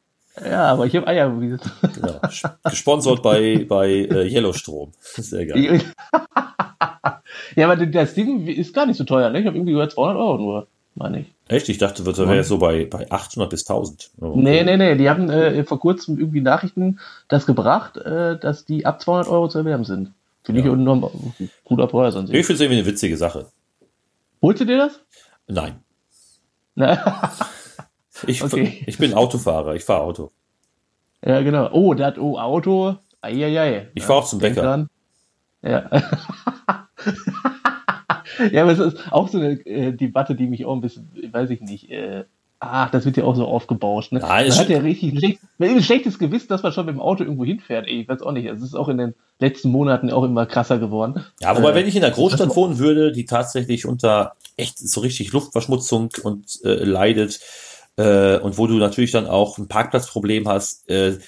ja, 0.42 0.72
aber 0.72 0.86
ich 0.86 0.96
habe 0.96 1.06
Eier 1.06 1.28
bewiesen. 1.30 1.60
Genau. 1.94 2.20
Gesponsert 2.64 3.22
bei, 3.22 3.64
bei 3.68 3.88
äh, 3.88 4.28
Yellowstrom. 4.28 4.92
Sehr 5.00 5.46
geil. 5.46 5.80
ja, 7.56 7.70
aber 7.70 7.86
das 7.86 8.14
Ding 8.14 8.46
ist 8.46 8.74
gar 8.74 8.86
nicht 8.86 8.96
so 8.96 9.04
teuer, 9.04 9.30
ne? 9.30 9.40
Ich 9.40 9.46
habe 9.46 9.56
irgendwie 9.56 9.72
gehört 9.72 9.92
200 9.92 10.16
Euro 10.16 10.38
nur, 10.38 10.66
meine 10.96 11.20
ich. 11.20 11.26
Echt? 11.46 11.68
Ich 11.68 11.78
dachte, 11.78 12.02
das 12.02 12.18
wäre 12.18 12.42
so 12.42 12.58
bei, 12.58 12.86
bei 12.86 13.10
800 13.10 13.50
bis 13.50 13.68
1000. 13.68 14.10
Oh, 14.20 14.26
okay. 14.26 14.40
Nee, 14.40 14.64
nee, 14.64 14.76
nee. 14.76 14.96
Die 14.96 15.08
haben 15.08 15.30
äh, 15.30 15.62
vor 15.64 15.78
kurzem 15.78 16.18
irgendwie 16.18 16.40
Nachrichten 16.40 16.98
das 17.28 17.46
gebracht, 17.46 17.96
äh, 17.98 18.38
dass 18.38 18.64
die 18.64 18.86
ab 18.86 19.00
200 19.00 19.28
Euro 19.28 19.48
zu 19.48 19.58
erwerben 19.58 19.84
sind. 19.84 20.12
Finde 20.44 20.60
ja. 20.60 20.66
ich 20.66 20.72
ein 20.72 21.50
guter 21.64 21.86
Preis 21.86 22.14
an 22.16 22.26
sich. 22.26 22.36
Ich 22.36 22.46
finde 22.46 22.56
es 22.56 22.60
irgendwie 22.60 22.80
eine 22.80 22.86
witzige 22.86 23.16
Sache. 23.16 23.46
Holst 24.42 24.60
du 24.60 24.66
dir 24.66 24.76
das? 24.76 25.00
Nein. 25.48 25.80
ich, 28.26 28.42
okay. 28.42 28.84
ich 28.86 28.98
bin 28.98 29.14
Autofahrer, 29.14 29.74
ich 29.74 29.84
fahre 29.84 30.02
Auto. 30.02 30.32
Ja, 31.24 31.40
genau. 31.40 31.70
Oh, 31.72 31.94
das 31.94 32.18
oh, 32.18 32.38
Auto. 32.38 32.96
Eieiei. 33.22 33.90
Ich 33.94 34.04
fahre 34.04 34.18
auch 34.18 34.26
zum 34.26 34.40
Bäcker. 34.40 34.60
Dran. 34.62 34.88
Ja. 35.62 35.88
ja, 38.52 38.62
aber 38.62 38.72
es 38.72 38.78
ist 38.78 39.12
auch 39.12 39.28
so 39.28 39.38
eine 39.38 39.52
äh, 39.64 39.92
Debatte, 39.92 40.34
die 40.34 40.46
mich 40.46 40.66
auch 40.66 40.74
ein 40.74 40.82
bisschen, 40.82 41.08
weiß 41.32 41.48
ich 41.48 41.62
nicht, 41.62 41.90
äh, 41.90 42.24
ach, 42.70 42.90
das 42.90 43.04
wird 43.04 43.16
ja 43.16 43.24
auch 43.24 43.36
so 43.36 43.46
aufgebauscht. 43.46 44.12
Ne? 44.12 44.20
Nein, 44.20 44.48
man 44.48 44.58
hat 44.58 44.68
ja 44.68 44.78
richtig 44.78 45.18
schlecht, 45.18 45.38
ein 45.58 45.82
schlechtes 45.82 46.18
Gewissen, 46.18 46.48
dass 46.48 46.62
man 46.62 46.72
schon 46.72 46.86
mit 46.86 46.94
dem 46.94 47.00
Auto 47.00 47.24
irgendwo 47.24 47.44
hinfährt. 47.44 47.86
Ey, 47.86 48.02
ich 48.02 48.08
weiß 48.08 48.22
auch 48.22 48.32
nicht. 48.32 48.46
Es 48.46 48.62
ist 48.62 48.74
auch 48.74 48.88
in 48.88 48.98
den 48.98 49.14
letzten 49.38 49.70
Monaten 49.70 50.10
auch 50.10 50.24
immer 50.24 50.46
krasser 50.46 50.78
geworden. 50.78 51.24
Ja, 51.40 51.56
wobei, 51.56 51.70
äh, 51.70 51.74
wenn 51.74 51.88
ich 51.88 51.96
in 51.96 52.02
der 52.02 52.10
Großstadt 52.10 52.54
wohnen 52.56 52.78
würde, 52.78 53.12
die 53.12 53.24
tatsächlich 53.24 53.86
unter 53.86 54.32
echt 54.56 54.78
so 54.78 55.00
richtig 55.00 55.32
Luftverschmutzung 55.32 56.10
und 56.22 56.60
äh, 56.64 56.84
leidet, 56.84 57.40
äh, 57.96 58.38
und 58.38 58.58
wo 58.58 58.66
du 58.66 58.74
natürlich 58.74 59.12
dann 59.12 59.26
auch 59.26 59.58
ein 59.58 59.68
Parkplatzproblem 59.68 60.48
hast, 60.48 60.88
äh, 60.88 61.18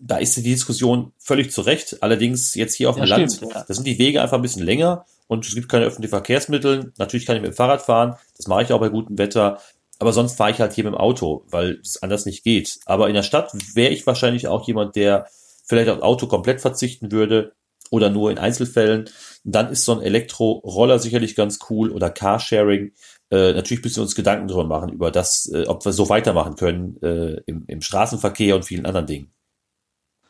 da 0.00 0.16
ist 0.16 0.36
die 0.36 0.42
Diskussion 0.42 1.12
völlig 1.18 1.52
zu 1.52 1.60
Recht. 1.60 2.02
Allerdings 2.02 2.54
jetzt 2.54 2.74
hier 2.74 2.90
auf 2.90 2.96
dem 2.96 3.04
ja, 3.04 3.16
Land, 3.16 3.32
stimmt, 3.32 3.54
ja. 3.54 3.64
da 3.66 3.74
sind 3.74 3.86
die 3.86 3.98
Wege 3.98 4.22
einfach 4.22 4.36
ein 4.36 4.42
bisschen 4.42 4.64
länger 4.64 5.04
und 5.26 5.46
es 5.46 5.54
gibt 5.54 5.68
keine 5.68 5.84
öffentlichen 5.84 6.10
Verkehrsmittel. 6.10 6.92
Natürlich 6.98 7.26
kann 7.26 7.36
ich 7.36 7.42
mit 7.42 7.52
dem 7.52 7.56
Fahrrad 7.56 7.82
fahren, 7.82 8.16
das 8.36 8.46
mache 8.46 8.62
ich 8.62 8.72
auch 8.72 8.80
bei 8.80 8.88
gutem 8.88 9.18
Wetter. 9.18 9.60
Aber 9.98 10.12
sonst 10.12 10.36
fahre 10.36 10.50
ich 10.50 10.60
halt 10.60 10.72
hier 10.72 10.84
mit 10.84 10.94
dem 10.94 10.98
Auto, 10.98 11.44
weil 11.50 11.80
es 11.82 12.02
anders 12.02 12.26
nicht 12.26 12.44
geht. 12.44 12.78
Aber 12.86 13.08
in 13.08 13.14
der 13.14 13.22
Stadt 13.22 13.52
wäre 13.74 13.92
ich 13.92 14.06
wahrscheinlich 14.06 14.46
auch 14.48 14.66
jemand, 14.66 14.96
der 14.96 15.26
vielleicht 15.64 15.88
aufs 15.88 16.02
Auto 16.02 16.26
komplett 16.26 16.60
verzichten 16.60 17.12
würde 17.12 17.52
oder 17.90 18.10
nur 18.10 18.30
in 18.30 18.38
Einzelfällen. 18.38 19.08
dann 19.44 19.70
ist 19.70 19.84
so 19.84 19.92
ein 19.92 20.02
Elektroroller 20.02 20.98
sicherlich 20.98 21.36
ganz 21.36 21.60
cool 21.70 21.90
oder 21.90 22.10
Carsharing. 22.10 22.92
Äh, 23.30 23.52
natürlich 23.52 23.82
müssen 23.82 23.96
wir 23.96 24.02
uns 24.02 24.14
Gedanken 24.14 24.48
darüber 24.48 24.66
machen, 24.66 24.92
über 24.92 25.10
das, 25.10 25.50
äh, 25.52 25.66
ob 25.66 25.84
wir 25.84 25.92
so 25.92 26.08
weitermachen 26.08 26.56
können 26.56 27.00
äh, 27.02 27.40
im, 27.46 27.64
im 27.66 27.80
Straßenverkehr 27.80 28.56
und 28.56 28.64
vielen 28.64 28.86
anderen 28.86 29.06
Dingen. 29.06 29.32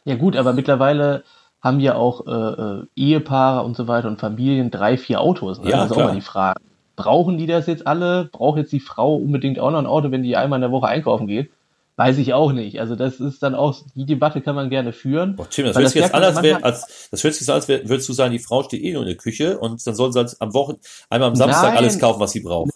Ja 0.04 0.16
gut, 0.16 0.36
aber 0.36 0.52
mittlerweile 0.52 1.24
haben 1.60 1.80
ja 1.80 1.96
auch 1.96 2.26
äh, 2.26 2.30
äh, 2.30 2.86
Ehepaare 2.94 3.64
und 3.64 3.76
so 3.76 3.88
weiter 3.88 4.08
und 4.08 4.20
Familien 4.20 4.70
drei, 4.70 4.96
vier 4.96 5.20
Autos. 5.20 5.58
Ne? 5.58 5.70
Ja, 5.70 5.78
das 5.78 5.86
ist 5.86 5.92
klar. 5.94 6.06
auch 6.06 6.10
mal 6.10 6.14
die 6.14 6.22
Frage. 6.22 6.60
Brauchen 6.96 7.38
die 7.38 7.46
das 7.46 7.66
jetzt 7.66 7.86
alle? 7.86 8.28
Braucht 8.32 8.58
jetzt 8.58 8.72
die 8.72 8.80
Frau 8.80 9.16
unbedingt 9.16 9.58
auch 9.58 9.70
noch 9.70 9.78
ein 9.78 9.86
Auto, 9.86 10.10
wenn 10.10 10.22
die 10.22 10.36
einmal 10.36 10.56
in 10.56 10.62
der 10.62 10.72
Woche 10.72 10.88
einkaufen 10.88 11.26
geht? 11.26 11.50
Weiß 11.98 12.18
ich 12.18 12.34
auch 12.34 12.52
nicht. 12.52 12.78
Also 12.78 12.94
das 12.94 13.20
ist 13.20 13.42
dann 13.42 13.54
auch, 13.54 13.74
die 13.94 14.04
Debatte 14.04 14.42
kann 14.42 14.54
man 14.54 14.68
gerne 14.68 14.92
führen. 14.92 15.34
Boah, 15.34 15.48
Tim, 15.48 15.64
das 15.64 15.76
hört 15.76 15.88
sich 15.88 16.02
jetzt 16.02 16.14
anders 16.14 16.42
wär, 16.42 16.62
als, 16.62 17.08
das 17.10 17.24
hört 17.24 17.34
sich 17.34 17.46
so 17.46 17.52
an, 17.52 17.56
als 17.56 17.68
würdest 17.68 18.08
du 18.08 18.12
sagen, 18.12 18.32
die 18.32 18.38
Frau 18.38 18.62
steht 18.62 18.82
eh 18.82 18.92
nur 18.92 19.02
in 19.02 19.08
der 19.08 19.16
Küche 19.16 19.58
und 19.58 19.86
dann 19.86 19.94
soll 19.94 20.12
sie 20.12 20.18
halt 20.18 20.36
am 20.40 20.52
Wochen, 20.52 20.74
einmal 21.08 21.30
am 21.30 21.36
Samstag 21.36 21.68
Nein. 21.68 21.78
alles 21.78 21.98
kaufen, 21.98 22.20
was 22.20 22.32
sie 22.32 22.40
braucht. 22.40 22.72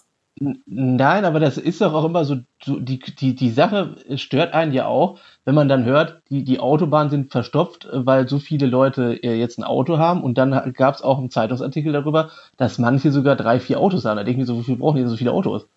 Nein, 0.65 1.23
aber 1.25 1.39
das 1.39 1.59
ist 1.59 1.81
doch 1.81 1.93
auch 1.93 2.03
immer 2.03 2.25
so, 2.25 2.37
so 2.63 2.79
die, 2.79 2.97
die, 2.97 3.35
die 3.35 3.51
Sache 3.51 3.95
stört 4.15 4.55
einen 4.55 4.73
ja 4.73 4.87
auch, 4.87 5.19
wenn 5.45 5.53
man 5.53 5.69
dann 5.69 5.85
hört, 5.85 6.23
die, 6.31 6.43
die 6.43 6.59
Autobahnen 6.59 7.11
sind 7.11 7.31
verstopft, 7.31 7.87
weil 7.93 8.27
so 8.27 8.39
viele 8.39 8.65
Leute 8.65 9.13
äh, 9.21 9.35
jetzt 9.35 9.59
ein 9.59 9.63
Auto 9.63 9.99
haben 9.99 10.23
und 10.23 10.39
dann 10.39 10.73
gab 10.73 10.95
es 10.95 11.03
auch 11.03 11.19
einen 11.19 11.29
Zeitungsartikel 11.29 11.93
darüber, 11.93 12.31
dass 12.57 12.79
manche 12.79 13.11
sogar 13.11 13.35
drei, 13.35 13.59
vier 13.59 13.79
Autos 13.79 14.03
haben. 14.03 14.17
Da 14.17 14.23
denke 14.23 14.41
ich 14.41 14.47
mir 14.47 14.51
so, 14.51 14.57
wofür 14.57 14.77
brauchen 14.77 14.97
die 14.97 15.07
so 15.07 15.15
viele 15.15 15.31
Autos? 15.31 15.67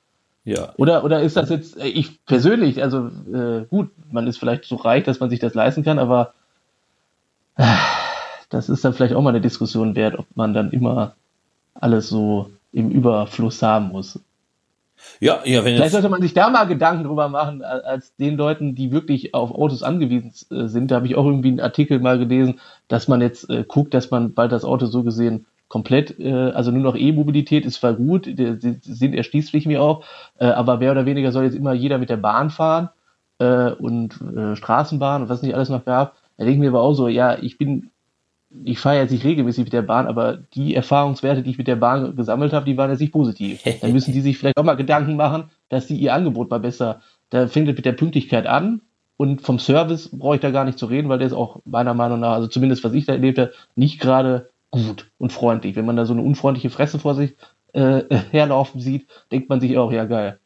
Ja. 0.45 0.73
Oder, 0.79 1.05
oder 1.05 1.21
ist 1.21 1.37
das 1.37 1.51
jetzt, 1.51 1.79
äh, 1.79 1.89
ich 1.89 2.25
persönlich, 2.25 2.83
also 2.83 3.11
äh, 3.35 3.67
gut, 3.69 3.91
man 4.11 4.27
ist 4.27 4.39
vielleicht 4.39 4.65
so 4.65 4.77
reich, 4.77 5.05
dass 5.05 5.21
man 5.21 5.29
sich 5.29 5.41
das 5.41 5.53
leisten 5.53 5.85
kann, 5.85 5.99
aber 5.99 6.33
äh, 7.57 7.67
das 8.49 8.71
ist 8.71 8.83
dann 8.83 8.95
vielleicht 8.95 9.15
auch 9.15 9.23
mal 9.23 9.29
eine 9.31 9.43
Diskussion 9.43 9.95
wert, 9.95 10.19
ob 10.19 10.27
man 10.35 10.55
dann 10.55 10.71
immer 10.71 11.17
alles 11.75 12.09
so 12.09 12.49
im 12.73 12.91
Überfluss 12.91 13.61
haben 13.61 13.89
muss. 13.89 14.19
Ja, 15.21 15.41
ja, 15.45 15.65
wenn 15.65 15.77
Vielleicht 15.77 15.93
sollte 15.93 16.09
man 16.09 16.23
sich 16.23 16.35
da 16.35 16.51
mal 16.51 16.65
Gedanken 16.65 17.05
drüber 17.05 17.29
machen, 17.29 17.63
als 17.63 18.15
den 18.17 18.37
Leuten, 18.37 18.75
die 18.75 18.93
wirklich 18.93 19.35
auf 19.35 19.51
Autos 19.53 19.83
angewiesen 19.83 20.33
äh, 20.51 20.67
sind. 20.69 20.91
Da 20.91 20.97
habe 20.97 21.07
ich 21.07 21.17
auch 21.17 21.27
irgendwie 21.27 21.49
einen 21.49 21.61
Artikel 21.61 21.99
mal 21.99 22.19
gelesen, 22.19 22.61
dass 22.89 23.09
man 23.09 23.21
jetzt 23.21 23.49
äh, 23.51 23.65
guckt, 23.67 23.95
dass 23.95 24.11
man 24.11 24.35
bald 24.35 24.53
das 24.53 24.65
Auto 24.65 24.87
so 24.87 25.03
gesehen 25.03 25.47
komplett, 25.69 26.19
äh, 26.21 26.33
also 26.33 26.71
nur 26.71 26.83
noch 26.83 26.97
E-Mobilität 26.97 27.65
ist 27.65 27.77
zwar 27.77 27.95
gut, 27.95 28.27
die, 28.27 28.79
sind 28.81 29.15
erschließlich 29.15 29.67
mir 29.67 29.83
auch, 29.83 30.05
äh, 30.39 30.47
aber 30.47 30.79
mehr 30.79 30.93
oder 30.93 31.07
weniger 31.07 31.33
soll 31.33 31.45
jetzt 31.45 31.57
immer 31.57 31.73
jeder 31.73 31.99
mit 31.99 32.11
der 32.11 32.17
Bahn 32.17 32.51
fahren 32.51 32.91
äh, 33.39 33.71
und 33.71 34.21
äh, 34.37 34.57
Straßenbahn 34.57 35.23
und 35.23 35.29
was 35.29 35.43
nicht 35.43 35.55
alles 35.55 35.71
noch 35.71 35.85
gab. 35.85 36.17
Da 36.37 36.45
denke 36.45 36.53
ich 36.53 36.61
mir 36.61 36.69
aber 36.69 36.83
auch 36.83 36.95
so, 36.95 37.09
ja, 37.09 37.39
ich 37.39 37.59
bin 37.59 37.91
ich 38.63 38.79
fahre 38.79 38.99
jetzt 38.99 39.11
nicht 39.11 39.25
regelmäßig 39.25 39.65
mit 39.65 39.73
der 39.73 39.83
Bahn, 39.83 40.07
aber 40.07 40.37
die 40.55 40.75
Erfahrungswerte, 40.75 41.43
die 41.43 41.51
ich 41.51 41.59
mit 41.59 41.67
der 41.67 41.77
Bahn 41.77 42.15
gesammelt 42.15 42.53
habe, 42.53 42.67
die 42.67 42.77
waren 42.77 42.91
jetzt 42.91 43.01
nicht 43.01 43.13
positiv. 43.13 43.63
Dann 43.81 43.93
müssen 43.93 44.13
die 44.13 44.21
sich 44.21 44.39
vielleicht 44.39 44.59
auch 44.59 44.65
mal 44.65 44.77
Gedanken 44.77 45.17
machen, 45.17 45.51
dass 45.69 45.89
sie 45.89 45.97
ihr 45.97 46.15
Angebot 46.15 46.51
mal 46.51 46.61
besser, 46.61 47.01
da 47.31 47.49
fängt 47.49 47.69
es 47.69 47.77
mit 47.77 47.85
der 47.85 47.93
Pünktlichkeit 47.93 48.47
an 48.47 48.83
und 49.17 49.43
vom 49.43 49.59
Service 49.59 50.11
brauche 50.13 50.37
ich 50.37 50.41
da 50.41 50.51
gar 50.51 50.65
nicht 50.65 50.79
zu 50.79 50.87
reden, 50.87 51.09
weil 51.09 51.19
der 51.19 51.27
ist 51.27 51.33
auch 51.33 51.61
meiner 51.65 51.95
Meinung 51.95 52.21
nach, 52.21 52.33
also 52.33 52.47
zumindest 52.47 52.85
was 52.85 52.93
ich 52.93 53.07
da 53.07 53.13
erlebt 53.15 53.39
habe, 53.39 53.53
nicht 53.75 54.01
gerade 54.01 54.51
gut 54.71 55.11
und 55.19 55.33
freundlich. 55.33 55.77
Wenn 55.77 55.87
man 55.87 55.97
da 55.97 56.05
so 56.05 56.13
eine 56.13 56.23
unfreundliche 56.23 56.71
Fresse 56.71 56.99
vor 56.99 57.15
sich 57.15 57.37
äh, 57.73 58.03
herlaufen 58.31 58.81
sieht, 58.81 59.09
denkt 59.33 59.49
man 59.49 59.61
sich 59.61 59.77
auch, 59.79 59.93
ja 59.93 60.05
geil. 60.05 60.39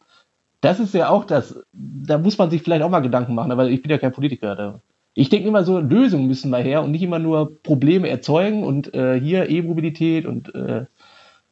Das 0.61 0.81
ist 0.81 0.95
ja 0.95 1.09
auch 1.09 1.25
das, 1.25 1.63
da 1.73 2.19
muss 2.19 2.37
man 2.37 2.51
sich 2.51 2.63
vielleicht 2.63 2.83
auch 2.83 2.91
mal 2.91 3.01
Gedanken 3.01 3.35
machen, 3.35 3.53
aber 3.53 3.69
ich 3.69 3.81
bin 3.81 3.91
ja 3.91 3.99
kein 3.99 4.13
Politiker. 4.13 4.57
Da 4.57 4.81
ich 5.19 5.31
denke 5.31 5.49
immer 5.49 5.65
so, 5.65 5.81
Lösungen 5.81 6.29
müssen 6.29 6.49
mal 6.49 6.63
her 6.63 6.83
und 6.85 6.93
nicht 6.93 7.03
immer 7.03 7.19
nur 7.19 7.61
Probleme 7.65 8.09
erzeugen 8.09 8.63
und 8.63 8.95
äh, 8.95 9.19
hier 9.19 9.51
E-Mobilität 9.51 10.27
und 10.27 10.55
äh, 10.55 10.85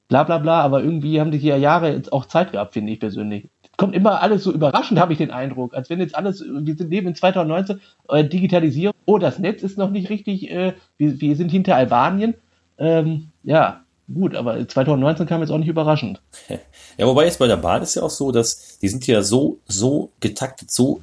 bla 0.06 0.22
bla 0.22 0.38
bla, 0.38 0.60
aber 0.60 0.84
irgendwie 0.84 1.20
haben 1.20 1.32
die 1.32 1.38
hier 1.38 1.56
Jahre 1.58 2.00
auch 2.12 2.26
Zeit 2.26 2.52
gehabt, 2.52 2.74
finde 2.74 2.92
ich 2.92 3.00
persönlich. 3.00 3.48
Kommt 3.76 3.96
immer 3.96 4.22
alles 4.22 4.44
so 4.44 4.52
überraschend, 4.52 5.00
habe 5.00 5.12
ich 5.12 5.18
den 5.18 5.32
Eindruck, 5.32 5.74
als 5.74 5.90
wenn 5.90 5.98
jetzt 5.98 6.14
alles, 6.14 6.44
wir 6.48 6.76
sind 6.76 6.90
leben 6.90 7.08
in 7.08 7.16
2019, 7.16 7.80
äh, 8.08 8.24
Digitalisierung, 8.24 8.94
oh, 9.04 9.18
das 9.18 9.40
Netz 9.40 9.64
ist 9.64 9.78
noch 9.78 9.90
nicht 9.90 10.10
richtig, 10.10 10.48
äh, 10.48 10.74
wir, 10.96 11.20
wir 11.20 11.34
sind 11.34 11.50
hinter 11.50 11.74
Albanien. 11.74 12.34
Ähm, 12.78 13.32
ja, 13.42 13.80
gut, 14.14 14.36
aber 14.36 14.66
2019 14.68 15.26
kam 15.26 15.40
jetzt 15.40 15.50
auch 15.50 15.58
nicht 15.58 15.68
überraschend. 15.68 16.22
Ja, 16.98 17.06
wobei 17.06 17.26
jetzt 17.26 17.38
bei 17.38 17.46
der 17.46 17.58
Bahn 17.58 17.82
ist 17.82 17.94
ja 17.94 18.02
auch 18.02 18.10
so, 18.10 18.32
dass 18.32 18.78
die 18.78 18.88
sind 18.88 19.06
ja 19.06 19.20
so, 19.20 19.58
so 19.66 20.12
getaktet, 20.20 20.70
so 20.70 21.02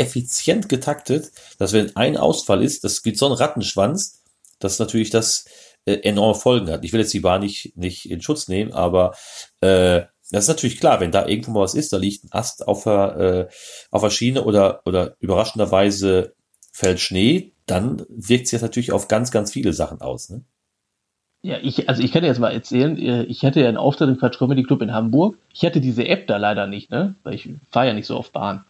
effizient 0.00 0.68
getaktet, 0.68 1.30
dass 1.58 1.72
wenn 1.72 1.94
ein 1.94 2.16
Ausfall 2.16 2.64
ist, 2.64 2.84
das 2.84 3.02
gibt 3.02 3.18
so 3.18 3.26
einen 3.26 3.34
Rattenschwanz, 3.34 4.22
dass 4.58 4.78
natürlich 4.78 5.10
das 5.10 5.44
äh, 5.84 5.94
enorme 5.96 6.34
Folgen 6.34 6.70
hat. 6.70 6.84
Ich 6.84 6.92
will 6.92 7.00
jetzt 7.00 7.12
die 7.12 7.20
Bahn 7.20 7.42
nicht, 7.42 7.76
nicht 7.76 8.10
in 8.10 8.22
Schutz 8.22 8.48
nehmen, 8.48 8.72
aber 8.72 9.14
äh, 9.60 10.02
das 10.30 10.44
ist 10.44 10.48
natürlich 10.48 10.80
klar, 10.80 11.00
wenn 11.00 11.10
da 11.10 11.26
irgendwo 11.26 11.50
mal 11.50 11.60
was 11.60 11.74
ist, 11.74 11.92
da 11.92 11.98
liegt 11.98 12.24
ein 12.24 12.32
Ast 12.32 12.66
auf 12.66 12.84
der, 12.84 13.48
äh, 13.50 13.54
auf 13.90 14.02
der 14.02 14.10
Schiene 14.10 14.44
oder, 14.44 14.80
oder 14.86 15.16
überraschenderweise 15.20 16.34
fällt 16.72 17.00
Schnee, 17.00 17.52
dann 17.66 18.06
wirkt 18.08 18.46
sich 18.46 18.58
das 18.58 18.62
natürlich 18.62 18.92
auf 18.92 19.08
ganz, 19.08 19.30
ganz 19.30 19.52
viele 19.52 19.72
Sachen 19.72 20.00
aus. 20.00 20.30
Ne? 20.30 20.44
Ja, 21.42 21.58
ich, 21.60 21.88
also 21.88 22.02
ich 22.02 22.12
kann 22.12 22.22
dir 22.22 22.28
jetzt 22.28 22.38
mal 22.38 22.52
erzählen, 22.52 22.96
äh, 22.98 23.24
ich 23.24 23.44
hatte 23.44 23.60
ja 23.60 23.68
einen 23.68 23.76
Auftritt 23.76 24.08
im 24.08 24.18
Quatsch 24.18 24.38
Comedy 24.38 24.62
Club 24.62 24.82
in 24.82 24.92
Hamburg. 24.92 25.36
Ich 25.52 25.64
hatte 25.64 25.80
diese 25.80 26.06
App 26.06 26.26
da 26.26 26.36
leider 26.36 26.66
nicht, 26.66 26.90
ne? 26.90 27.14
Weil 27.22 27.34
ich 27.34 27.48
fahre 27.70 27.88
ja 27.88 27.94
nicht 27.94 28.06
so 28.06 28.16
auf 28.16 28.30
Bahn. 28.30 28.64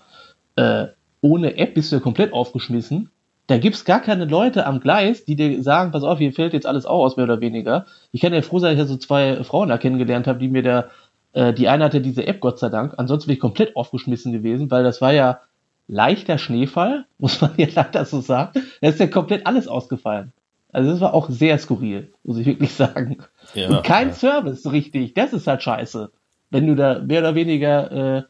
Äh, 0.56 0.86
ohne 1.20 1.56
App 1.56 1.74
bist 1.74 1.92
du 1.92 1.96
ja 1.96 2.02
komplett 2.02 2.32
aufgeschmissen. 2.32 3.10
Da 3.46 3.58
gibt's 3.58 3.84
gar 3.84 4.00
keine 4.00 4.26
Leute 4.26 4.64
am 4.66 4.80
Gleis, 4.80 5.24
die 5.24 5.34
dir 5.34 5.62
sagen, 5.62 5.90
pass 5.90 6.04
auf, 6.04 6.18
hier 6.18 6.32
fällt 6.32 6.52
jetzt 6.52 6.66
alles 6.66 6.86
aus, 6.86 7.16
mehr 7.16 7.24
oder 7.24 7.40
weniger. 7.40 7.86
Ich 8.12 8.20
kann 8.20 8.32
ja 8.32 8.42
froh 8.42 8.60
sein, 8.60 8.76
dass 8.76 8.84
ich 8.84 8.90
ja 8.90 8.94
so 8.94 8.98
zwei 8.98 9.42
Frauen 9.42 9.68
da 9.68 9.78
kennengelernt 9.78 10.26
habe, 10.28 10.38
die 10.38 10.48
mir 10.48 10.62
da, 10.62 10.90
äh, 11.32 11.52
die 11.52 11.68
eine 11.68 11.84
hatte 11.84 12.00
diese 12.00 12.26
App, 12.26 12.40
Gott 12.40 12.60
sei 12.60 12.68
Dank. 12.68 12.94
Ansonsten 12.96 13.28
wäre 13.28 13.34
ich 13.34 13.40
komplett 13.40 13.74
aufgeschmissen 13.74 14.32
gewesen, 14.32 14.70
weil 14.70 14.84
das 14.84 15.00
war 15.00 15.12
ja 15.12 15.40
leichter 15.88 16.38
Schneefall, 16.38 17.06
muss 17.18 17.40
man 17.40 17.50
ja 17.56 17.66
leider 17.74 18.04
so 18.04 18.20
sagen. 18.20 18.62
Da 18.80 18.88
ist 18.88 19.00
ja 19.00 19.08
komplett 19.08 19.46
alles 19.46 19.66
ausgefallen. 19.66 20.32
Also 20.72 20.90
das 20.90 21.00
war 21.00 21.14
auch 21.14 21.28
sehr 21.28 21.58
skurril, 21.58 22.12
muss 22.22 22.38
ich 22.38 22.46
wirklich 22.46 22.72
sagen. 22.72 23.18
Ja, 23.54 23.68
Und 23.68 23.82
kein 23.82 24.08
ja. 24.08 24.14
Service 24.14 24.62
so 24.62 24.70
richtig. 24.70 25.14
Das 25.14 25.32
ist 25.32 25.48
halt 25.48 25.62
scheiße. 25.62 26.12
Wenn 26.50 26.68
du 26.68 26.76
da 26.76 27.00
mehr 27.00 27.20
oder 27.20 27.34
weniger 27.34 28.18
äh, 28.18 28.22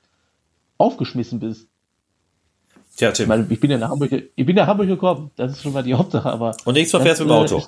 aufgeschmissen 0.79 1.41
bist. 1.41 1.69
Tja, 3.01 3.13
Tim. 3.13 3.23
Ich, 3.25 3.29
meine, 3.29 3.47
ich 3.49 3.59
bin 3.59 3.71
ja 3.71 3.79
nach 3.79 3.89
Hamburg, 3.89 4.13
ich 4.13 4.45
bin 4.45 4.55
nach 4.55 4.67
Hamburg 4.67 4.87
gekommen. 4.87 5.31
Das 5.35 5.53
ist 5.53 5.63
schon 5.63 5.73
mal 5.73 5.83
die 5.83 5.95
Hauptsache, 5.95 6.31
aber. 6.31 6.55
Und 6.67 6.75
nächstes 6.75 6.99
Mal 6.99 7.07
fährst 7.07 7.23
du 7.23 7.25
mit 7.25 7.33
dem 7.33 7.39
Auto. 7.39 7.65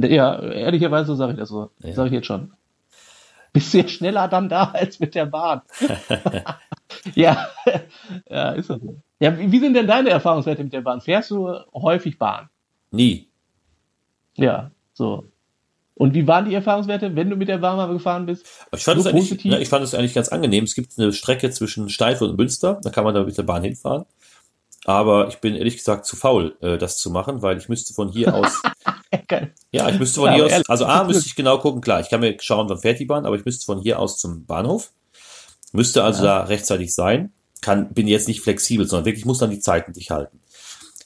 Äh, 0.00 0.14
ja, 0.14 0.40
ehrlicherweise 0.40 1.16
sage 1.16 1.32
ich 1.32 1.38
das 1.40 1.48
so. 1.48 1.70
Ja. 1.82 1.92
Sage 1.92 2.10
ich 2.10 2.14
jetzt 2.14 2.26
schon. 2.26 2.52
Bist 3.52 3.74
du 3.74 3.78
ja 3.78 3.88
schneller 3.88 4.28
dann 4.28 4.48
da 4.48 4.70
als 4.70 5.00
mit 5.00 5.16
der 5.16 5.26
Bahn. 5.26 5.62
ja, 7.16 7.48
ja, 8.30 8.50
ist 8.52 8.70
das 8.70 8.80
so. 8.80 8.94
Ja, 9.18 9.36
wie 9.36 9.58
sind 9.58 9.74
denn 9.74 9.88
deine 9.88 10.10
Erfahrungswerte 10.10 10.62
mit 10.62 10.72
der 10.72 10.82
Bahn? 10.82 11.00
Fährst 11.00 11.32
du 11.32 11.52
häufig 11.74 12.16
Bahn? 12.16 12.48
Nie. 12.92 13.26
Ja, 14.36 14.70
so. 14.92 15.24
Und 15.96 16.14
wie 16.14 16.28
waren 16.28 16.48
die 16.48 16.54
Erfahrungswerte, 16.54 17.16
wenn 17.16 17.28
du 17.28 17.34
mit 17.34 17.48
der 17.48 17.58
Bahn 17.58 17.76
mal 17.76 17.92
gefahren 17.92 18.26
bist? 18.26 18.46
Ich 18.70 18.84
fand, 18.84 19.00
es 19.00 19.06
eigentlich, 19.08 19.42
ja, 19.42 19.58
ich 19.58 19.68
fand 19.68 19.82
es 19.82 19.96
eigentlich 19.96 20.14
ganz 20.14 20.28
angenehm. 20.28 20.62
Es 20.62 20.76
gibt 20.76 20.96
eine 20.96 21.12
Strecke 21.12 21.50
zwischen 21.50 21.88
Steifel 21.88 22.28
und 22.28 22.36
Münster, 22.36 22.78
da 22.84 22.90
kann 22.90 23.02
man 23.02 23.16
da 23.16 23.24
mit 23.24 23.36
der 23.36 23.42
Bahn 23.42 23.64
hinfahren. 23.64 24.04
Aber 24.88 25.28
ich 25.28 25.36
bin 25.36 25.54
ehrlich 25.54 25.76
gesagt 25.76 26.06
zu 26.06 26.16
faul, 26.16 26.56
äh, 26.62 26.78
das 26.78 26.96
zu 26.96 27.10
machen, 27.10 27.42
weil 27.42 27.58
ich 27.58 27.68
müsste 27.68 27.92
von 27.92 28.08
hier 28.08 28.34
aus. 28.34 28.62
ja, 29.70 29.86
ich 29.90 29.98
müsste 29.98 30.20
von 30.20 30.30
ja, 30.30 30.36
hier 30.36 30.46
aus. 30.46 30.66
Also 30.66 30.86
A 30.86 31.04
müsste 31.04 31.26
ich 31.26 31.36
genau 31.36 31.58
gucken, 31.58 31.82
klar, 31.82 32.00
ich 32.00 32.08
kann 32.08 32.20
mir 32.20 32.34
schauen, 32.40 32.70
wann 32.70 32.78
fährt 32.78 32.98
die 32.98 33.04
Bahn, 33.04 33.26
aber 33.26 33.36
ich 33.36 33.44
müsste 33.44 33.66
von 33.66 33.82
hier 33.82 33.98
aus 33.98 34.16
zum 34.16 34.46
Bahnhof. 34.46 34.92
Müsste 35.72 36.02
also 36.04 36.24
ja. 36.24 36.38
da 36.38 36.44
rechtzeitig 36.44 36.94
sein. 36.94 37.34
Kann, 37.60 37.92
bin 37.92 38.08
jetzt 38.08 38.28
nicht 38.28 38.40
flexibel, 38.40 38.88
sondern 38.88 39.04
wirklich 39.04 39.26
muss 39.26 39.36
dann 39.36 39.50
die 39.50 39.60
Zeiten 39.60 39.92
sich 39.92 40.10
halten. 40.10 40.40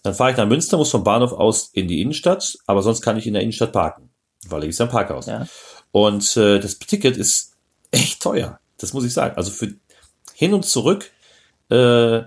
Dann 0.05 0.15
fahre 0.15 0.31
ich 0.31 0.37
nach 0.37 0.47
Münster, 0.47 0.77
muss 0.77 0.93
vom 0.93 1.03
Bahnhof 1.03 1.33
aus 1.33 1.71
in 1.73 1.89
die 1.89 2.01
Innenstadt, 2.03 2.57
aber 2.69 2.83
sonst 2.83 3.01
kann 3.01 3.17
ich 3.17 3.27
in 3.27 3.33
der 3.33 3.43
Innenstadt 3.43 3.73
parken, 3.73 4.11
weil 4.47 4.61
da 4.61 4.69
ist 4.69 4.81
ein 4.81 4.91
Parkhaus. 4.91 5.27
Ja. 5.27 5.49
Und 5.91 6.37
äh, 6.37 6.61
das 6.61 6.79
Ticket 6.79 7.17
ist 7.17 7.57
echt 7.91 8.23
teuer, 8.23 8.61
das 8.79 8.93
muss 8.93 9.05
ich 9.05 9.13
sagen. 9.13 9.37
Also 9.37 9.51
für 9.51 9.75
hin 10.35 10.55
und 10.55 10.65
zurück 10.65 11.11
äh, 11.69 12.23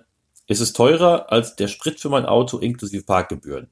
ist 0.48 0.60
es 0.60 0.74
teurer 0.74 1.32
als 1.32 1.56
der 1.56 1.68
Sprit 1.68 2.00
für 2.00 2.10
mein 2.10 2.26
Auto 2.26 2.58
inklusive 2.58 3.04
Parkgebühren. 3.04 3.68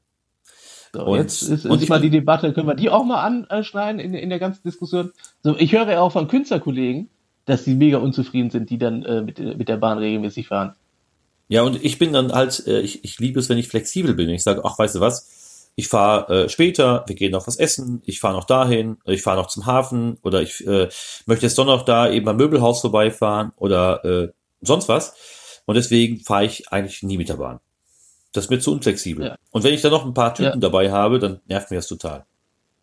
So, 0.94 1.06
und, 1.06 1.18
jetzt 1.20 1.42
ist, 1.42 1.66
und 1.66 1.82
ist 1.82 1.90
mal 1.90 2.02
die 2.02 2.12
Debatte, 2.12 2.54
können 2.54 2.68
wir 2.68 2.76
die 2.76 2.90
auch 2.90 3.04
mal 3.04 3.46
anschneiden 3.50 4.00
in, 4.00 4.14
in 4.14 4.30
der 4.30 4.40
ganzen 4.40 4.62
Diskussion? 4.64 5.12
So, 5.42 5.56
ich 5.58 5.74
höre 5.74 5.90
ja 5.90 6.02
auch 6.02 6.12
von 6.12 6.28
Künstlerkollegen, 6.28 7.10
dass 7.46 7.64
die 7.64 7.74
mega 7.74 7.98
unzufrieden 7.98 8.52
sind, 8.52 8.70
die 8.70 8.78
dann 8.78 9.04
äh, 9.04 9.22
mit, 9.22 9.40
mit 9.40 9.70
der 9.70 9.78
Bahn 9.78 9.98
regelmäßig 9.98 10.48
fahren. 10.48 10.76
Ja, 11.48 11.64
und 11.64 11.84
ich 11.84 12.00
bin 12.00 12.14
dann 12.14 12.32
halt, 12.32 12.66
äh, 12.68 12.82
ich, 12.82 13.04
ich 13.04 13.20
liebe 13.20 13.40
es, 13.40 13.50
wenn 13.50 13.58
ich 13.58 13.68
flexibel 13.68 14.14
bin. 14.14 14.30
Ich 14.30 14.44
sage, 14.44 14.62
ach, 14.64 14.78
weißt 14.78 14.96
du 14.96 15.00
was, 15.00 15.72
ich 15.76 15.88
fahre 15.88 16.46
äh, 16.46 16.50
später, 16.50 17.04
wir 17.08 17.16
gehen 17.16 17.32
noch 17.32 17.48
was 17.48 17.58
essen, 17.58 18.02
ich 18.06 18.20
fahre 18.20 18.36
noch 18.36 18.46
dahin, 18.46 18.98
ich 19.06 19.24
fahre 19.24 19.38
noch 19.38 19.48
zum 19.48 19.66
Hafen 19.66 20.18
oder 20.22 20.42
ich 20.42 20.66
äh, 20.68 20.90
möchte 21.26 21.46
jetzt 21.46 21.58
doch 21.58 21.66
noch 21.66 21.84
da 21.84 22.10
eben 22.10 22.28
am 22.30 22.38
Möbelhaus 22.38 22.82
vorbeifahren 22.82 23.52
oder 23.58 24.06
äh, 24.06 24.28
sonst 24.62 24.88
was. 24.88 25.16
Und 25.66 25.76
deswegen 25.76 26.20
fahre 26.20 26.46
ich 26.46 26.72
eigentlich 26.72 27.04
nie 27.04 27.18
mit 27.18 27.30
der 27.30 27.36
Bahn. 27.36 27.60
Das 28.34 28.46
ist 28.46 28.50
mir 28.50 28.60
zu 28.60 28.72
unflexibel. 28.72 29.28
Ja. 29.28 29.36
Und 29.52 29.64
wenn 29.64 29.74
ich 29.74 29.82
dann 29.82 29.92
noch 29.92 30.06
ein 30.06 30.14
paar 30.14 30.34
Typen 30.34 30.54
ja. 30.54 30.56
dabei 30.58 30.92
habe, 30.92 31.20
dann 31.20 31.40
nervt 31.48 31.70
mir 31.70 31.78
das 31.78 31.88
total. 31.88 32.26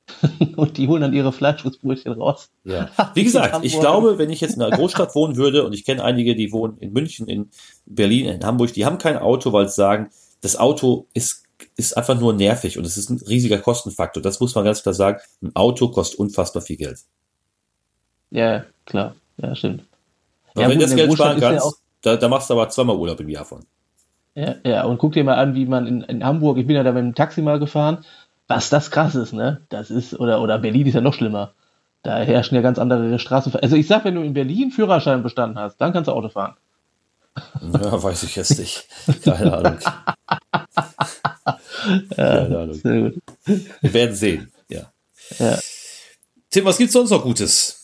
und 0.56 0.76
die 0.76 0.88
holen 0.88 1.02
dann 1.02 1.12
ihre 1.12 1.32
Fleischwurstbrötchen 1.32 2.12
raus. 2.12 2.50
Ja. 2.64 2.90
Wie 3.14 3.24
gesagt, 3.24 3.64
ich 3.64 3.78
glaube, 3.78 4.18
wenn 4.18 4.30
ich 4.30 4.40
jetzt 4.40 4.56
in 4.56 4.62
einer 4.62 4.76
Großstadt 4.76 5.14
wohnen 5.14 5.36
würde 5.36 5.64
und 5.64 5.72
ich 5.72 5.84
kenne 5.84 6.02
einige, 6.02 6.34
die 6.34 6.52
wohnen 6.52 6.78
in 6.78 6.92
München, 6.92 7.26
in 7.28 7.50
Berlin, 7.86 8.26
in 8.26 8.44
Hamburg, 8.44 8.72
die 8.72 8.84
haben 8.84 8.98
kein 8.98 9.18
Auto, 9.18 9.52
weil 9.52 9.68
sie 9.68 9.74
sagen, 9.74 10.10
das 10.40 10.56
Auto 10.56 11.06
ist, 11.14 11.44
ist 11.76 11.96
einfach 11.96 12.18
nur 12.18 12.32
nervig 12.32 12.78
und 12.78 12.86
es 12.86 12.96
ist 12.96 13.10
ein 13.10 13.20
riesiger 13.28 13.58
Kostenfaktor. 13.58 14.22
Das 14.22 14.40
muss 14.40 14.54
man 14.54 14.64
ganz 14.64 14.82
klar 14.82 14.94
sagen. 14.94 15.20
Ein 15.42 15.54
Auto 15.54 15.88
kostet 15.90 16.18
unfassbar 16.18 16.62
viel 16.62 16.76
Geld. 16.76 17.00
Ja, 18.30 18.64
klar. 18.86 19.14
Ja, 19.36 19.54
stimmt. 19.54 19.84
Aber 20.54 20.62
ja, 20.62 20.68
wenn 20.68 20.78
du 20.78 20.86
das 20.86 20.94
Geld 20.94 21.12
sparen 21.12 21.40
kannst, 21.40 21.79
da, 22.02 22.16
da 22.16 22.28
machst 22.28 22.50
du 22.50 22.54
aber 22.54 22.68
zweimal 22.68 22.96
Urlaub 22.96 23.20
im 23.20 23.28
Jahr 23.28 23.44
von. 23.44 23.64
Ja, 24.34 24.54
ja, 24.64 24.84
und 24.84 24.98
guck 24.98 25.12
dir 25.12 25.24
mal 25.24 25.36
an, 25.36 25.54
wie 25.54 25.66
man 25.66 25.86
in, 25.86 26.02
in 26.02 26.24
Hamburg, 26.24 26.58
ich 26.58 26.66
bin 26.66 26.76
ja 26.76 26.82
da 26.82 26.92
mit 26.92 27.02
dem 27.02 27.14
Taxi 27.14 27.42
mal 27.42 27.58
gefahren, 27.58 28.04
was 28.48 28.70
das 28.70 28.90
krass 28.90 29.14
ist, 29.14 29.32
ne? 29.32 29.62
Das 29.68 29.90
ist, 29.90 30.18
oder, 30.18 30.40
oder 30.40 30.58
Berlin 30.58 30.86
ist 30.86 30.94
ja 30.94 31.00
noch 31.00 31.14
schlimmer. 31.14 31.54
Da 32.02 32.18
herrschen 32.18 32.54
ja 32.54 32.62
ganz 32.62 32.78
andere 32.78 33.18
Straßen. 33.18 33.54
Also 33.56 33.76
ich 33.76 33.86
sag, 33.86 34.04
wenn 34.04 34.14
du 34.14 34.22
in 34.22 34.32
Berlin 34.32 34.70
Führerschein 34.70 35.22
bestanden 35.22 35.58
hast, 35.58 35.76
dann 35.76 35.92
kannst 35.92 36.08
du 36.08 36.12
Auto 36.12 36.30
fahren. 36.30 36.54
Ja, 37.60 38.02
weiß 38.02 38.22
ich 38.22 38.36
jetzt 38.36 38.58
nicht. 38.58 38.88
Keine 39.24 39.56
Ahnung. 39.56 39.78
Keine 42.16 42.58
Ahnung. 42.58 42.74
Sehr 42.74 43.00
gut. 43.02 43.14
Wir 43.44 43.94
werden 43.94 44.16
sehen, 44.16 44.52
ja. 44.68 44.90
ja. 45.38 45.58
Tim, 46.50 46.64
was 46.64 46.78
gibt's 46.78 46.94
sonst 46.94 47.10
noch 47.10 47.22
Gutes? 47.22 47.79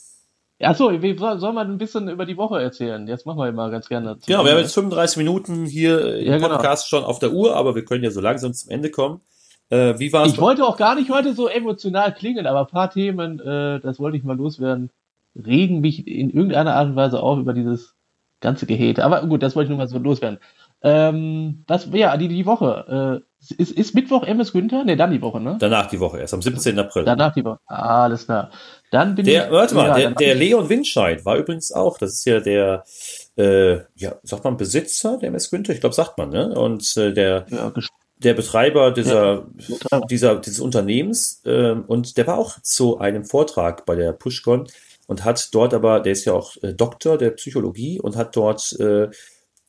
Achso, 0.60 0.90
wie 1.02 1.16
soll 1.18 1.52
man 1.52 1.70
ein 1.70 1.78
bisschen 1.78 2.08
über 2.08 2.24
die 2.24 2.36
Woche 2.36 2.60
erzählen? 2.62 3.06
Jetzt 3.06 3.26
machen 3.26 3.38
wir 3.38 3.52
mal 3.52 3.70
ganz 3.70 3.88
gerne. 3.88 4.16
Genau, 4.26 4.44
wir 4.44 4.52
haben 4.52 4.60
jetzt 4.60 4.74
35 4.74 5.18
Minuten 5.18 5.66
hier 5.66 6.16
im 6.16 6.40
ja, 6.40 6.48
Podcast 6.48 6.88
genau. 6.88 7.02
schon 7.02 7.10
auf 7.10 7.18
der 7.18 7.32
Uhr, 7.32 7.54
aber 7.54 7.74
wir 7.74 7.84
können 7.84 8.04
ja 8.04 8.10
so 8.10 8.22
langsam 8.22 8.54
zum 8.54 8.70
Ende 8.70 8.90
kommen. 8.90 9.20
Äh, 9.68 9.98
wie 9.98 10.12
war's? 10.12 10.32
Ich 10.32 10.40
wollte 10.40 10.64
auch 10.64 10.78
gar 10.78 10.94
nicht 10.94 11.10
heute 11.10 11.34
so 11.34 11.48
emotional 11.48 12.14
klingen, 12.14 12.46
aber 12.46 12.60
ein 12.60 12.66
paar 12.68 12.90
Themen, 12.90 13.38
äh, 13.40 13.80
das 13.80 13.98
wollte 13.98 14.16
ich 14.16 14.24
mal 14.24 14.36
loswerden, 14.36 14.90
regen 15.34 15.80
mich 15.80 16.06
in 16.06 16.30
irgendeiner 16.30 16.74
Art 16.74 16.88
und 16.88 16.96
Weise 16.96 17.22
auf 17.22 17.38
über 17.38 17.52
dieses 17.52 17.94
ganze 18.40 18.64
Gehete. 18.64 19.04
Aber 19.04 19.26
gut, 19.26 19.42
das 19.42 19.56
wollte 19.56 19.66
ich 19.66 19.70
nur 19.70 19.78
mal 19.78 19.88
so 19.88 19.98
loswerden. 19.98 20.38
Ähm, 20.82 21.64
was, 21.66 21.88
ja, 21.92 22.16
die, 22.16 22.28
die 22.28 22.46
Woche. 22.46 23.22
Äh, 23.22 23.35
ist, 23.52 23.72
ist 23.72 23.94
Mittwoch 23.94 24.22
MS 24.22 24.52
Günther? 24.52 24.84
Ne, 24.84 24.96
dann 24.96 25.10
die 25.10 25.22
Woche, 25.22 25.40
ne? 25.40 25.56
Danach 25.58 25.88
die 25.88 26.00
Woche, 26.00 26.18
erst 26.18 26.34
am 26.34 26.42
17. 26.42 26.78
April. 26.78 27.04
Danach 27.04 27.32
die 27.34 27.44
Woche. 27.44 27.58
Ah, 27.66 28.04
alles 28.04 28.24
klar. 28.24 28.50
Dann 28.90 29.14
bin 29.14 29.24
der, 29.24 29.46
ich. 29.46 29.52
Warte 29.52 29.74
mal, 29.74 29.88
ja, 29.88 29.94
der, 29.94 30.10
der 30.12 30.34
Leon 30.34 30.68
Windscheid 30.68 31.24
war 31.24 31.36
übrigens 31.36 31.72
auch, 31.72 31.98
das 31.98 32.12
ist 32.12 32.24
ja 32.24 32.40
der, 32.40 32.84
äh, 33.36 33.78
ja, 33.96 34.16
sagt 34.22 34.44
man 34.44 34.56
Besitzer 34.56 35.18
der 35.18 35.28
MS 35.28 35.50
Günther? 35.50 35.72
Ich 35.72 35.80
glaube, 35.80 35.94
sagt 35.94 36.18
man, 36.18 36.30
ne? 36.30 36.54
Und 36.58 36.96
äh, 36.96 37.12
der, 37.12 37.46
ja, 37.50 37.72
der 38.18 38.34
Betreiber 38.34 38.92
dieser, 38.92 39.46
ja, 39.58 40.00
dieser, 40.10 40.36
dieses 40.36 40.60
Unternehmens, 40.60 41.42
äh, 41.44 41.72
und 41.72 42.16
der 42.16 42.26
war 42.26 42.38
auch 42.38 42.60
zu 42.62 42.98
einem 42.98 43.24
Vortrag 43.24 43.84
bei 43.86 43.94
der 43.94 44.12
Pushcon 44.12 44.66
und 45.06 45.24
hat 45.24 45.54
dort 45.54 45.74
aber, 45.74 46.00
der 46.00 46.12
ist 46.12 46.24
ja 46.24 46.32
auch 46.32 46.56
äh, 46.62 46.72
Doktor 46.72 47.18
der 47.18 47.30
Psychologie 47.30 48.00
und 48.00 48.16
hat 48.16 48.36
dort 48.36 48.72
äh, 48.80 49.08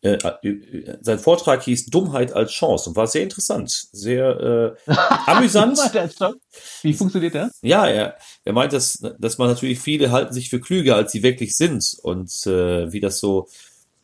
äh, 0.02 0.14
äh, 0.14 0.98
sein 1.02 1.18
Vortrag 1.18 1.64
hieß 1.64 1.88
Dummheit 1.88 2.32
als 2.32 2.52
Chance 2.52 2.90
und 2.90 2.96
war 2.96 3.08
sehr 3.08 3.24
interessant, 3.24 3.72
sehr 3.92 4.76
äh, 4.88 4.92
amüsant. 5.26 5.80
Wie 6.84 6.94
funktioniert 6.94 7.34
das? 7.34 7.58
Ja, 7.62 7.88
er, 7.88 8.16
er 8.44 8.54
meint, 8.54 8.74
dass, 8.74 9.04
dass 9.18 9.38
man 9.40 9.48
natürlich 9.48 9.80
viele 9.80 10.12
halten 10.12 10.34
sich 10.34 10.50
für 10.50 10.60
klüger, 10.60 10.96
als 10.96 11.12
sie 11.12 11.24
wirklich 11.24 11.56
sind 11.56 11.98
und 12.04 12.30
äh, 12.46 12.92
wie 12.92 13.00
das 13.00 13.20
so 13.20 13.48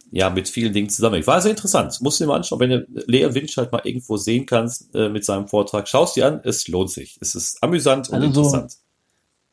ja 0.10 0.30
mit 0.30 0.50
vielen 0.50 0.74
Dingen 0.74 0.89
zusammenhängt. 0.89 1.28
War 1.28 1.41
sehr 1.41 1.52
interessant. 1.52 2.00
Musst 2.02 2.20
du 2.20 2.24
dir 2.24 2.28
mal 2.30 2.38
anschauen, 2.38 2.60
wenn 2.60 2.70
du 2.70 2.88
Leon 3.08 3.34
Winch 3.36 3.58
halt 3.58 3.72
mal 3.72 3.82
irgendwo 3.84 4.18
sehen 4.18 4.46
kannst 4.46 4.94
äh, 4.96 5.10
mit 5.10 5.26
seinem 5.26 5.48
Vortrag, 5.48 5.88
schaust 5.88 6.16
dir 6.16 6.28
an, 6.28 6.41
es 6.44 6.68
lohnt 6.68 6.91
sich. 6.91 7.18
Es 7.20 7.36
ist 7.36 7.62
amüsant 7.62 8.10
und 8.10 8.16
also 8.16 8.28
interessant. 8.28 8.72
So 8.72 8.78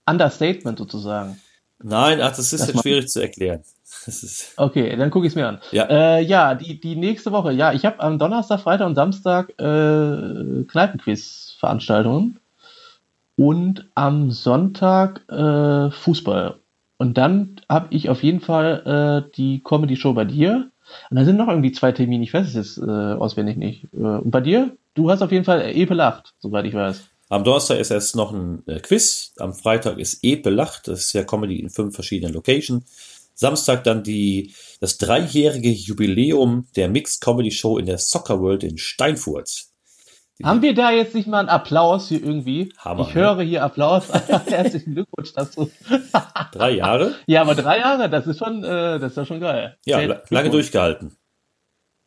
Understatement 0.06 0.78
sozusagen. 0.78 1.40
Nein, 1.82 2.20
ach, 2.20 2.30
das 2.30 2.52
ist 2.52 2.60
das 2.60 2.68
jetzt 2.68 2.82
schwierig 2.82 3.08
zu 3.08 3.20
erklären. 3.20 3.62
okay, 4.56 4.96
dann 4.96 5.10
gucke 5.10 5.26
ich 5.26 5.32
es 5.32 5.36
mir 5.36 5.48
an. 5.48 5.58
Ja, 5.72 5.84
äh, 5.84 6.22
ja 6.22 6.54
die, 6.54 6.80
die 6.80 6.96
nächste 6.96 7.32
Woche. 7.32 7.52
Ja, 7.52 7.72
ich 7.72 7.84
habe 7.84 8.00
am 8.00 8.18
Donnerstag, 8.18 8.60
Freitag 8.60 8.86
und 8.86 8.94
Samstag 8.94 9.50
äh, 9.58 10.64
Kneipenquiz-Veranstaltungen 10.64 12.38
und 13.36 13.86
am 13.94 14.30
Sonntag 14.30 15.22
äh, 15.30 15.90
Fußball. 15.90 16.56
Und 16.98 17.16
dann 17.16 17.56
habe 17.68 17.86
ich 17.90 18.10
auf 18.10 18.22
jeden 18.22 18.40
Fall 18.40 19.24
äh, 19.26 19.30
die 19.36 19.62
Comedy-Show 19.64 20.12
bei 20.12 20.26
dir. 20.26 20.70
Und 21.08 21.16
da 21.16 21.24
sind 21.24 21.36
noch 21.36 21.48
irgendwie 21.48 21.72
zwei 21.72 21.92
Termine, 21.92 22.22
ich 22.22 22.34
weiß 22.34 22.46
es 22.46 22.54
jetzt 22.54 22.78
äh, 22.78 22.90
auswendig 22.90 23.56
nicht. 23.56 23.84
Äh, 23.94 23.98
und 23.98 24.30
bei 24.30 24.40
dir? 24.40 24.76
Du 24.94 25.10
hast 25.10 25.22
auf 25.22 25.32
jeden 25.32 25.44
Fall 25.44 25.62
Epe 25.74 25.94
lacht, 25.94 26.34
soweit 26.40 26.66
ich 26.66 26.74
weiß. 26.74 27.04
Am 27.30 27.44
Donnerstag 27.44 27.78
ist 27.78 27.92
erst 27.92 28.16
noch 28.16 28.32
ein 28.32 28.64
äh, 28.66 28.80
Quiz. 28.80 29.32
Am 29.38 29.54
Freitag 29.54 29.98
ist 29.98 30.18
Epe 30.24 30.50
lacht. 30.50 30.88
Das 30.88 31.00
ist 31.06 31.12
ja 31.12 31.22
Comedy 31.22 31.60
in 31.60 31.70
fünf 31.70 31.94
verschiedenen 31.94 32.34
Locations. 32.34 32.84
Samstag 33.40 33.84
dann 33.84 34.02
die, 34.02 34.54
das 34.80 34.98
dreijährige 34.98 35.70
Jubiläum 35.70 36.68
der 36.76 36.90
Mixed 36.90 37.22
Comedy 37.22 37.50
Show 37.50 37.78
in 37.78 37.86
der 37.86 37.96
Soccer 37.96 38.38
World 38.38 38.62
in 38.64 38.76
Steinfurt. 38.76 39.64
Haben 40.42 40.60
wir 40.60 40.74
da 40.74 40.90
jetzt 40.90 41.14
nicht 41.14 41.26
mal 41.26 41.40
einen 41.40 41.48
Applaus 41.48 42.08
hier 42.08 42.22
irgendwie? 42.22 42.72
Hammer, 42.78 43.06
ich 43.08 43.14
höre 43.14 43.40
hier 43.42 43.62
Applaus. 43.62 44.12
Herzlichen 44.46 44.94
Glückwunsch 44.94 45.32
dazu. 45.32 45.70
drei 46.52 46.72
Jahre? 46.72 47.14
Ja, 47.26 47.40
aber 47.40 47.54
drei 47.54 47.78
Jahre, 47.78 48.10
das 48.10 48.26
ist 48.26 48.38
schon, 48.38 48.62
äh, 48.62 48.98
das 48.98 49.12
ist 49.12 49.16
ja 49.16 49.24
schon 49.24 49.40
geil. 49.40 49.76
Ja, 49.86 50.20
lange 50.28 50.50
durchgehalten. 50.50 51.16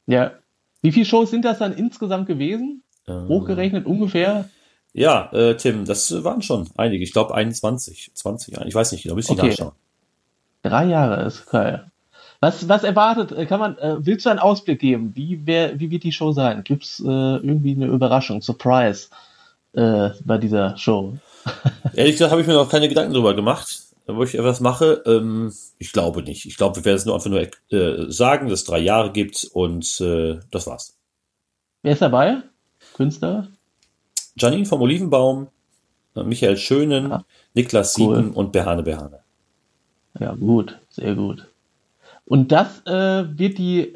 Ja. 0.05 0.33
Wie 0.81 0.91
viele 0.91 1.05
Shows 1.05 1.31
sind 1.31 1.45
das 1.45 1.57
dann 1.57 1.73
insgesamt 1.73 2.27
gewesen? 2.27 2.83
Ähm, 3.07 3.27
Hochgerechnet 3.27 3.87
ungefähr? 3.87 4.49
Ja, 4.93 5.31
äh, 5.31 5.57
Tim, 5.57 5.85
das 5.85 6.23
waren 6.23 6.43
schon 6.43 6.69
einige. 6.77 7.03
Ich 7.03 7.13
glaube 7.13 7.33
21, 7.33 8.11
20, 8.13 8.55
ich 8.65 8.75
weiß 8.75 8.91
nicht, 8.91 9.09
da 9.09 9.15
müsste 9.15 9.33
ich 9.33 9.39
okay. 9.39 9.49
nachschauen. 9.49 9.73
Drei 10.63 10.85
Jahre 10.85 11.23
ist 11.23 11.45
geil. 11.51 11.91
Was, 12.39 12.67
was 12.67 12.83
erwartet, 12.83 13.31
äh, 13.31 13.45
kann 13.45 13.59
man, 13.59 13.77
äh, 13.77 13.95
willst 13.99 14.25
du 14.25 14.29
einen 14.29 14.39
Ausblick 14.39 14.79
geben? 14.79 15.11
Wie, 15.15 15.41
wer, 15.45 15.79
wie 15.79 15.91
wird 15.91 16.03
die 16.03 16.11
Show 16.11 16.31
sein? 16.31 16.63
Gibt 16.63 16.83
es 16.83 16.99
äh, 16.99 17.03
irgendwie 17.07 17.73
eine 17.73 17.87
Überraschung, 17.87 18.41
Surprise 18.41 19.07
äh, 19.73 20.09
bei 20.25 20.37
dieser 20.37 20.77
Show? 20.77 21.17
Ehrlich 21.93 22.15
gesagt 22.15 22.31
habe 22.31 22.41
ich 22.41 22.47
mir 22.47 22.53
noch 22.53 22.69
keine 22.69 22.89
Gedanken 22.89 23.13
darüber 23.13 23.33
gemacht, 23.33 23.83
wo 24.07 24.23
ich 24.23 24.35
etwas 24.35 24.59
mache. 24.59 25.03
Ähm, 25.05 25.53
ich 25.79 25.91
glaube 25.91 26.23
nicht. 26.23 26.45
Ich 26.45 26.57
glaube, 26.57 26.77
wir 26.77 26.85
werden 26.85 26.97
es 26.97 27.05
nur 27.05 27.15
einfach 27.15 27.29
nur 27.29 27.47
äh, 27.71 28.11
sagen, 28.11 28.49
dass 28.49 28.59
es 28.59 28.65
drei 28.65 28.79
Jahre 28.79 29.11
gibt 29.11 29.45
und 29.53 30.01
äh, 30.01 30.39
das 30.51 30.67
war's. 30.67 30.97
Wer 31.81 31.93
ist 31.93 32.01
dabei? 32.01 32.41
Künstler? 32.93 33.47
Janine 34.35 34.65
vom 34.65 34.81
Olivenbaum, 34.81 35.47
Michael 36.15 36.57
Schönen, 36.57 37.11
ah, 37.11 37.25
Niklas 37.53 37.97
cool. 37.97 38.15
Sieben 38.15 38.31
und 38.33 38.51
Behane 38.51 38.83
Behane. 38.83 39.22
Ja, 40.19 40.33
gut, 40.33 40.79
sehr 40.89 41.15
gut. 41.15 41.47
Und 42.25 42.51
das 42.51 42.81
äh, 42.85 43.25
wird 43.37 43.57
die 43.57 43.93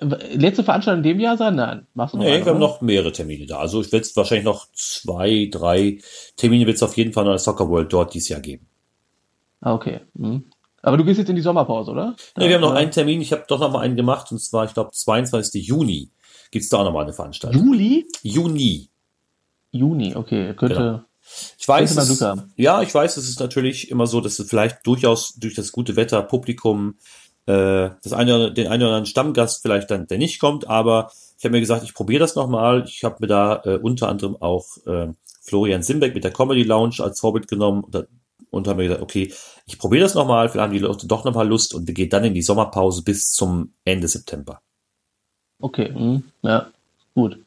letzte 0.00 0.64
Veranstaltung 0.64 1.04
in 1.04 1.10
dem 1.10 1.20
Jahr 1.20 1.36
sein? 1.36 1.54
Nein, 1.54 1.86
machst 1.94 2.14
du 2.14 2.18
noch 2.18 2.24
Nee, 2.24 2.32
eine, 2.32 2.44
wir 2.44 2.52
haben 2.52 2.60
noch 2.60 2.80
mehrere 2.80 3.12
Termine 3.12 3.46
da. 3.46 3.58
Also 3.58 3.80
ich 3.80 3.92
werde 3.92 4.04
es 4.04 4.16
wahrscheinlich 4.16 4.44
noch 4.44 4.66
zwei, 4.72 5.48
drei 5.50 5.98
Termine 6.36 6.66
wird 6.66 6.76
es 6.76 6.82
auf 6.82 6.96
jeden 6.96 7.12
Fall 7.12 7.24
noch 7.24 7.30
in 7.30 7.34
der 7.34 7.38
Soccer 7.40 7.68
World 7.68 7.92
dort 7.92 8.14
dieses 8.14 8.28
Jahr 8.28 8.40
geben. 8.40 8.66
Ah, 9.60 9.74
okay. 9.74 10.00
Mhm. 10.14 10.44
Aber 10.82 10.96
du 10.96 11.04
gehst 11.04 11.18
jetzt 11.18 11.28
in 11.28 11.36
die 11.36 11.42
Sommerpause, 11.42 11.92
oder? 11.92 12.16
Nee, 12.36 12.48
wir 12.48 12.56
haben 12.56 12.62
noch 12.62 12.74
einen 12.74 12.90
Termin. 12.90 13.20
Ich 13.20 13.32
habe 13.32 13.44
doch 13.46 13.60
noch 13.60 13.70
mal 13.70 13.80
einen 13.80 13.94
gemacht 13.94 14.32
und 14.32 14.40
zwar, 14.40 14.64
ich 14.64 14.74
glaube, 14.74 14.90
22. 14.90 15.64
Juni 15.64 16.10
gibt 16.50 16.64
es 16.64 16.68
da 16.68 16.78
auch 16.78 16.84
noch 16.84 16.92
mal 16.92 17.04
eine 17.04 17.12
Veranstaltung. 17.12 17.64
Juli? 17.64 18.08
Juni. 18.22 18.88
Juni, 19.70 20.16
okay. 20.16 20.54
Könnte, 20.54 20.74
genau. 20.74 21.00
Ich 21.58 21.66
weiß, 21.66 21.96
es, 21.96 22.24
ja, 22.56 22.82
ich 22.82 22.94
weiß, 22.94 23.16
es 23.16 23.28
ist 23.28 23.40
natürlich 23.40 23.90
immer 23.90 24.06
so, 24.06 24.20
dass 24.20 24.38
es 24.38 24.48
vielleicht 24.48 24.86
durchaus 24.86 25.34
durch 25.34 25.54
das 25.54 25.72
gute 25.72 25.96
Wetter 25.96 26.22
Publikum 26.22 26.96
äh, 27.46 27.90
das 28.02 28.12
eine, 28.12 28.52
den 28.52 28.68
einen 28.68 28.82
oder 28.82 28.92
anderen 28.92 29.06
Stammgast 29.06 29.62
vielleicht 29.62 29.90
dann, 29.90 30.06
der 30.06 30.18
nicht 30.18 30.38
kommt, 30.38 30.68
aber 30.68 31.10
ich 31.38 31.44
habe 31.44 31.54
mir 31.54 31.60
gesagt, 31.60 31.82
ich 31.82 31.94
probiere 31.94 32.20
das 32.20 32.36
nochmal. 32.36 32.84
Ich 32.86 33.02
habe 33.02 33.16
mir 33.18 33.26
da 33.26 33.62
äh, 33.64 33.76
unter 33.76 34.08
anderem 34.08 34.36
auch 34.40 34.64
äh, 34.86 35.08
Florian 35.40 35.82
Simbeck 35.82 36.14
mit 36.14 36.22
der 36.22 36.32
Comedy 36.32 36.62
Lounge 36.62 36.96
als 37.00 37.18
Vorbild 37.18 37.48
genommen 37.48 37.82
und, 37.82 38.06
und 38.50 38.68
habe 38.68 38.82
mir 38.82 38.88
gesagt, 38.88 39.02
okay, 39.02 39.32
ich 39.66 39.76
probiere 39.78 40.04
das 40.04 40.14
nochmal, 40.14 40.48
vielleicht 40.48 40.62
haben 40.62 40.72
die 40.72 40.78
Leute 40.78 41.08
doch 41.08 41.24
nochmal 41.24 41.48
Lust 41.48 41.74
und 41.74 41.86
wir 41.88 41.94
gehen 41.94 42.10
dann 42.10 42.24
in 42.24 42.34
die 42.34 42.42
Sommerpause 42.42 43.02
bis 43.02 43.32
zum 43.32 43.72
Ende 43.84 44.06
September. 44.06 44.60
Okay, 45.58 45.90
mhm. 45.90 46.24
ja, 46.42 46.70
gut. 47.14 47.38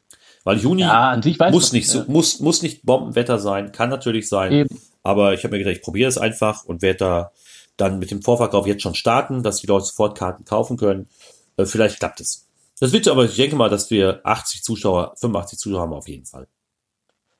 Weil 0.45 0.59
Juni 0.59 0.83
ja, 0.83 1.19
muss 1.49 1.73
nicht 1.73 1.89
so, 1.89 1.99
ja. 1.99 2.05
muss, 2.07 2.39
muss 2.39 2.61
nicht 2.61 2.85
Bombenwetter 2.85 3.39
sein, 3.39 3.71
kann 3.71 3.89
natürlich 3.89 4.29
sein. 4.29 4.51
Eben. 4.51 4.79
Aber 5.01 5.33
ich 5.33 5.43
habe 5.43 5.53
mir 5.53 5.59
gedacht, 5.59 5.77
ich 5.77 5.81
probiere 5.81 6.07
es 6.07 6.19
einfach 6.19 6.63
und 6.65 6.83
werde 6.83 6.99
da 6.99 7.31
dann 7.77 7.99
mit 7.99 8.11
dem 8.11 8.21
Vorverkauf 8.21 8.67
jetzt 8.67 8.83
schon 8.83 8.93
starten, 8.93 9.41
dass 9.41 9.57
die 9.57 9.67
Leute 9.67 9.85
sofort 9.85 10.17
Karten 10.17 10.45
kaufen 10.45 10.77
können. 10.77 11.09
Äh, 11.57 11.65
vielleicht 11.65 11.99
klappt 11.99 12.21
es. 12.21 12.47
Das 12.79 12.93
wird 12.93 13.07
aber, 13.07 13.25
ich 13.25 13.35
denke 13.35 13.55
mal, 13.55 13.69
dass 13.69 13.89
wir 13.89 14.21
80 14.23 14.63
Zuschauer, 14.63 15.13
85 15.17 15.57
Zuschauer 15.57 15.81
haben 15.81 15.93
auf 15.93 16.07
jeden 16.07 16.25
Fall. 16.25 16.47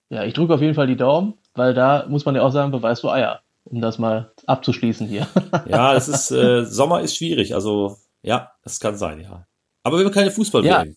Ja, 0.09 0.23
ich 0.23 0.33
drücke 0.33 0.55
auf 0.55 0.61
jeden 0.61 0.73
Fall 0.73 0.87
die 0.87 0.97
Daumen, 0.97 1.35
weil 1.53 1.75
da 1.75 2.05
muss 2.09 2.25
man 2.25 2.35
ja 2.35 2.41
auch 2.41 2.51
sagen, 2.51 2.71
beweist 2.71 3.03
du 3.03 3.09
Eier, 3.09 3.41
um 3.65 3.81
das 3.81 3.99
mal 3.99 4.31
abzuschließen 4.47 5.07
hier. 5.07 5.27
ja, 5.67 5.93
das 5.93 6.07
ist, 6.07 6.31
äh, 6.31 6.65
Sommer 6.65 7.01
ist 7.01 7.15
schwierig, 7.15 7.53
also 7.53 7.97
ja, 8.23 8.51
das 8.63 8.79
kann 8.79 8.97
sein, 8.97 9.19
ja. 9.21 9.45
Aber 9.83 9.99
wir 9.99 10.05
haben 10.05 10.13
keine 10.13 10.31
Fußball-WM. 10.31 10.87
Ja. 10.87 10.93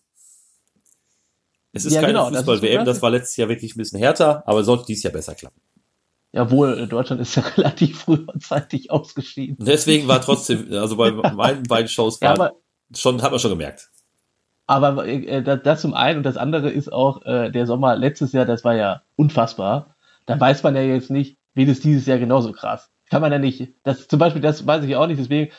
Es 1.72 1.84
ist 1.84 1.94
ja, 1.94 2.00
keine 2.00 2.14
genau, 2.14 2.30
Fußball-WM, 2.30 2.84
das, 2.84 2.96
das, 2.96 3.02
war 3.02 3.10
letztes 3.10 3.36
Jahr 3.36 3.48
wirklich 3.48 3.74
ein 3.74 3.78
bisschen 3.78 3.98
härter, 3.98 4.42
aber 4.46 4.64
sollte 4.64 4.86
dieses 4.86 5.02
Jahr 5.02 5.12
besser 5.12 5.34
klappen. 5.34 5.60
Jawohl, 6.32 6.86
Deutschland 6.86 7.20
ist 7.20 7.34
ja 7.36 7.42
relativ 7.56 8.00
frühzeitig 8.00 8.90
ausgeschieden. 8.90 9.56
Deswegen 9.64 10.08
war 10.08 10.20
trotzdem, 10.20 10.72
also 10.72 10.96
bei 10.96 11.10
meinen 11.34 11.62
beiden 11.64 11.88
Shows 11.88 12.20
war 12.20 12.38
ja, 12.38 12.52
schon, 12.94 13.22
hat 13.22 13.30
man 13.30 13.40
schon 13.40 13.50
gemerkt. 13.50 13.90
Aber 14.66 15.06
äh, 15.06 15.42
das 15.42 15.80
zum 15.80 15.94
einen 15.94 16.18
und 16.18 16.24
das 16.24 16.36
andere 16.36 16.70
ist 16.70 16.92
auch 16.92 17.24
äh, 17.24 17.50
der 17.50 17.66
Sommer 17.66 17.96
letztes 17.96 18.32
Jahr, 18.32 18.44
das 18.44 18.64
war 18.64 18.74
ja 18.74 19.02
unfassbar. 19.16 19.96
Da 20.26 20.38
weiß 20.38 20.62
man 20.62 20.76
ja 20.76 20.82
jetzt 20.82 21.10
nicht, 21.10 21.38
wird 21.54 21.70
es 21.70 21.80
dieses 21.80 22.04
Jahr 22.04 22.18
genauso 22.18 22.52
krass. 22.52 22.90
Kann 23.08 23.22
man 23.22 23.32
ja 23.32 23.38
nicht. 23.38 23.72
Das 23.82 24.08
zum 24.08 24.18
Beispiel, 24.18 24.42
das 24.42 24.66
weiß 24.66 24.84
ich 24.84 24.94
auch 24.94 25.06
nicht. 25.06 25.18
Deswegen, 25.18 25.50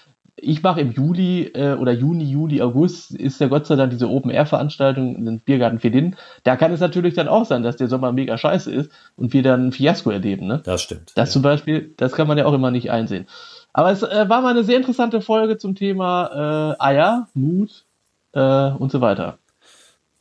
ich 0.42 0.64
mache 0.64 0.82
im 0.82 0.92
Juli 0.92 1.48
äh, 1.54 1.74
oder 1.74 1.92
Juni, 1.92 2.26
Juli, 2.26 2.62
August 2.62 3.12
ist 3.12 3.40
ja 3.42 3.48
Gott 3.48 3.68
sei 3.68 3.76
Dank 3.76 3.92
diese 3.92 4.10
Open-Air-Veranstaltung 4.10 5.16
in 5.16 5.40
Biergarten 5.40 5.80
Fedin. 5.80 6.16
Da 6.44 6.56
kann 6.56 6.72
es 6.72 6.80
natürlich 6.80 7.14
dann 7.14 7.28
auch 7.28 7.46
sein, 7.46 7.64
dass 7.64 7.78
der 7.78 7.88
Sommer 7.88 8.12
mega 8.12 8.38
scheiße 8.38 8.72
ist 8.72 8.92
und 9.16 9.34
wir 9.34 9.44
dann 9.44 9.68
ein 9.68 9.72
Fiasko 9.72 10.12
erleben. 10.12 10.48
Ne? 10.48 10.62
Das 10.64 10.82
stimmt. 10.82 11.12
Das 11.16 11.30
ja. 11.30 11.34
zum 11.34 11.42
Beispiel, 11.42 11.94
das 11.98 12.14
kann 12.14 12.28
man 12.28 12.38
ja 12.38 12.46
auch 12.46 12.54
immer 12.54 12.72
nicht 12.72 12.92
einsehen. 12.92 13.28
Aber 13.74 13.92
es 13.92 14.04
äh, 14.04 14.30
war 14.30 14.42
mal 14.42 14.52
eine 14.52 14.64
sehr 14.64 14.78
interessante 14.78 15.22
Folge 15.22 15.58
zum 15.58 15.76
Thema 15.76 16.76
äh, 16.80 16.84
Eier, 16.84 17.28
Mut, 17.34 17.86
äh, 18.34 18.72
und 18.72 18.92
so 18.92 19.02
weiter. 19.02 19.38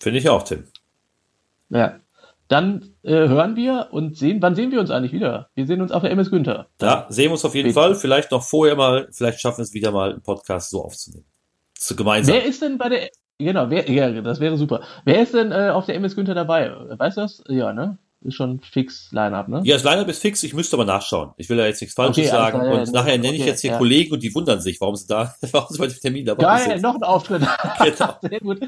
Finde 0.01 0.19
ich 0.19 0.29
auch, 0.29 0.43
Tim. 0.43 0.65
Ja. 1.71 1.97
Dann 2.49 2.95
äh, 3.03 3.13
hören 3.13 3.57
wir 3.57 3.89
und 3.91 4.17
sehen, 4.17 4.41
wann 4.41 4.55
sehen 4.55 4.71
wir 4.73 4.81
uns 4.81 4.91
eigentlich 4.91 5.13
wieder? 5.13 5.51
Wir 5.55 5.67
sehen 5.67 5.83
uns 5.83 5.93
auf 5.93 6.03
der 6.03 6.11
MS 6.11 6.31
Günther. 6.31 6.69
Ja, 6.81 7.07
sehen 7.11 7.27
wir 7.27 7.33
uns 7.33 7.45
auf 7.45 7.55
jeden 7.55 7.69
Bitte. 7.69 7.81
Fall. 7.81 7.95
Vielleicht 7.95 8.31
noch 8.31 8.43
vorher 8.43 8.75
mal, 8.75 9.09
vielleicht 9.13 9.41
schaffen 9.41 9.59
wir 9.59 9.65
es 9.65 9.75
wieder 9.75 9.93
mal, 9.93 10.13
einen 10.13 10.23
Podcast 10.23 10.71
so 10.71 10.83
aufzunehmen. 10.83 11.27
Zu 11.75 11.95
gemeinsam. 11.95 12.35
Wer 12.35 12.45
ist 12.47 12.63
denn 12.63 12.79
bei 12.79 12.89
der, 12.89 13.11
genau, 13.39 13.69
wer, 13.69 13.91
ja, 13.91 14.11
das 14.23 14.41
wäre 14.41 14.57
super. 14.57 14.83
Wer 15.05 15.23
ist 15.23 15.35
denn 15.35 15.53
äh, 15.53 15.71
auf 15.71 15.85
der 15.85 15.95
MS 15.97 16.17
Günther 16.17 16.35
dabei? 16.35 16.73
Weißt 16.99 17.19
du 17.19 17.21
das? 17.21 17.45
Ja, 17.49 17.73
ne? 17.75 17.99
Ist 18.23 18.35
schon 18.35 18.61
fix 18.61 19.11
Line-Up, 19.13 19.49
ne? 19.49 19.61
Ja, 19.65 19.77
das 19.77 19.85
Line-Up 19.85 20.09
ist 20.09 20.21
fix, 20.21 20.43
ich 20.43 20.53
müsste 20.53 20.77
aber 20.77 20.85
nachschauen. 20.85 21.31
Ich 21.37 21.49
will 21.49 21.59
ja 21.59 21.67
jetzt 21.67 21.81
nichts 21.81 21.95
Falsches 21.95 22.19
okay, 22.19 22.29
sagen. 22.29 22.59
Klar, 22.59 22.75
ja, 22.75 22.81
und 22.81 22.93
nachher 22.93 23.19
nenne 23.19 23.29
okay, 23.29 23.37
ich 23.37 23.47
jetzt 23.47 23.61
hier 23.61 23.73
ja. 23.73 23.79
Kollegen 23.79 24.13
und 24.13 24.23
die 24.23 24.35
wundern 24.35 24.61
sich, 24.61 24.81
warum 24.81 24.97
sie 24.97 25.07
da, 25.07 25.35
warum 25.53 25.69
sie 25.71 25.79
bei 25.79 25.87
dem 25.87 26.01
Termin 26.01 26.27
dabei 26.27 26.43
Geil, 26.43 26.71
sind. 26.73 26.83
noch 26.83 26.95
ein 26.95 27.03
Auftritt. 27.03 27.43
Genau. 27.79 28.17
Sehr 28.29 28.41
gut. 28.41 28.61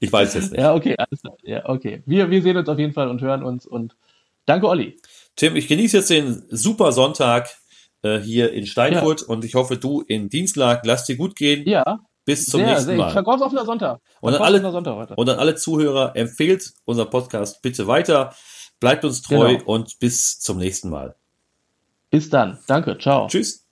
ich 0.00 0.12
weiß 0.12 0.34
es 0.36 0.50
nicht. 0.50 0.60
Ja, 0.60 0.74
okay, 0.74 0.94
alles 0.96 1.20
klar. 1.20 1.36
Ja, 1.42 1.68
okay. 1.68 2.02
Wir, 2.06 2.30
wir 2.30 2.42
sehen 2.42 2.56
uns 2.56 2.68
auf 2.68 2.78
jeden 2.78 2.92
Fall 2.92 3.08
und 3.08 3.20
hören 3.20 3.42
uns 3.42 3.66
und 3.66 3.96
danke, 4.46 4.68
Olli. 4.68 4.96
Tim, 5.36 5.56
ich 5.56 5.66
genieße 5.66 5.96
jetzt 5.98 6.10
den 6.10 6.44
super 6.50 6.92
Sonntag 6.92 7.48
äh, 8.02 8.18
hier 8.18 8.52
in 8.52 8.66
Steinfurt 8.66 9.22
ja. 9.22 9.26
und 9.28 9.44
ich 9.44 9.54
hoffe, 9.54 9.76
du 9.76 10.02
in 10.02 10.28
Dienstlag, 10.28 10.82
lass 10.84 11.04
dir 11.04 11.16
gut 11.16 11.34
gehen. 11.34 11.68
Ja. 11.68 12.00
Bis 12.24 12.46
zum 12.46 12.60
sehr, 12.60 12.70
nächsten 12.70 12.86
sehr. 12.86 12.96
Mal. 12.96 13.10
Verkaufsoffener 13.10 13.64
Sonntag. 13.64 14.00
Und 14.20 14.34
an, 14.34 14.42
alle, 14.42 14.60
Sonntag 14.60 14.96
heute. 14.96 15.14
und 15.14 15.28
an 15.28 15.38
alle 15.38 15.54
Zuhörer, 15.56 16.16
empfehlt 16.16 16.72
unseren 16.84 17.10
Podcast 17.10 17.60
bitte 17.62 17.86
weiter. 17.86 18.34
Bleibt 18.80 19.04
uns 19.04 19.22
treu 19.22 19.58
genau. 19.58 19.64
und 19.66 19.98
bis 19.98 20.40
zum 20.40 20.58
nächsten 20.58 20.90
Mal. 20.90 21.16
Bis 22.10 22.30
dann. 22.30 22.58
Danke. 22.66 22.98
Ciao. 22.98 23.26
Tschüss. 23.28 23.63